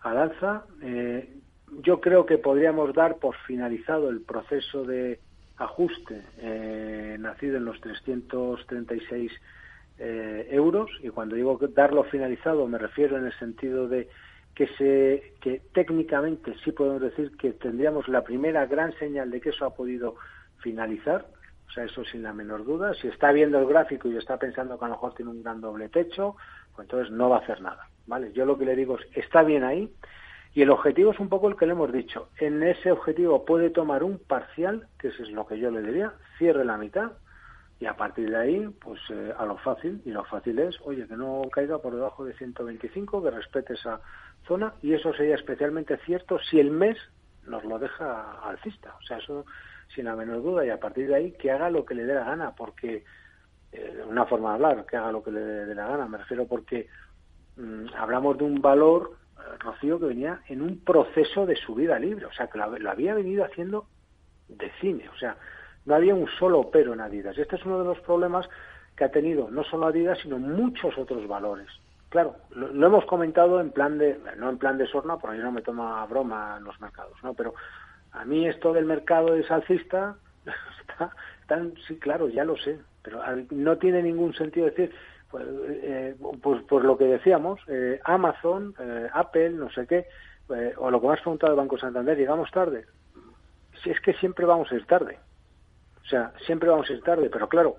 al 0.00 0.18
alza. 0.18 0.64
Eh, 0.82 1.41
yo 1.80 2.00
creo 2.00 2.26
que 2.26 2.38
podríamos 2.38 2.94
dar 2.94 3.16
por 3.16 3.36
finalizado 3.46 4.10
el 4.10 4.20
proceso 4.20 4.84
de 4.84 5.20
ajuste 5.56 6.22
eh, 6.38 7.16
nacido 7.18 7.56
en 7.56 7.64
los 7.64 7.80
336 7.80 9.32
eh, 9.98 10.48
euros. 10.50 10.90
Y 11.02 11.08
cuando 11.10 11.36
digo 11.36 11.58
darlo 11.74 12.04
finalizado 12.04 12.66
me 12.66 12.78
refiero 12.78 13.16
en 13.16 13.26
el 13.26 13.38
sentido 13.38 13.88
de 13.88 14.08
que 14.54 14.66
se 14.76 15.34
que 15.40 15.62
técnicamente 15.72 16.54
sí 16.62 16.72
podemos 16.72 17.00
decir 17.00 17.36
que 17.36 17.52
tendríamos 17.52 18.08
la 18.08 18.22
primera 18.22 18.66
gran 18.66 18.92
señal 18.98 19.30
de 19.30 19.40
que 19.40 19.50
eso 19.50 19.64
ha 19.64 19.74
podido 19.74 20.16
finalizar. 20.58 21.26
O 21.68 21.70
sea 21.72 21.84
eso 21.84 22.04
sin 22.04 22.22
la 22.22 22.34
menor 22.34 22.64
duda. 22.64 22.92
Si 22.94 23.08
está 23.08 23.32
viendo 23.32 23.58
el 23.58 23.66
gráfico 23.66 24.08
y 24.08 24.16
está 24.16 24.36
pensando 24.38 24.78
que 24.78 24.84
a 24.84 24.88
lo 24.88 24.94
mejor 24.94 25.14
tiene 25.14 25.30
un 25.30 25.42
gran 25.42 25.60
doble 25.60 25.88
techo 25.88 26.36
pues 26.74 26.86
entonces 26.86 27.12
no 27.12 27.28
va 27.28 27.36
a 27.36 27.40
hacer 27.40 27.60
nada 27.60 27.88
vale 28.06 28.32
yo 28.32 28.44
lo 28.44 28.58
que 28.58 28.64
le 28.64 28.76
digo 28.76 28.98
es 28.98 29.06
está 29.14 29.42
bien 29.42 29.64
ahí 29.64 29.90
y 30.54 30.62
el 30.62 30.70
objetivo 30.70 31.12
es 31.12 31.18
un 31.18 31.28
poco 31.28 31.48
el 31.48 31.56
que 31.56 31.66
le 31.66 31.72
hemos 31.72 31.92
dicho. 31.92 32.28
En 32.38 32.62
ese 32.62 32.92
objetivo 32.92 33.44
puede 33.44 33.70
tomar 33.70 34.02
un 34.04 34.18
parcial 34.18 34.86
que 34.98 35.08
eso 35.08 35.22
es 35.22 35.30
lo 35.30 35.46
que 35.46 35.58
yo 35.58 35.70
le 35.70 35.82
diría 35.82 36.12
cierre 36.38 36.64
la 36.64 36.76
mitad 36.76 37.12
y 37.82 37.86
a 37.86 37.96
partir 37.96 38.30
de 38.30 38.36
ahí, 38.36 38.68
pues 38.80 39.00
eh, 39.10 39.34
a 39.36 39.44
lo 39.44 39.56
fácil, 39.56 40.00
y 40.04 40.12
lo 40.12 40.22
fácil 40.22 40.56
es, 40.60 40.78
oye, 40.84 41.04
que 41.08 41.16
no 41.16 41.42
caiga 41.50 41.78
por 41.78 41.92
debajo 41.92 42.24
de 42.24 42.32
125, 42.34 43.20
que 43.20 43.30
respete 43.32 43.74
esa 43.74 44.00
zona, 44.46 44.74
y 44.82 44.92
eso 44.92 45.12
sería 45.14 45.34
especialmente 45.34 45.96
cierto 46.06 46.38
si 46.38 46.60
el 46.60 46.70
mes 46.70 46.96
nos 47.44 47.64
lo 47.64 47.80
deja 47.80 48.38
alcista. 48.40 48.94
O 49.00 49.02
sea, 49.02 49.18
eso 49.18 49.44
sin 49.92 50.04
la 50.04 50.14
menor 50.14 50.44
duda, 50.44 50.64
y 50.64 50.70
a 50.70 50.78
partir 50.78 51.08
de 51.08 51.16
ahí 51.16 51.32
que 51.32 51.50
haga 51.50 51.70
lo 51.70 51.84
que 51.84 51.96
le 51.96 52.04
dé 52.04 52.14
la 52.14 52.22
gana, 52.22 52.54
porque, 52.54 53.02
eh, 53.72 54.04
una 54.08 54.26
forma 54.26 54.50
de 54.50 54.54
hablar, 54.54 54.86
que 54.86 54.96
haga 54.96 55.10
lo 55.10 55.24
que 55.24 55.32
le 55.32 55.40
dé 55.40 55.74
la 55.74 55.88
gana, 55.88 56.06
me 56.06 56.18
refiero 56.18 56.46
porque 56.46 56.86
mm, 57.56 57.86
hablamos 57.96 58.38
de 58.38 58.44
un 58.44 58.62
valor, 58.62 59.16
Rocío, 59.58 59.98
que 59.98 60.06
venía 60.06 60.40
en 60.48 60.62
un 60.62 60.78
proceso 60.84 61.46
de 61.46 61.56
subida 61.56 61.98
libre, 61.98 62.26
o 62.26 62.32
sea, 62.32 62.48
que 62.48 62.58
lo 62.58 62.90
había 62.90 63.14
venido 63.14 63.44
haciendo 63.44 63.86
de 64.48 64.70
cine, 64.80 65.08
o 65.08 65.16
sea, 65.16 65.36
no 65.84 65.94
había 65.94 66.14
un 66.14 66.28
solo 66.38 66.70
pero 66.70 66.92
en 66.92 67.00
Adidas. 67.00 67.36
Este 67.38 67.56
es 67.56 67.64
uno 67.64 67.78
de 67.78 67.84
los 67.84 68.00
problemas 68.00 68.48
que 68.96 69.04
ha 69.04 69.10
tenido 69.10 69.50
no 69.50 69.64
solo 69.64 69.86
Adidas, 69.86 70.18
sino 70.22 70.38
muchos 70.38 70.96
otros 70.96 71.26
valores. 71.26 71.68
Claro, 72.08 72.36
lo, 72.50 72.86
hemos 72.86 73.06
comentado 73.06 73.60
en 73.60 73.70
plan 73.70 73.96
de, 73.96 74.20
no 74.36 74.50
en 74.50 74.58
plan 74.58 74.76
de 74.76 74.86
sorna, 74.86 75.16
porque 75.16 75.38
yo 75.38 75.44
no 75.44 75.52
me 75.52 75.62
tomo 75.62 75.96
a 75.96 76.04
broma 76.06 76.56
en 76.58 76.64
los 76.64 76.78
mercados, 76.80 77.16
¿no? 77.22 77.32
Pero 77.34 77.54
a 78.12 78.24
mí 78.24 78.46
esto 78.46 78.72
del 78.72 78.84
mercado 78.84 79.32
de 79.32 79.46
salcista, 79.46 80.16
está, 80.80 81.10
tan, 81.46 81.72
sí, 81.88 81.98
claro, 81.98 82.28
ya 82.28 82.44
lo 82.44 82.56
sé, 82.58 82.78
pero 83.02 83.22
no 83.50 83.78
tiene 83.78 84.02
ningún 84.02 84.34
sentido 84.34 84.66
decir, 84.66 84.92
pues, 85.32 85.46
eh, 85.48 86.14
pues, 86.42 86.62
pues, 86.68 86.84
lo 86.84 86.98
que 86.98 87.06
decíamos, 87.06 87.58
eh, 87.66 87.98
Amazon, 88.04 88.74
eh, 88.78 89.08
Apple, 89.14 89.50
no 89.52 89.70
sé 89.70 89.86
qué, 89.86 90.06
o 90.76 90.90
lo 90.90 91.00
que 91.00 91.06
me 91.06 91.14
has 91.14 91.20
preguntado 91.20 91.54
de 91.54 91.58
Banco 91.58 91.78
Santander, 91.78 92.18
llegamos 92.18 92.50
tarde. 92.50 92.84
Si 93.82 93.88
es 93.90 93.98
que 94.00 94.12
siempre 94.12 94.44
vamos 94.44 94.70
a 94.70 94.74
ir 94.74 94.84
tarde. 94.84 95.18
O 96.02 96.04
sea, 96.04 96.34
siempre 96.44 96.68
vamos 96.68 96.90
a 96.90 96.92
ir 96.92 97.02
tarde, 97.02 97.30
pero 97.30 97.48
claro, 97.48 97.76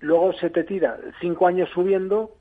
luego 0.00 0.32
se 0.32 0.50
te 0.50 0.64
tira 0.64 0.98
cinco 1.20 1.46
años 1.46 1.70
subiendo 1.72 2.34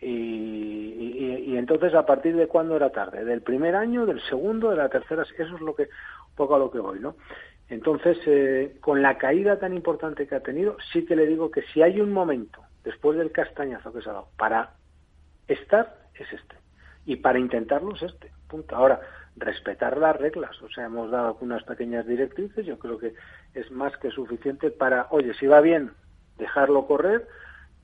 y, 0.00 1.56
entonces 1.56 1.92
a 1.94 2.06
partir 2.06 2.36
de 2.36 2.46
cuándo 2.46 2.76
era 2.76 2.90
tarde, 2.90 3.24
del 3.24 3.42
primer 3.42 3.74
año, 3.74 4.06
del 4.06 4.22
segundo, 4.28 4.70
de 4.70 4.76
la 4.76 4.88
tercera, 4.88 5.22
eso 5.22 5.56
es 5.56 5.60
lo 5.60 5.74
que 5.74 5.82
un 5.82 6.34
poco 6.36 6.54
a 6.54 6.58
lo 6.60 6.70
que 6.70 6.78
voy, 6.78 7.00
¿no? 7.00 7.16
Entonces, 7.68 8.16
eh, 8.26 8.76
con 8.80 9.02
la 9.02 9.18
caída 9.18 9.58
tan 9.58 9.74
importante 9.74 10.28
que 10.28 10.36
ha 10.36 10.40
tenido, 10.40 10.76
sí 10.92 11.04
que 11.04 11.16
le 11.16 11.26
digo 11.26 11.50
que 11.50 11.62
si 11.62 11.82
hay 11.82 12.00
un 12.00 12.12
momento 12.12 12.62
después 12.88 13.18
del 13.18 13.32
castañazo 13.32 13.92
que 13.92 14.00
se 14.00 14.08
ha 14.08 14.14
dado 14.14 14.28
para 14.38 14.70
estar, 15.46 15.94
es 16.14 16.32
este. 16.32 16.56
Y 17.04 17.16
para 17.16 17.38
intentarlo 17.38 17.94
es 17.94 18.02
este. 18.02 18.32
Punto. 18.48 18.74
Ahora, 18.74 19.02
respetar 19.36 19.98
las 19.98 20.16
reglas. 20.16 20.60
O 20.62 20.70
sea, 20.70 20.86
hemos 20.86 21.10
dado 21.10 21.36
unas 21.42 21.62
pequeñas 21.64 22.06
directrices, 22.06 22.64
yo 22.64 22.78
creo 22.78 22.98
que 22.98 23.12
es 23.52 23.70
más 23.70 23.94
que 23.98 24.10
suficiente 24.10 24.70
para, 24.70 25.06
oye, 25.10 25.34
si 25.34 25.46
va 25.46 25.60
bien, 25.60 25.92
dejarlo 26.38 26.86
correr, 26.86 27.28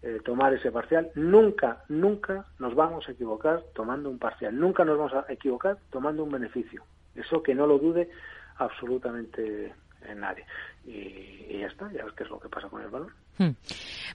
eh, 0.00 0.20
tomar 0.24 0.54
ese 0.54 0.72
parcial. 0.72 1.10
Nunca, 1.14 1.84
nunca 1.88 2.46
nos 2.58 2.74
vamos 2.74 3.06
a 3.06 3.12
equivocar 3.12 3.62
tomando 3.74 4.08
un 4.08 4.18
parcial, 4.18 4.58
nunca 4.58 4.86
nos 4.86 4.96
vamos 4.96 5.12
a 5.12 5.30
equivocar 5.30 5.76
tomando 5.90 6.24
un 6.24 6.32
beneficio. 6.32 6.82
Eso 7.14 7.42
que 7.42 7.54
no 7.54 7.66
lo 7.66 7.78
dude 7.78 8.08
absolutamente 8.56 9.74
en 10.08 10.20
nadie. 10.20 10.46
Y, 10.86 11.58
ya 11.58 11.66
está, 11.66 11.92
ya 11.92 12.06
ves 12.06 12.14
qué 12.14 12.24
es 12.24 12.30
lo 12.30 12.40
que 12.40 12.48
pasa 12.48 12.70
con 12.70 12.80
el 12.80 12.88
valor. 12.88 13.12
Hmm. 13.38 13.50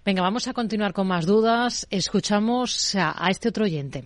Venga, 0.05 0.21
vamos 0.21 0.47
a 0.47 0.53
continuar 0.53 0.93
con 0.93 1.07
más 1.07 1.25
dudas. 1.25 1.87
Escuchamos 1.89 2.95
a 2.95 3.27
este 3.29 3.49
otro 3.49 3.65
oyente. 3.65 4.05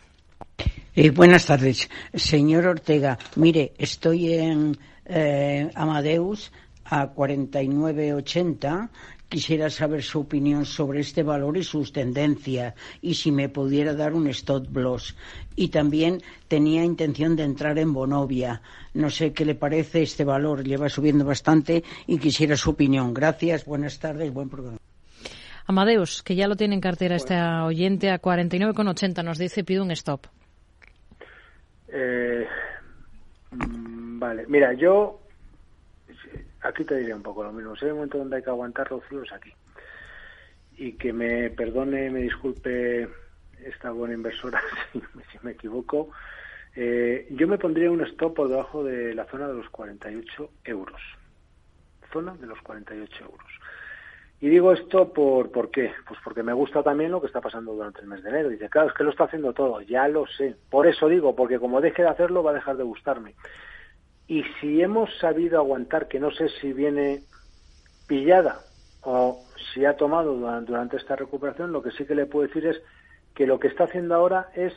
Eh, 0.95 1.09
buenas 1.09 1.45
tardes, 1.45 1.89
señor 2.13 2.67
Ortega. 2.67 3.17
Mire, 3.35 3.73
estoy 3.77 4.33
en 4.33 4.77
eh, 5.05 5.69
Amadeus 5.73 6.51
a 6.85 7.13
49.80 7.13 8.89
Quisiera 9.33 9.71
saber 9.71 10.03
su 10.03 10.19
opinión 10.19 10.63
sobre 10.63 10.99
este 10.99 11.23
valor 11.23 11.57
y 11.57 11.63
sus 11.63 11.91
tendencias 11.91 12.75
y 13.01 13.15
si 13.15 13.31
me 13.31 13.49
pudiera 13.49 13.95
dar 13.95 14.13
un 14.13 14.27
stop 14.27 14.77
loss. 14.77 15.15
Y 15.55 15.69
también 15.69 16.21
tenía 16.47 16.83
intención 16.83 17.35
de 17.35 17.41
entrar 17.41 17.79
en 17.79 17.93
Bonovia. 17.93 18.61
No 18.93 19.09
sé 19.09 19.33
qué 19.33 19.43
le 19.43 19.55
parece 19.55 20.03
este 20.03 20.23
valor, 20.23 20.63
lleva 20.63 20.87
subiendo 20.87 21.25
bastante 21.25 21.83
y 22.05 22.19
quisiera 22.19 22.55
su 22.55 22.69
opinión. 22.69 23.11
Gracias, 23.11 23.65
buenas 23.65 23.97
tardes, 23.97 24.31
buen 24.31 24.49
programa. 24.49 24.77
Amadeus, 25.65 26.23
que 26.23 26.35
ya 26.35 26.47
lo 26.47 26.55
tiene 26.55 26.75
en 26.75 26.81
cartera 26.81 27.15
este 27.15 27.39
oyente 27.39 28.11
a 28.11 28.21
49,80, 28.21 29.23
nos 29.23 29.37
dice 29.37 29.63
pide 29.63 29.81
un 29.81 29.91
stop. 29.91 30.27
Eh, 31.87 32.47
mm, 33.51 34.19
vale, 34.19 34.45
mira, 34.47 34.73
yo 34.73 35.19
aquí 36.63 36.83
te 36.83 36.95
diré 36.95 37.13
un 37.13 37.21
poco 37.21 37.43
lo 37.43 37.51
mismo. 37.51 37.75
Si 37.75 37.85
hay 37.85 37.91
un 37.91 37.97
momento 37.97 38.17
donde 38.17 38.37
hay 38.37 38.43
que 38.43 38.49
aguantar, 38.49 38.89
Rocío, 38.89 39.23
es 39.23 39.31
aquí. 39.31 39.53
Y 40.77 40.93
que 40.93 41.13
me 41.13 41.49
perdone, 41.51 42.09
me 42.09 42.21
disculpe 42.21 43.07
esta 43.63 43.91
buena 43.91 44.15
inversora 44.15 44.61
si, 44.91 45.01
me 45.43 45.51
equivoco. 45.51 46.09
Eh, 46.75 47.27
yo 47.31 47.47
me 47.47 47.57
pondría 47.59 47.91
un 47.91 48.01
stop 48.01 48.35
por 48.35 48.49
debajo 48.49 48.83
de 48.83 49.13
la 49.13 49.25
zona 49.25 49.47
de 49.47 49.53
los 49.53 49.69
48 49.69 50.49
euros. 50.63 51.01
Zona 52.11 52.33
de 52.35 52.47
los 52.47 52.59
48 52.61 53.23
euros. 53.23 53.52
Y 54.43 54.49
digo 54.49 54.73
esto 54.73 55.13
por, 55.13 55.51
¿por 55.51 55.71
qué? 55.71 55.93
Pues 56.05 56.19
porque 56.21 56.43
me 56.43 56.51
gusta 56.51 56.83
también 56.83 57.11
lo 57.11 57.21
que 57.21 57.27
está 57.27 57.39
pasando 57.39 57.71
durante 57.71 58.01
el 58.01 58.07
mes 58.07 58.21
de 58.23 58.29
enero. 58.29 58.49
Dice, 58.49 58.69
claro, 58.69 58.89
es 58.89 58.93
que 58.93 59.05
lo 59.05 59.11
está 59.11 59.23
haciendo 59.23 59.53
todo, 59.53 59.79
ya 59.79 60.05
lo 60.09 60.27
sé. 60.27 60.57
Por 60.69 60.85
eso 60.85 61.07
digo, 61.07 61.33
porque 61.33 61.59
como 61.59 61.79
deje 61.79 62.01
de 62.01 62.09
hacerlo 62.09 62.43
va 62.43 62.51
a 62.51 62.55
dejar 62.55 62.75
de 62.75 62.83
gustarme. 62.83 63.35
Y 64.27 64.43
si 64.59 64.81
hemos 64.81 65.17
sabido 65.19 65.59
aguantar, 65.59 66.09
que 66.09 66.19
no 66.19 66.29
sé 66.31 66.49
si 66.59 66.73
viene 66.73 67.23
pillada 68.05 68.65
o 69.03 69.45
si 69.73 69.85
ha 69.85 69.95
tomado 69.95 70.33
durante 70.35 70.97
esta 70.97 71.15
recuperación, 71.15 71.71
lo 71.71 71.81
que 71.81 71.91
sí 71.91 72.05
que 72.05 72.13
le 72.13 72.25
puedo 72.25 72.45
decir 72.45 72.67
es 72.67 72.81
que 73.33 73.47
lo 73.47 73.61
que 73.61 73.69
está 73.69 73.85
haciendo 73.85 74.13
ahora 74.13 74.49
es, 74.55 74.73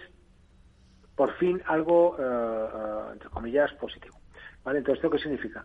por 1.16 1.32
fin, 1.38 1.60
algo, 1.66 2.14
eh, 2.20 2.22
eh, 2.22 3.12
entre 3.14 3.30
comillas, 3.30 3.72
positivo. 3.72 4.16
¿Vale? 4.62 4.78
Entonces, 4.78 5.02
¿esto 5.02 5.10
qué 5.10 5.18
significa? 5.18 5.64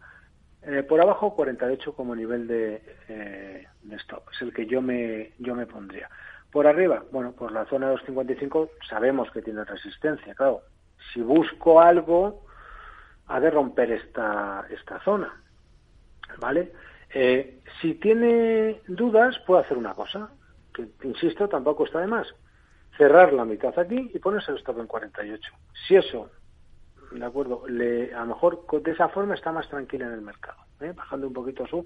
Eh, 0.63 0.83
por 0.83 1.01
abajo, 1.01 1.35
48 1.35 1.93
como 1.93 2.15
nivel 2.15 2.47
de, 2.47 2.81
de, 3.07 3.95
stop. 3.95 4.23
Es 4.31 4.41
el 4.41 4.53
que 4.53 4.67
yo 4.67 4.81
me, 4.81 5.33
yo 5.39 5.55
me 5.55 5.65
pondría. 5.65 6.09
Por 6.51 6.67
arriba, 6.67 7.03
bueno, 7.11 7.31
por 7.31 7.51
la 7.51 7.65
zona 7.65 7.87
de 7.87 7.95
los 7.95 8.05
55 8.05 8.69
sabemos 8.87 9.31
que 9.31 9.41
tiene 9.41 9.63
resistencia. 9.63 10.35
Claro, 10.35 10.61
si 11.13 11.21
busco 11.21 11.81
algo, 11.81 12.45
ha 13.27 13.39
de 13.39 13.49
romper 13.49 13.91
esta, 13.91 14.65
esta 14.69 14.99
zona. 14.99 15.33
¿Vale? 16.37 16.71
Eh, 17.13 17.61
si 17.81 17.95
tiene 17.95 18.81
dudas, 18.87 19.39
puede 19.39 19.63
hacer 19.63 19.77
una 19.77 19.93
cosa, 19.93 20.29
que 20.73 20.87
insisto, 21.03 21.49
tampoco 21.49 21.85
está 21.85 21.99
de 21.99 22.07
más. 22.07 22.27
Cerrar 22.97 23.33
la 23.33 23.45
mitad 23.45 23.77
aquí 23.79 24.11
y 24.13 24.19
ponerse 24.19 24.51
el 24.51 24.57
stop 24.57 24.79
en 24.79 24.87
48. 24.87 25.51
Si 25.87 25.95
eso, 25.95 26.29
de 27.11 27.25
acuerdo, 27.25 27.67
le, 27.67 28.13
a 28.13 28.21
lo 28.21 28.27
mejor 28.27 28.65
de 28.81 28.91
esa 28.91 29.09
forma 29.09 29.35
está 29.35 29.51
más 29.51 29.67
tranquila 29.69 30.05
en 30.05 30.13
el 30.13 30.21
mercado, 30.21 30.59
¿eh? 30.79 30.93
bajando 30.95 31.27
un 31.27 31.33
poquito 31.33 31.67
su 31.67 31.85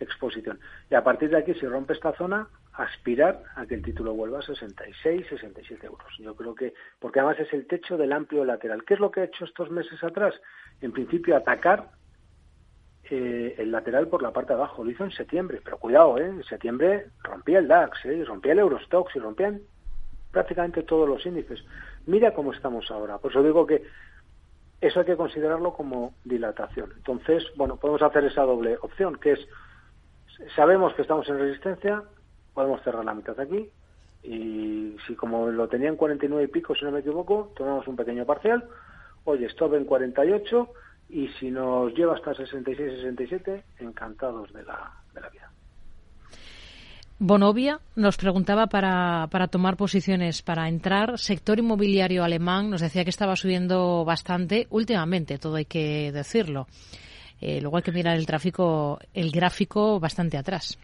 exposición. 0.00 0.58
Y 0.90 0.94
a 0.94 1.04
partir 1.04 1.30
de 1.30 1.38
aquí, 1.38 1.54
si 1.54 1.66
rompe 1.66 1.92
esta 1.92 2.12
zona, 2.12 2.48
aspirar 2.72 3.42
a 3.54 3.66
que 3.66 3.74
el 3.76 3.82
título 3.82 4.14
vuelva 4.14 4.40
a 4.40 4.42
66, 4.42 5.26
67 5.28 5.86
euros. 5.86 6.12
Yo 6.18 6.34
creo 6.34 6.54
que, 6.54 6.74
porque 6.98 7.20
además 7.20 7.38
es 7.38 7.52
el 7.52 7.66
techo 7.66 7.96
del 7.96 8.12
amplio 8.12 8.44
lateral. 8.44 8.84
¿Qué 8.84 8.94
es 8.94 9.00
lo 9.00 9.10
que 9.10 9.20
ha 9.20 9.24
hecho 9.24 9.44
estos 9.44 9.70
meses 9.70 10.02
atrás? 10.02 10.34
En 10.80 10.92
principio, 10.92 11.36
atacar 11.36 11.90
eh, 13.10 13.54
el 13.58 13.70
lateral 13.70 14.08
por 14.08 14.22
la 14.22 14.32
parte 14.32 14.52
de 14.52 14.58
abajo. 14.58 14.82
Lo 14.82 14.90
hizo 14.90 15.04
en 15.04 15.12
septiembre, 15.12 15.60
pero 15.62 15.78
cuidado, 15.78 16.18
¿eh? 16.18 16.26
en 16.26 16.42
septiembre 16.44 17.08
rompía 17.22 17.58
el 17.58 17.68
DAX, 17.68 18.04
¿eh? 18.06 18.24
rompía 18.24 18.52
el 18.52 18.58
Eurostox 18.60 19.14
y 19.14 19.18
rompían 19.18 19.60
prácticamente 20.32 20.82
todos 20.82 21.08
los 21.08 21.24
índices. 21.24 21.64
Mira 22.06 22.34
cómo 22.34 22.52
estamos 22.52 22.90
ahora. 22.90 23.18
Por 23.18 23.30
eso 23.30 23.42
digo 23.42 23.66
que 23.66 23.84
eso 24.86 25.00
hay 25.00 25.06
que 25.06 25.16
considerarlo 25.16 25.72
como 25.72 26.14
dilatación. 26.24 26.92
Entonces, 26.96 27.44
bueno, 27.56 27.76
podemos 27.76 28.02
hacer 28.02 28.24
esa 28.24 28.42
doble 28.42 28.76
opción, 28.80 29.16
que 29.16 29.32
es, 29.32 29.48
sabemos 30.54 30.94
que 30.94 31.02
estamos 31.02 31.28
en 31.28 31.38
resistencia, 31.38 32.02
podemos 32.52 32.82
cerrar 32.82 33.04
la 33.04 33.14
mitad 33.14 33.38
aquí 33.38 33.70
y 34.22 34.96
si 35.06 35.14
como 35.14 35.48
lo 35.48 35.68
tenía 35.68 35.88
en 35.88 35.96
49 35.96 36.44
y 36.44 36.48
pico, 36.48 36.74
si 36.74 36.84
no 36.84 36.90
me 36.90 37.00
equivoco, 37.00 37.52
tomamos 37.56 37.86
un 37.86 37.96
pequeño 37.96 38.24
parcial, 38.24 38.64
oye, 39.24 39.46
stop 39.46 39.74
en 39.74 39.84
48 39.84 40.68
y 41.10 41.28
si 41.28 41.50
nos 41.50 41.92
lleva 41.94 42.14
hasta 42.14 42.32
66-67, 42.32 43.62
encantados 43.80 44.52
de 44.52 44.62
la, 44.64 44.92
de 45.12 45.20
la 45.20 45.28
vida. 45.28 45.53
Bonovia 47.18 47.80
nos 47.96 48.16
preguntaba 48.16 48.66
para, 48.66 49.28
para 49.30 49.48
tomar 49.48 49.76
posiciones 49.76 50.42
para 50.42 50.68
entrar. 50.68 51.18
Sector 51.18 51.58
inmobiliario 51.58 52.24
alemán 52.24 52.70
nos 52.70 52.80
decía 52.80 53.04
que 53.04 53.10
estaba 53.10 53.36
subiendo 53.36 54.04
bastante 54.04 54.66
últimamente, 54.70 55.38
todo 55.38 55.56
hay 55.56 55.64
que 55.64 56.10
decirlo. 56.12 56.66
Eh, 57.40 57.60
luego 57.60 57.76
hay 57.76 57.82
que 57.82 57.92
mirar 57.92 58.16
el 58.16 58.26
tráfico, 58.26 58.98
el 59.12 59.30
gráfico 59.30 60.00
bastante 60.00 60.36
atrás 60.36 60.78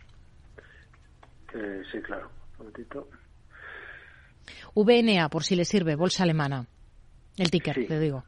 sí, 1.91 2.01
claro. 2.01 2.31
Un 2.59 2.67
momentito. 2.67 3.09
VNA, 4.75 5.29
por 5.29 5.45
si 5.45 5.57
le 5.57 5.65
sirve, 5.65 5.97
bolsa 5.97 6.23
alemana. 6.23 6.67
El 7.37 7.51
ticker, 7.51 7.77
le 7.79 7.99
digo. 7.99 8.25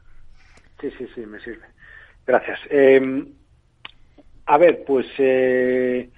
Sí, 0.81 0.89
sí, 0.97 1.07
sí, 1.13 1.21
me 1.21 1.39
sirve. 1.39 1.65
Gracias. 2.25 2.59
Em, 2.69 3.27
a 4.45 4.57
ver, 4.57 4.83
pues 4.85 5.05
eh, 5.19 6.09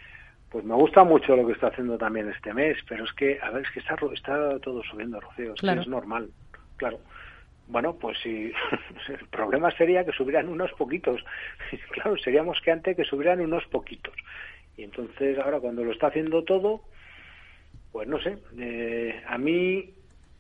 pues 0.50 0.64
me 0.64 0.76
gusta 0.76 1.04
mucho 1.04 1.36
lo 1.36 1.46
que 1.46 1.54
está 1.54 1.68
haciendo 1.68 1.98
también 1.98 2.30
este 2.30 2.54
mes, 2.54 2.78
pero 2.88 3.04
es 3.04 3.14
que, 3.14 3.40
a 3.42 3.50
ver, 3.52 3.64
es 3.64 3.72
que 3.72 3.80
está, 3.80 3.96
está 4.14 4.60
todo 4.60 4.84
subiendo, 4.84 5.20
Rocío, 5.20 5.54
es, 5.54 5.64
es 5.64 5.88
normal, 5.88 6.30
claro. 6.78 7.00
Bueno, 7.68 7.96
pues 7.96 8.18
sí, 8.22 8.52
el 9.10 9.28
problema 9.30 9.72
sería 9.72 10.06
que 10.06 10.12
subieran 10.12 10.50
unos 10.50 10.72
poquitos. 10.74 11.24
claro, 11.92 12.16
seríamos 12.18 12.62
que 12.62 12.72
antes 12.72 12.96
que 12.96 13.04
subieran 13.04 13.42
unos 13.42 13.66
poquitos. 13.66 14.14
Y 14.78 14.84
entonces 14.84 15.38
ahora 15.40 15.60
cuando 15.60 15.84
lo 15.84 15.92
está 15.92 16.08
haciendo 16.08 16.44
todo, 16.44 16.82
pues 17.92 18.08
no 18.08 18.20
sé, 18.20 18.38
eh, 18.60 19.24
a 19.28 19.38
mí 19.38 19.90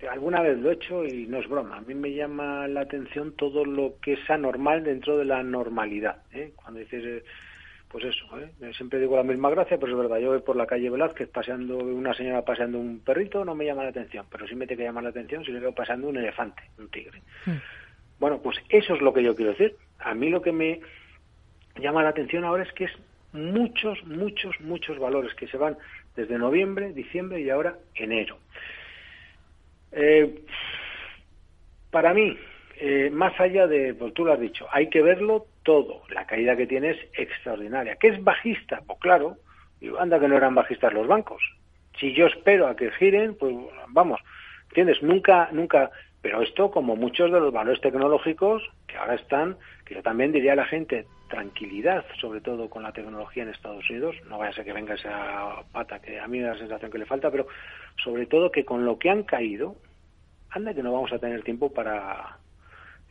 alguna 0.09 0.41
vez 0.41 0.59
lo 0.59 0.69
he 0.69 0.73
hecho 0.73 1.05
y 1.05 1.25
no 1.25 1.39
es 1.39 1.47
broma, 1.47 1.77
a 1.77 1.81
mí 1.81 1.93
me 1.93 2.13
llama 2.13 2.67
la 2.67 2.81
atención 2.81 3.33
todo 3.35 3.65
lo 3.65 3.95
que 4.01 4.13
es 4.13 4.29
anormal 4.29 4.83
dentro 4.83 5.17
de 5.17 5.25
la 5.25 5.41
normalidad. 5.41 6.17
¿eh? 6.33 6.51
Cuando 6.55 6.81
dices, 6.81 7.03
eh, 7.05 7.23
pues 7.95 8.13
eso, 8.13 8.25
¿eh? 8.37 8.73
siempre 8.75 8.99
digo 8.99 9.15
la 9.15 9.23
misma 9.23 9.49
gracia, 9.49 9.77
pero 9.77 9.93
es 9.93 9.97
verdad, 9.97 10.17
yo 10.17 10.31
voy 10.31 10.41
por 10.41 10.57
la 10.57 10.65
calle 10.65 10.89
Velázquez 10.89 11.29
paseando, 11.29 11.77
una 11.77 12.13
señora 12.13 12.43
paseando 12.43 12.77
un 12.77 12.99
perrito, 12.99 13.45
no 13.45 13.55
me 13.55 13.63
llama 13.63 13.83
la 13.83 13.91
atención, 13.91 14.25
pero 14.29 14.45
sí 14.45 14.53
me 14.53 14.67
tiene 14.67 14.81
que 14.81 14.87
llamar 14.87 15.05
la 15.05 15.11
atención 15.11 15.45
si 15.45 15.53
le 15.53 15.61
veo 15.61 15.71
pasando 15.71 16.09
un 16.09 16.17
elefante, 16.17 16.61
un 16.77 16.89
tigre. 16.89 17.21
Hmm. 17.45 17.55
Bueno, 18.19 18.41
pues 18.41 18.57
eso 18.67 18.95
es 18.95 19.01
lo 19.01 19.13
que 19.13 19.23
yo 19.23 19.33
quiero 19.33 19.51
decir. 19.51 19.77
A 19.99 20.13
mí 20.13 20.29
lo 20.29 20.41
que 20.41 20.51
me 20.51 20.81
llama 21.77 22.03
la 22.03 22.09
atención 22.09 22.43
ahora 22.43 22.63
es 22.63 22.73
que 22.73 22.83
es 22.83 22.91
muchos, 23.31 24.03
muchos, 24.03 24.59
muchos 24.59 24.99
valores 24.99 25.33
que 25.35 25.47
se 25.47 25.55
van 25.55 25.77
desde 26.17 26.37
noviembre, 26.37 26.91
diciembre 26.91 27.39
y 27.39 27.49
ahora 27.49 27.77
enero. 27.93 28.39
Eh, 29.93 30.41
para 31.91 32.13
mí, 32.13 32.37
eh, 32.75 33.09
más 33.09 33.39
allá 33.39 33.67
de, 33.67 33.93
pues 33.93 34.13
tú 34.13 34.25
lo 34.25 34.33
has 34.33 34.39
dicho, 34.41 34.67
hay 34.69 34.89
que 34.89 35.01
verlo 35.01 35.45
todo. 35.65 36.03
La 36.09 36.25
caída 36.25 36.55
que 36.55 36.67
tiene 36.67 36.91
es 36.91 36.97
extraordinaria. 37.17 37.97
¿Qué 37.97 38.07
es 38.07 38.23
bajista? 38.23 38.81
Pues 38.87 38.99
claro, 38.99 39.37
anda 39.99 40.19
que 40.19 40.29
no 40.29 40.37
eran 40.37 40.55
bajistas 40.55 40.93
los 40.93 41.07
bancos. 41.07 41.41
Si 41.99 42.13
yo 42.13 42.27
espero 42.27 42.67
a 42.67 42.75
que 42.75 42.91
giren, 42.91 43.35
pues 43.35 43.53
vamos, 43.89 44.21
¿entiendes? 44.69 45.01
Nunca, 45.01 45.49
nunca, 45.51 45.91
pero 46.21 46.41
esto 46.41 46.71
como 46.71 46.95
muchos 46.95 47.31
de 47.31 47.39
los 47.39 47.51
valores 47.51 47.81
tecnológicos 47.81 48.63
que 48.87 48.97
ahora 48.97 49.15
están, 49.15 49.57
que 49.85 49.95
yo 49.95 50.03
también 50.03 50.31
diría 50.31 50.53
a 50.53 50.57
la 50.57 50.65
gente, 50.65 51.07
tranquilidad, 51.29 52.05
sobre 52.21 52.41
todo 52.41 52.69
con 52.69 52.83
la 52.83 52.93
tecnología 52.93 53.43
en 53.43 53.49
Estados 53.49 53.89
Unidos. 53.89 54.15
No 54.29 54.37
vaya 54.37 54.51
a 54.51 54.53
ser 54.53 54.65
que 54.65 54.73
venga 54.73 54.93
esa 54.93 55.63
pata 55.71 55.99
que 55.99 56.19
a 56.19 56.27
mí 56.27 56.39
me 56.39 56.45
da 56.45 56.53
la 56.53 56.59
sensación 56.59 56.91
que 56.91 56.99
le 56.99 57.05
falta, 57.05 57.31
pero 57.31 57.47
sobre 58.03 58.27
todo 58.27 58.51
que 58.51 58.65
con 58.65 58.85
lo 58.85 58.99
que 58.99 59.09
han 59.09 59.23
caído, 59.23 59.75
anda 60.51 60.73
que 60.73 60.83
no 60.83 60.93
vamos 60.93 61.11
a 61.11 61.19
tener 61.19 61.43
tiempo 61.43 61.73
para 61.73 62.37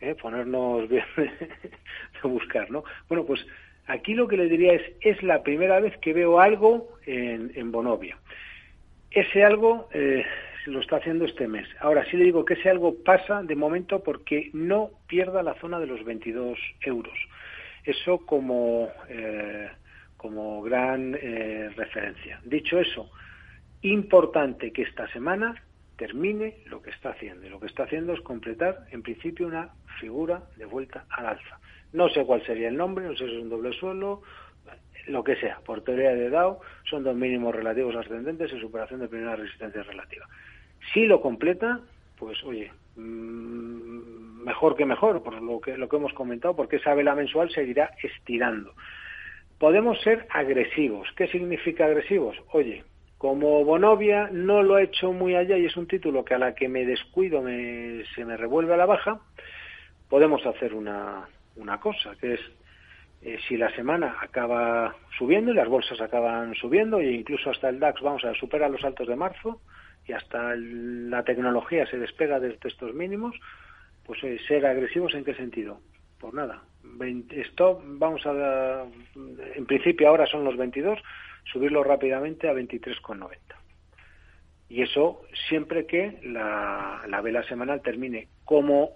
eh, 0.04 0.14
ponernos 0.14 0.88
bien 0.88 1.04
de 1.16 2.28
buscar, 2.28 2.70
¿no? 2.70 2.84
Bueno, 3.08 3.24
pues 3.24 3.46
aquí 3.86 4.14
lo 4.14 4.28
que 4.28 4.36
le 4.36 4.48
diría 4.48 4.74
es, 4.74 4.82
es 5.00 5.22
la 5.22 5.42
primera 5.42 5.80
vez 5.80 5.96
que 5.98 6.12
veo 6.12 6.40
algo 6.40 6.98
en, 7.06 7.52
en 7.54 7.72
Bonovia. 7.72 8.18
Ese 9.10 9.44
algo 9.44 9.88
eh, 9.92 10.24
lo 10.66 10.80
está 10.80 10.96
haciendo 10.96 11.24
este 11.24 11.46
mes. 11.46 11.68
Ahora 11.80 12.04
sí 12.10 12.16
le 12.16 12.24
digo 12.24 12.44
que 12.44 12.54
ese 12.54 12.70
algo 12.70 12.96
pasa 13.04 13.42
de 13.42 13.54
momento 13.54 14.02
porque 14.02 14.50
no 14.52 14.90
pierda 15.06 15.42
la 15.42 15.54
zona 15.54 15.78
de 15.78 15.86
los 15.86 16.04
22 16.04 16.58
euros. 16.82 17.18
Eso 17.84 18.18
como, 18.18 18.88
eh, 19.08 19.68
como 20.16 20.62
gran 20.62 21.16
eh, 21.20 21.70
referencia. 21.76 22.40
Dicho 22.44 22.80
eso, 22.80 23.10
importante 23.82 24.72
que 24.72 24.82
esta 24.82 25.06
semana 25.08 25.62
termine 25.96 26.58
lo 26.66 26.82
que 26.82 26.90
está 26.90 27.10
haciendo. 27.10 27.46
Y 27.46 27.50
lo 27.50 27.60
que 27.60 27.66
está 27.66 27.84
haciendo 27.84 28.12
es 28.12 28.20
completar, 28.20 28.86
en 28.90 29.02
principio, 29.02 29.46
una 29.46 29.70
figura 30.00 30.42
de 30.56 30.64
vuelta 30.64 31.04
al 31.10 31.26
alza. 31.26 31.58
No 31.92 32.08
sé 32.08 32.24
cuál 32.24 32.44
sería 32.44 32.68
el 32.68 32.76
nombre, 32.76 33.06
no 33.06 33.16
sé 33.16 33.26
si 33.26 33.36
es 33.36 33.42
un 33.42 33.48
doble 33.48 33.72
suelo. 33.72 34.22
lo 35.06 35.22
que 35.22 35.36
sea, 35.36 35.60
por 35.60 35.84
teoría 35.84 36.14
de 36.14 36.30
Dow, 36.30 36.60
son 36.88 37.04
dos 37.04 37.14
mínimos 37.14 37.54
relativos 37.54 37.94
ascendentes 37.94 38.50
y 38.52 38.58
superación 38.58 39.00
de 39.00 39.08
primera 39.08 39.36
resistencia 39.36 39.82
relativa. 39.82 40.26
Si 40.92 41.04
lo 41.04 41.20
completa, 41.20 41.80
pues 42.16 42.42
oye, 42.44 42.72
mm, 42.96 44.42
mejor 44.44 44.76
que 44.76 44.86
mejor, 44.86 45.22
por 45.22 45.42
lo 45.42 45.60
que, 45.60 45.76
lo 45.76 45.88
que 45.88 45.96
hemos 45.96 46.14
comentado, 46.14 46.56
porque 46.56 46.76
esa 46.76 46.94
vela 46.94 47.14
mensual 47.14 47.50
seguirá 47.50 47.90
estirando. 48.02 48.72
Podemos 49.58 50.00
ser 50.00 50.26
agresivos. 50.30 51.08
¿Qué 51.16 51.26
significa 51.28 51.84
agresivos? 51.84 52.36
Oye, 52.52 52.82
como 53.24 53.64
Bonovia 53.64 54.28
no 54.30 54.62
lo 54.62 54.74
ha 54.74 54.82
hecho 54.82 55.10
muy 55.10 55.34
allá 55.34 55.56
y 55.56 55.64
es 55.64 55.78
un 55.78 55.86
título 55.86 56.26
que 56.26 56.34
a 56.34 56.38
la 56.38 56.54
que 56.54 56.68
me 56.68 56.84
descuido 56.84 57.42
se 57.42 58.22
me 58.22 58.36
revuelve 58.36 58.74
a 58.74 58.76
la 58.76 58.84
baja, 58.84 59.18
podemos 60.10 60.44
hacer 60.44 60.74
una, 60.74 61.26
una 61.56 61.80
cosa, 61.80 62.14
que 62.20 62.34
es 62.34 62.40
eh, 63.22 63.38
si 63.48 63.56
la 63.56 63.74
semana 63.74 64.18
acaba 64.20 64.94
subiendo 65.16 65.52
y 65.52 65.54
las 65.54 65.68
bolsas 65.68 66.02
acaban 66.02 66.54
subiendo 66.54 67.00
e 67.00 67.12
incluso 67.12 67.48
hasta 67.48 67.70
el 67.70 67.80
DAX 67.80 68.02
vamos 68.02 68.22
a 68.26 68.34
superar 68.34 68.70
los 68.70 68.84
altos 68.84 69.08
de 69.08 69.16
marzo 69.16 69.58
y 70.06 70.12
hasta 70.12 70.54
la 70.54 71.22
tecnología 71.22 71.86
se 71.86 71.96
despega 71.96 72.38
desde 72.38 72.68
estos 72.68 72.92
mínimos, 72.92 73.34
pues 74.04 74.22
eh, 74.22 74.38
ser 74.46 74.66
agresivos 74.66 75.14
en 75.14 75.24
qué 75.24 75.32
sentido? 75.32 75.80
Pues 76.20 76.34
nada, 76.34 76.62
20, 76.82 77.40
stop, 77.40 77.80
vamos 77.84 78.20
a, 78.26 78.84
en 79.14 79.64
principio 79.64 80.10
ahora 80.10 80.26
son 80.26 80.44
los 80.44 80.58
22, 80.58 80.98
subirlo 81.44 81.84
rápidamente 81.84 82.48
a 82.48 82.54
23,90. 82.54 83.38
Y 84.68 84.82
eso 84.82 85.22
siempre 85.48 85.86
que 85.86 86.18
la, 86.22 87.02
la 87.06 87.20
vela 87.20 87.42
semanal 87.44 87.82
termine 87.82 88.28
como 88.44 88.90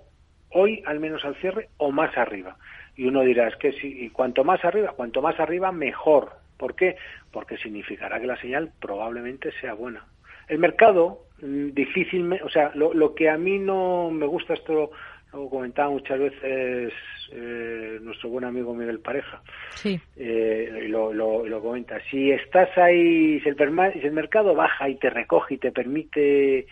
hoy, 0.51 0.83
al 0.87 1.01
menos 1.01 1.25
al 1.25 1.37
cierre, 1.37 1.69
o 1.77 1.91
más 1.91 2.17
arriba. 2.17 2.57
Y 2.97 3.07
uno 3.07 3.23
dirá, 3.23 3.49
es 3.49 3.57
que 3.57 3.73
si, 3.73 4.11
cuanto 4.11 4.45
más 4.45 4.65
arriba, 4.65 4.93
cuanto 4.93 5.23
más 5.23 5.39
arriba, 5.39 5.71
mejor. 5.73 6.33
¿Por 6.57 6.75
qué? 6.75 6.97
Porque 7.31 7.57
significará 7.59 8.19
que 8.21 8.27
la 8.27 8.41
señal 8.41 8.73
probablemente 8.81 9.53
sea 9.61 9.75
buena. 9.75 10.07
El 10.49 10.59
mercado, 10.59 11.27
mm, 11.41 11.69
difícilmente, 11.71 12.45
o 12.45 12.49
sea, 12.49 12.73
lo, 12.75 12.93
lo 12.95 13.15
que 13.15 13.29
a 13.29 13.37
mí 13.37 13.59
no 13.59 14.11
me 14.11 14.27
gusta, 14.27 14.55
esto 14.55 14.91
lo 15.33 15.49
comentaba 15.49 15.91
muchas 15.91 16.19
veces 16.19 16.93
eh, 17.33 17.99
nuestro 18.01 18.31
buen 18.31 18.45
amigo 18.45 18.75
Miguel 18.75 19.01
Pareja, 19.01 19.43
sí. 19.75 20.01
eh, 20.17 20.87
lo, 20.89 21.13
lo, 21.13 21.47
lo, 21.47 21.61
comenta, 21.61 22.01
si 22.11 22.31
estás 22.31 22.77
ahí, 22.79 23.41
si 23.41 23.49
el, 23.49 23.57
si 23.95 24.07
el 24.07 24.13
mercado 24.13 24.55
baja 24.55 24.89
y 24.89 24.97
te 24.97 25.11
recoge 25.11 25.55
y 25.55 25.59
te 25.59 25.73
permite 25.73 26.67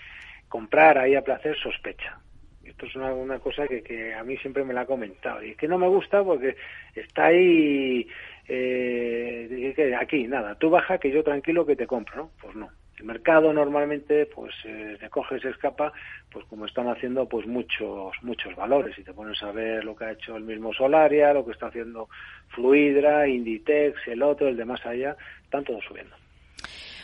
comprar 0.49 0.99
ahí 0.99 1.15
a 1.15 1.23
placer, 1.23 1.57
sospecha. 1.57 2.19
Esto 2.65 2.87
es 2.87 2.97
una, 2.97 3.15
una 3.15 3.39
cosa 3.39 3.67
que, 3.67 3.83
que, 3.83 4.13
a 4.13 4.25
mí 4.25 4.37
siempre 4.39 4.65
me 4.65 4.75
la 4.75 4.83
ha 4.83 4.87
comentado. 4.87 5.43
Y 5.43 5.51
es 5.51 5.57
que 5.57 5.69
no 5.69 5.79
me 5.79 5.87
gusta 5.87 6.25
porque 6.25 6.57
está 6.95 7.27
ahí 7.27 8.07
eh, 8.49 9.95
aquí 9.99 10.27
nada 10.29 10.55
tú 10.55 10.71
baja 10.71 10.99
que 10.99 11.11
yo 11.11 11.25
tranquilo 11.25 11.67
que 11.67 11.75
te 11.75 11.87
compro 11.87 12.17
no 12.17 12.31
pues 12.41 12.55
no 12.55 12.71
el 12.99 13.05
mercado 13.05 13.53
normalmente 13.53 14.27
pues 14.27 14.55
eh, 14.65 14.97
se 14.99 15.11
coge 15.11 15.39
se 15.41 15.51
escapa 15.51 15.93
pues 16.31 16.45
como 16.47 16.67
están 16.67 16.89
haciendo 16.89 17.29
pues 17.29 17.47
muchos 17.47 18.15
muchos 18.23 18.55
valores 18.57 18.99
y 18.99 19.03
te 19.03 19.13
pones 19.13 19.43
a 19.43 19.53
ver 19.53 19.85
lo 19.85 19.95
que 19.95 20.05
ha 20.07 20.13
hecho 20.13 20.37
el 20.37 20.45
mismo 20.45 20.73
Solaria 20.73 21.33
lo 21.33 21.45
que 21.45 21.53
está 21.53 21.67
haciendo 21.67 22.09
Fluidra 22.49 23.29
Inditex 23.29 24.09
el 24.09 24.23
otro 24.23 24.49
el 24.49 24.57
de 24.57 24.65
más 24.65 24.85
allá 24.87 25.17
están 25.45 25.65
todos 25.65 25.85
subiendo 25.85 26.17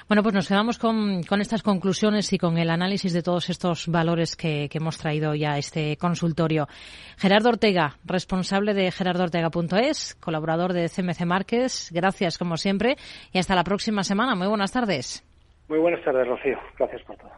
bueno, 0.08 0.24
pues 0.24 0.34
nos 0.34 0.48
quedamos 0.48 0.78
con, 0.78 1.22
con, 1.22 1.40
estas 1.40 1.62
conclusiones 1.62 2.32
y 2.32 2.38
con 2.38 2.58
el 2.58 2.70
análisis 2.70 3.12
de 3.12 3.22
todos 3.22 3.48
estos 3.48 3.86
valores 3.86 4.36
que, 4.36 4.68
que, 4.68 4.78
hemos 4.78 4.98
traído 4.98 5.34
ya 5.34 5.52
a 5.52 5.58
este 5.58 5.96
consultorio. 5.96 6.68
Gerardo 7.16 7.50
Ortega, 7.50 7.96
responsable 8.04 8.74
de 8.74 8.90
gerardoortega.es, 8.90 10.16
colaborador 10.16 10.72
de 10.72 10.90
CMC 10.90 11.24
Márquez. 11.24 11.88
Gracias, 11.92 12.36
como 12.36 12.56
siempre, 12.56 12.96
y 13.32 13.38
hasta 13.38 13.54
la 13.54 13.64
próxima 13.64 14.02
semana. 14.02 14.34
Muy 14.34 14.48
buenas 14.48 14.72
tardes. 14.72 15.24
Muy 15.72 15.80
buenas 15.80 16.04
tardes, 16.04 16.28
Rocío. 16.28 16.58
Gracias 16.78 17.02
por 17.04 17.16
todo. 17.16 17.32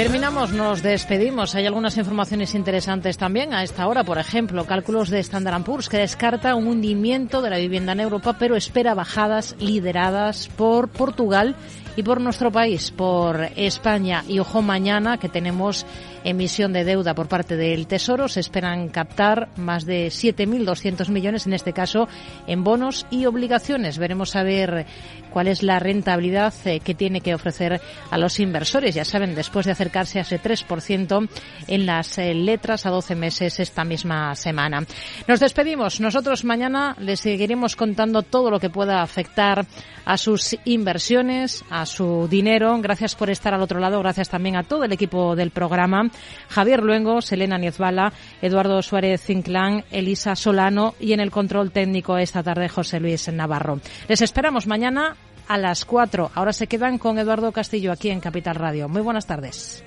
Terminamos, 0.00 0.54
nos 0.54 0.82
despedimos. 0.82 1.54
Hay 1.54 1.66
algunas 1.66 1.98
informaciones 1.98 2.54
interesantes 2.54 3.18
también 3.18 3.52
a 3.52 3.62
esta 3.62 3.86
hora. 3.86 4.02
Por 4.02 4.16
ejemplo, 4.16 4.64
cálculos 4.64 5.10
de 5.10 5.18
Standard 5.20 5.62
Poor's 5.62 5.90
que 5.90 5.98
descarta 5.98 6.54
un 6.54 6.68
hundimiento 6.68 7.42
de 7.42 7.50
la 7.50 7.58
vivienda 7.58 7.92
en 7.92 8.00
Europa, 8.00 8.34
pero 8.38 8.56
espera 8.56 8.94
bajadas 8.94 9.56
lideradas 9.58 10.48
por 10.56 10.88
Portugal 10.88 11.54
y 11.96 12.02
por 12.02 12.18
nuestro 12.18 12.50
país, 12.50 12.90
por 12.90 13.42
España. 13.56 14.24
Y 14.26 14.38
ojo 14.38 14.62
mañana 14.62 15.18
que 15.18 15.28
tenemos 15.28 15.84
emisión 16.24 16.72
de 16.72 16.84
deuda 16.84 17.14
por 17.14 17.28
parte 17.28 17.56
del 17.56 17.86
Tesoro. 17.86 18.28
Se 18.28 18.40
esperan 18.40 18.88
captar 18.88 19.48
más 19.56 19.86
de 19.86 20.08
7.200 20.08 21.08
millones, 21.08 21.46
en 21.46 21.52
este 21.52 21.72
caso, 21.72 22.08
en 22.46 22.64
bonos 22.64 23.06
y 23.10 23.26
obligaciones. 23.26 23.98
Veremos 23.98 24.36
a 24.36 24.42
ver 24.42 24.86
cuál 25.30 25.48
es 25.48 25.62
la 25.62 25.78
rentabilidad 25.78 26.52
eh, 26.64 26.80
que 26.80 26.94
tiene 26.94 27.20
que 27.20 27.34
ofrecer 27.34 27.80
a 28.10 28.18
los 28.18 28.40
inversores. 28.40 28.94
Ya 28.94 29.04
saben, 29.04 29.34
después 29.34 29.66
de 29.66 29.72
acercarse 29.72 30.18
a 30.18 30.22
ese 30.22 30.40
3% 30.40 31.28
en 31.66 31.86
las 31.86 32.18
eh, 32.18 32.34
letras 32.34 32.86
a 32.86 32.90
12 32.90 33.14
meses 33.14 33.60
esta 33.60 33.84
misma 33.84 34.34
semana. 34.34 34.84
Nos 35.26 35.40
despedimos. 35.40 36.00
Nosotros 36.00 36.44
mañana 36.44 36.96
les 36.98 37.20
seguiremos 37.20 37.76
contando 37.76 38.22
todo 38.22 38.50
lo 38.50 38.60
que 38.60 38.70
pueda 38.70 39.02
afectar 39.02 39.66
a 40.04 40.16
sus 40.16 40.56
inversiones, 40.64 41.64
a 41.70 41.86
su 41.86 42.26
dinero. 42.28 42.76
Gracias 42.80 43.14
por 43.14 43.30
estar 43.30 43.54
al 43.54 43.62
otro 43.62 43.80
lado. 43.80 44.00
Gracias 44.00 44.28
también 44.28 44.56
a 44.56 44.62
todo 44.62 44.84
el 44.84 44.92
equipo 44.92 45.36
del 45.36 45.50
programa. 45.50 46.09
Javier 46.48 46.82
Luengo, 46.82 47.20
Selena 47.20 47.58
Niezbala, 47.58 48.12
Eduardo 48.42 48.82
Suárez 48.82 49.22
Cinclán, 49.22 49.84
Elisa 49.90 50.36
Solano 50.36 50.94
y 51.00 51.12
en 51.12 51.20
el 51.20 51.30
control 51.30 51.70
técnico 51.70 52.18
esta 52.18 52.42
tarde 52.42 52.68
José 52.68 53.00
Luis 53.00 53.28
Navarro. 53.32 53.80
Les 54.08 54.22
esperamos 54.22 54.66
mañana 54.66 55.16
a 55.48 55.58
las 55.58 55.84
4. 55.84 56.30
Ahora 56.34 56.52
se 56.52 56.66
quedan 56.66 56.98
con 56.98 57.18
Eduardo 57.18 57.50
Castillo 57.52 57.92
aquí 57.92 58.10
en 58.10 58.20
Capital 58.20 58.54
Radio. 58.54 58.88
Muy 58.88 59.02
buenas 59.02 59.26
tardes. 59.26 59.84